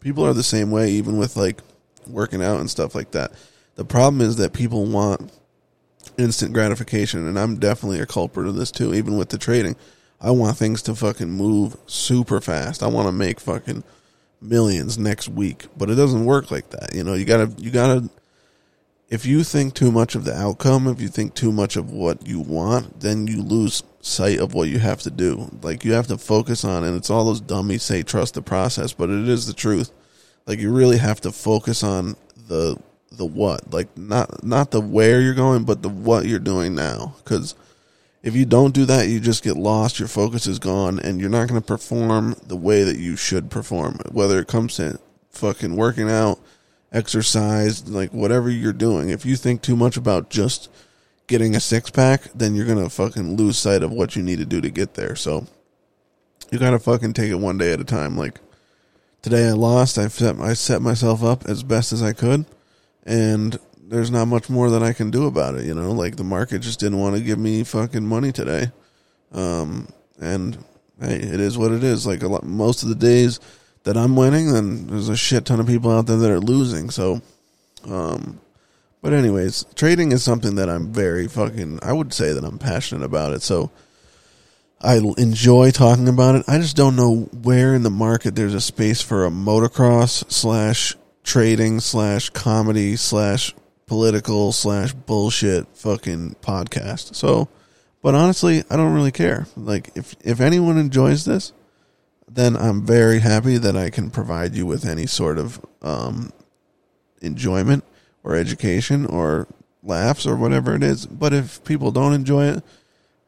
people 0.00 0.24
are 0.24 0.32
the 0.32 0.42
same 0.42 0.70
way 0.70 0.90
even 0.90 1.18
with 1.18 1.36
like 1.36 1.60
working 2.06 2.42
out 2.42 2.60
and 2.60 2.70
stuff 2.70 2.94
like 2.94 3.10
that. 3.10 3.32
The 3.74 3.84
problem 3.84 4.20
is 4.20 4.36
that 4.36 4.52
people 4.52 4.86
want 4.86 5.32
instant 6.16 6.52
gratification 6.52 7.26
and 7.26 7.38
I'm 7.38 7.58
definitely 7.58 8.00
a 8.00 8.06
culprit 8.06 8.46
of 8.46 8.54
this 8.54 8.70
too 8.70 8.94
even 8.94 9.16
with 9.16 9.30
the 9.30 9.38
trading. 9.38 9.76
I 10.20 10.30
want 10.30 10.56
things 10.56 10.82
to 10.82 10.94
fucking 10.94 11.30
move 11.30 11.76
super 11.86 12.40
fast. 12.40 12.82
I 12.82 12.88
want 12.88 13.08
to 13.08 13.12
make 13.12 13.40
fucking 13.40 13.82
millions 14.40 14.98
next 14.98 15.28
week, 15.28 15.66
but 15.76 15.90
it 15.90 15.94
doesn't 15.94 16.24
work 16.24 16.50
like 16.50 16.70
that. 16.70 16.94
You 16.94 17.04
know, 17.04 17.14
you 17.14 17.24
gotta, 17.24 17.52
you 17.58 17.70
gotta, 17.70 18.08
if 19.08 19.26
you 19.26 19.42
think 19.42 19.74
too 19.74 19.90
much 19.90 20.14
of 20.14 20.24
the 20.24 20.34
outcome, 20.34 20.86
if 20.86 21.00
you 21.00 21.08
think 21.08 21.34
too 21.34 21.52
much 21.52 21.76
of 21.76 21.90
what 21.90 22.26
you 22.26 22.40
want, 22.40 23.00
then 23.00 23.26
you 23.26 23.42
lose 23.42 23.82
sight 24.00 24.38
of 24.38 24.54
what 24.54 24.68
you 24.68 24.78
have 24.78 25.00
to 25.02 25.10
do. 25.10 25.50
Like 25.62 25.84
you 25.84 25.92
have 25.92 26.06
to 26.08 26.18
focus 26.18 26.64
on, 26.64 26.84
and 26.84 26.96
it's 26.96 27.10
all 27.10 27.24
those 27.24 27.40
dummies 27.40 27.82
say 27.82 28.02
trust 28.02 28.34
the 28.34 28.42
process, 28.42 28.92
but 28.92 29.10
it 29.10 29.28
is 29.28 29.46
the 29.46 29.52
truth. 29.52 29.90
Like 30.46 30.58
you 30.58 30.72
really 30.72 30.98
have 30.98 31.20
to 31.22 31.32
focus 31.32 31.82
on 31.82 32.16
the 32.48 32.76
the 33.12 33.26
what, 33.26 33.72
like 33.72 33.96
not 33.98 34.44
not 34.44 34.70
the 34.70 34.80
where 34.80 35.20
you're 35.20 35.34
going, 35.34 35.64
but 35.64 35.82
the 35.82 35.88
what 35.88 36.26
you're 36.26 36.38
doing 36.38 36.74
now, 36.74 37.14
because 37.18 37.54
if 38.22 38.34
you 38.34 38.44
don't 38.44 38.74
do 38.74 38.84
that, 38.84 39.08
you 39.08 39.18
just 39.20 39.42
get 39.42 39.56
lost. 39.56 39.98
Your 39.98 40.08
focus 40.08 40.46
is 40.46 40.58
gone, 40.58 40.98
and 40.98 41.20
you're 41.20 41.30
not 41.30 41.48
going 41.48 41.60
to 41.60 41.66
perform 41.66 42.36
the 42.46 42.56
way 42.56 42.82
that 42.82 42.98
you 42.98 43.16
should 43.16 43.50
perform. 43.50 43.98
Whether 44.10 44.38
it 44.38 44.48
comes 44.48 44.76
to 44.76 44.98
fucking 45.30 45.76
working 45.76 46.10
out, 46.10 46.38
exercise, 46.92 47.88
like 47.88 48.12
whatever 48.12 48.50
you're 48.50 48.72
doing. 48.72 49.08
If 49.08 49.24
you 49.24 49.36
think 49.36 49.62
too 49.62 49.76
much 49.76 49.96
about 49.96 50.28
just 50.28 50.68
getting 51.28 51.54
a 51.54 51.60
six 51.60 51.90
pack, 51.90 52.24
then 52.34 52.54
you're 52.54 52.66
going 52.66 52.82
to 52.82 52.90
fucking 52.90 53.36
lose 53.36 53.56
sight 53.56 53.82
of 53.82 53.92
what 53.92 54.16
you 54.16 54.22
need 54.22 54.38
to 54.38 54.44
do 54.44 54.60
to 54.60 54.70
get 54.70 54.94
there. 54.94 55.16
So 55.16 55.46
you 56.50 56.58
got 56.58 56.70
to 56.70 56.78
fucking 56.78 57.14
take 57.14 57.30
it 57.30 57.36
one 57.36 57.56
day 57.56 57.72
at 57.72 57.80
a 57.80 57.84
time. 57.84 58.18
Like 58.18 58.40
today, 59.22 59.48
I 59.48 59.52
lost. 59.52 59.96
I 59.96 60.08
set 60.08 60.38
I 60.40 60.52
set 60.54 60.82
myself 60.82 61.22
up 61.22 61.46
as 61.46 61.62
best 61.62 61.92
as 61.92 62.02
I 62.02 62.12
could, 62.12 62.44
and 63.04 63.58
there's 63.90 64.10
not 64.10 64.26
much 64.26 64.48
more 64.48 64.70
that 64.70 64.84
I 64.84 64.92
can 64.92 65.10
do 65.10 65.26
about 65.26 65.56
it. 65.56 65.64
You 65.66 65.74
know, 65.74 65.90
like 65.90 66.14
the 66.14 66.24
market 66.24 66.60
just 66.60 66.78
didn't 66.78 67.00
want 67.00 67.16
to 67.16 67.22
give 67.22 67.38
me 67.38 67.64
fucking 67.64 68.06
money 68.06 68.30
today. 68.30 68.70
Um, 69.32 69.88
and 70.20 70.64
hey, 71.00 71.16
it 71.16 71.40
is 71.40 71.58
what 71.58 71.72
it 71.72 71.82
is. 71.82 72.06
Like 72.06 72.22
a 72.22 72.28
lot, 72.28 72.44
most 72.44 72.84
of 72.84 72.88
the 72.88 72.94
days 72.94 73.40
that 73.82 73.96
I'm 73.96 74.14
winning, 74.14 74.52
then 74.52 74.86
there's 74.86 75.08
a 75.08 75.16
shit 75.16 75.44
ton 75.44 75.58
of 75.58 75.66
people 75.66 75.90
out 75.90 76.06
there 76.06 76.18
that 76.18 76.30
are 76.30 76.38
losing. 76.38 76.90
So, 76.90 77.20
um, 77.84 78.40
but 79.02 79.12
anyways, 79.12 79.64
trading 79.74 80.12
is 80.12 80.22
something 80.22 80.54
that 80.54 80.70
I'm 80.70 80.92
very 80.92 81.26
fucking. 81.26 81.80
I 81.82 81.92
would 81.92 82.14
say 82.14 82.32
that 82.32 82.44
I'm 82.44 82.58
passionate 82.58 83.04
about 83.04 83.34
it. 83.34 83.42
So. 83.42 83.70
I 84.82 84.96
enjoy 85.18 85.72
talking 85.72 86.08
about 86.08 86.36
it. 86.36 86.44
I 86.48 86.56
just 86.56 86.74
don't 86.74 86.96
know 86.96 87.28
where 87.42 87.74
in 87.74 87.82
the 87.82 87.90
market 87.90 88.34
there's 88.34 88.54
a 88.54 88.62
space 88.62 89.02
for 89.02 89.26
a 89.26 89.30
motocross 89.30 90.32
slash 90.32 90.96
trading 91.22 91.80
slash 91.80 92.30
comedy 92.30 92.96
slash 92.96 93.54
political 93.90 94.52
slash 94.52 94.92
bullshit 94.92 95.66
fucking 95.76 96.36
podcast. 96.40 97.16
So, 97.16 97.48
but 98.02 98.14
honestly, 98.14 98.62
I 98.70 98.76
don't 98.76 98.94
really 98.94 99.10
care. 99.10 99.48
Like, 99.56 99.90
if 99.96 100.14
if 100.22 100.40
anyone 100.40 100.78
enjoys 100.78 101.24
this, 101.24 101.52
then 102.28 102.56
I'm 102.56 102.86
very 102.86 103.18
happy 103.18 103.56
that 103.58 103.76
I 103.76 103.90
can 103.90 104.08
provide 104.08 104.54
you 104.54 104.64
with 104.64 104.86
any 104.86 105.06
sort 105.06 105.38
of 105.38 105.60
um, 105.82 106.32
enjoyment 107.20 107.82
or 108.22 108.36
education 108.36 109.06
or 109.06 109.48
laughs 109.82 110.24
or 110.24 110.36
whatever 110.36 110.76
it 110.76 110.84
is. 110.84 111.04
But 111.04 111.32
if 111.32 111.64
people 111.64 111.90
don't 111.90 112.12
enjoy 112.12 112.44
it, 112.44 112.62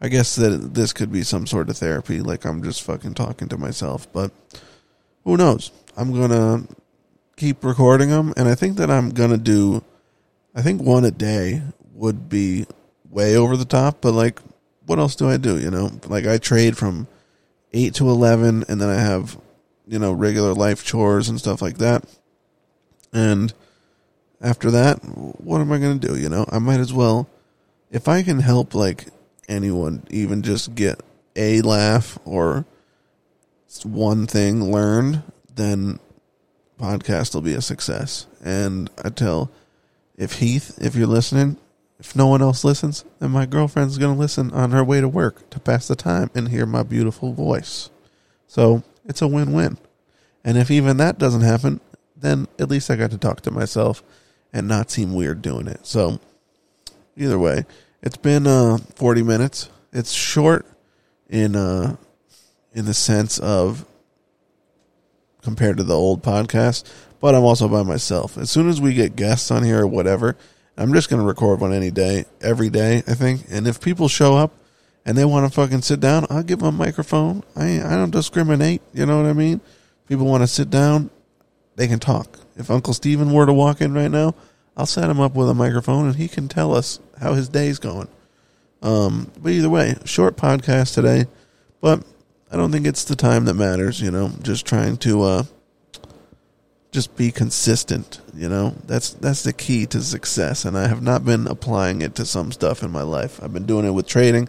I 0.00 0.06
guess 0.06 0.36
that 0.36 0.74
this 0.74 0.92
could 0.92 1.10
be 1.10 1.24
some 1.24 1.44
sort 1.48 1.70
of 1.70 1.76
therapy. 1.76 2.20
Like 2.20 2.44
I'm 2.44 2.62
just 2.62 2.82
fucking 2.82 3.14
talking 3.14 3.48
to 3.48 3.58
myself. 3.58 4.06
But 4.12 4.30
who 5.24 5.36
knows? 5.36 5.72
I'm 5.96 6.12
gonna 6.12 6.68
keep 7.36 7.64
recording 7.64 8.10
them, 8.10 8.32
and 8.36 8.48
I 8.48 8.54
think 8.54 8.76
that 8.76 8.92
I'm 8.92 9.10
gonna 9.10 9.38
do 9.38 9.82
I 10.54 10.62
think 10.62 10.82
one 10.82 11.04
a 11.04 11.10
day 11.10 11.62
would 11.94 12.28
be 12.28 12.66
way 13.08 13.36
over 13.36 13.56
the 13.56 13.64
top, 13.64 14.00
but 14.00 14.12
like, 14.12 14.40
what 14.86 14.98
else 14.98 15.14
do 15.14 15.28
I 15.28 15.36
do? 15.36 15.58
You 15.58 15.70
know, 15.70 15.90
like 16.06 16.26
I 16.26 16.38
trade 16.38 16.76
from 16.76 17.06
eight 17.72 17.94
to 17.94 18.08
11 18.08 18.64
and 18.68 18.80
then 18.80 18.88
I 18.88 19.00
have, 19.00 19.38
you 19.86 19.98
know, 19.98 20.12
regular 20.12 20.54
life 20.54 20.84
chores 20.84 21.28
and 21.28 21.38
stuff 21.38 21.62
like 21.62 21.78
that. 21.78 22.04
And 23.12 23.52
after 24.40 24.70
that, 24.70 24.96
what 25.40 25.60
am 25.60 25.72
I 25.72 25.78
going 25.78 26.00
to 26.00 26.08
do? 26.08 26.20
You 26.20 26.28
know, 26.28 26.44
I 26.50 26.58
might 26.58 26.80
as 26.80 26.92
well, 26.92 27.28
if 27.90 28.08
I 28.08 28.22
can 28.22 28.40
help 28.40 28.74
like 28.74 29.06
anyone 29.48 30.04
even 30.10 30.42
just 30.42 30.74
get 30.74 31.00
a 31.36 31.60
laugh 31.62 32.18
or 32.24 32.64
one 33.84 34.26
thing 34.26 34.70
learned, 34.70 35.22
then 35.54 35.98
podcast 36.78 37.34
will 37.34 37.42
be 37.42 37.54
a 37.54 37.62
success. 37.62 38.26
And 38.44 38.90
I 39.02 39.08
tell 39.10 39.50
if 40.16 40.34
Heath, 40.34 40.78
if 40.80 40.94
you're 40.94 41.06
listening, 41.06 41.56
if 41.98 42.16
no 42.16 42.26
one 42.26 42.42
else 42.42 42.64
listens, 42.64 43.04
then 43.20 43.30
my 43.30 43.46
girlfriend's 43.46 43.98
going 43.98 44.14
to 44.14 44.18
listen 44.18 44.50
on 44.52 44.72
her 44.72 44.82
way 44.82 45.00
to 45.00 45.08
work 45.08 45.48
to 45.50 45.60
pass 45.60 45.86
the 45.86 45.94
time 45.96 46.30
and 46.34 46.48
hear 46.48 46.66
my 46.66 46.82
beautiful 46.82 47.32
voice. 47.32 47.90
So 48.46 48.82
it's 49.04 49.22
a 49.22 49.28
win 49.28 49.52
win. 49.52 49.78
And 50.44 50.58
if 50.58 50.70
even 50.70 50.96
that 50.96 51.18
doesn't 51.18 51.42
happen, 51.42 51.80
then 52.16 52.48
at 52.58 52.68
least 52.68 52.90
I 52.90 52.96
got 52.96 53.12
to 53.12 53.18
talk 53.18 53.42
to 53.42 53.50
myself 53.50 54.02
and 54.52 54.66
not 54.66 54.90
seem 54.90 55.14
weird 55.14 55.42
doing 55.42 55.68
it. 55.68 55.86
So 55.86 56.20
either 57.16 57.38
way, 57.38 57.64
it's 58.02 58.16
been 58.16 58.46
uh, 58.46 58.78
40 58.96 59.22
minutes. 59.22 59.70
It's 59.92 60.10
short 60.12 60.66
in 61.28 61.54
uh, 61.54 61.96
in 62.72 62.84
the 62.84 62.94
sense 62.94 63.38
of 63.38 63.86
compared 65.42 65.76
to 65.76 65.84
the 65.84 65.96
old 65.96 66.22
podcast, 66.22 66.90
but 67.22 67.36
I'm 67.36 67.44
also 67.44 67.68
by 67.68 67.84
myself. 67.84 68.36
As 68.36 68.50
soon 68.50 68.68
as 68.68 68.80
we 68.80 68.94
get 68.94 69.14
guests 69.14 69.52
on 69.52 69.62
here 69.62 69.82
or 69.82 69.86
whatever, 69.86 70.36
I'm 70.76 70.92
just 70.92 71.08
going 71.08 71.22
to 71.22 71.26
record 71.26 71.60
one 71.60 71.72
any 71.72 71.92
day, 71.92 72.24
every 72.40 72.68
day, 72.68 72.98
I 73.06 73.14
think. 73.14 73.44
And 73.48 73.68
if 73.68 73.80
people 73.80 74.08
show 74.08 74.36
up 74.36 74.52
and 75.06 75.16
they 75.16 75.24
want 75.24 75.46
to 75.46 75.54
fucking 75.54 75.82
sit 75.82 76.00
down, 76.00 76.26
I'll 76.28 76.42
give 76.42 76.58
them 76.58 76.68
a 76.68 76.72
microphone. 76.72 77.44
I 77.54 77.80
I 77.80 77.92
don't 77.92 78.10
discriminate. 78.10 78.82
You 78.92 79.06
know 79.06 79.18
what 79.22 79.30
I 79.30 79.34
mean? 79.34 79.60
People 80.08 80.26
want 80.26 80.42
to 80.42 80.48
sit 80.48 80.68
down, 80.68 81.10
they 81.76 81.86
can 81.86 82.00
talk. 82.00 82.40
If 82.56 82.70
Uncle 82.70 82.92
Steven 82.92 83.32
were 83.32 83.46
to 83.46 83.52
walk 83.52 83.80
in 83.80 83.94
right 83.94 84.10
now, 84.10 84.34
I'll 84.76 84.84
set 84.84 85.08
him 85.08 85.20
up 85.20 85.36
with 85.36 85.48
a 85.48 85.54
microphone 85.54 86.06
and 86.06 86.16
he 86.16 86.26
can 86.26 86.48
tell 86.48 86.74
us 86.74 86.98
how 87.20 87.34
his 87.34 87.48
day's 87.48 87.78
going. 87.78 88.08
Um, 88.82 89.30
but 89.40 89.52
either 89.52 89.70
way, 89.70 89.94
short 90.04 90.36
podcast 90.36 90.94
today, 90.94 91.26
but 91.80 92.02
I 92.50 92.56
don't 92.56 92.72
think 92.72 92.84
it's 92.84 93.04
the 93.04 93.14
time 93.14 93.44
that 93.44 93.54
matters, 93.54 94.00
you 94.00 94.10
know, 94.10 94.32
just 94.42 94.66
trying 94.66 94.96
to 94.98 95.22
uh, 95.22 95.42
just 96.92 97.16
be 97.16 97.32
consistent 97.32 98.20
you 98.34 98.48
know? 98.48 98.74
That's 98.86 99.10
that's 99.14 99.42
the 99.42 99.52
key 99.52 99.86
to 99.86 100.00
success 100.00 100.64
and 100.64 100.76
i 100.78 100.86
have 100.86 101.02
not 101.02 101.24
been 101.24 101.46
applying 101.46 102.02
it 102.02 102.14
to 102.16 102.24
some 102.26 102.52
stuff 102.52 102.82
in 102.82 102.90
my 102.90 103.02
life. 103.02 103.42
I've 103.42 103.52
been 103.52 103.66
doing 103.66 103.86
it 103.86 103.90
with 103.90 104.06
trading 104.06 104.48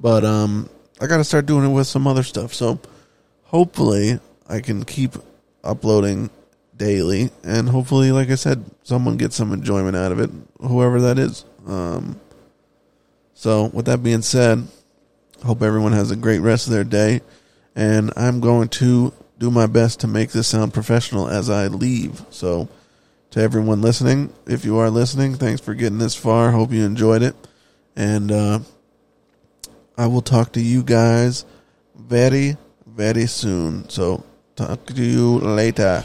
but 0.00 0.24
um 0.24 0.68
i 1.00 1.06
got 1.06 1.18
to 1.18 1.24
start 1.24 1.46
doing 1.46 1.64
it 1.64 1.74
with 1.74 1.86
some 1.86 2.06
other 2.06 2.22
stuff. 2.22 2.54
So 2.54 2.80
hopefully 3.44 4.20
i 4.48 4.60
can 4.60 4.84
keep 4.84 5.12
uploading 5.62 6.30
daily 6.76 7.30
and 7.44 7.68
hopefully 7.68 8.10
like 8.10 8.30
i 8.30 8.34
said 8.34 8.64
someone 8.82 9.16
gets 9.16 9.36
some 9.36 9.52
enjoyment 9.52 9.96
out 9.96 10.12
of 10.12 10.20
it 10.20 10.30
whoever 10.60 11.00
that 11.00 11.18
is. 11.18 11.44
Um 11.66 12.20
so 13.34 13.66
with 13.66 13.86
that 13.86 14.02
being 14.02 14.22
said 14.22 14.66
hope 15.44 15.62
everyone 15.62 15.92
has 15.92 16.10
a 16.10 16.16
great 16.16 16.38
rest 16.38 16.66
of 16.66 16.72
their 16.72 16.84
day 16.84 17.20
and 17.76 18.12
i'm 18.16 18.40
going 18.40 18.68
to 18.68 19.12
do 19.44 19.50
my 19.50 19.66
best 19.66 20.00
to 20.00 20.06
make 20.06 20.30
this 20.30 20.48
sound 20.48 20.72
professional 20.72 21.28
as 21.28 21.50
I 21.50 21.66
leave. 21.66 22.22
So, 22.30 22.68
to 23.30 23.40
everyone 23.40 23.82
listening, 23.82 24.32
if 24.46 24.64
you 24.64 24.78
are 24.78 24.90
listening, 24.90 25.34
thanks 25.34 25.60
for 25.60 25.74
getting 25.74 25.98
this 25.98 26.14
far. 26.14 26.52
Hope 26.52 26.72
you 26.72 26.84
enjoyed 26.84 27.22
it. 27.22 27.36
And 27.96 28.32
uh, 28.32 28.60
I 29.98 30.06
will 30.06 30.22
talk 30.22 30.52
to 30.52 30.60
you 30.60 30.82
guys 30.82 31.44
very, 31.94 32.56
very 32.86 33.26
soon. 33.26 33.88
So, 33.88 34.24
Talk 34.56 34.86
to 34.86 35.02
you 35.02 35.40
later. 35.40 36.04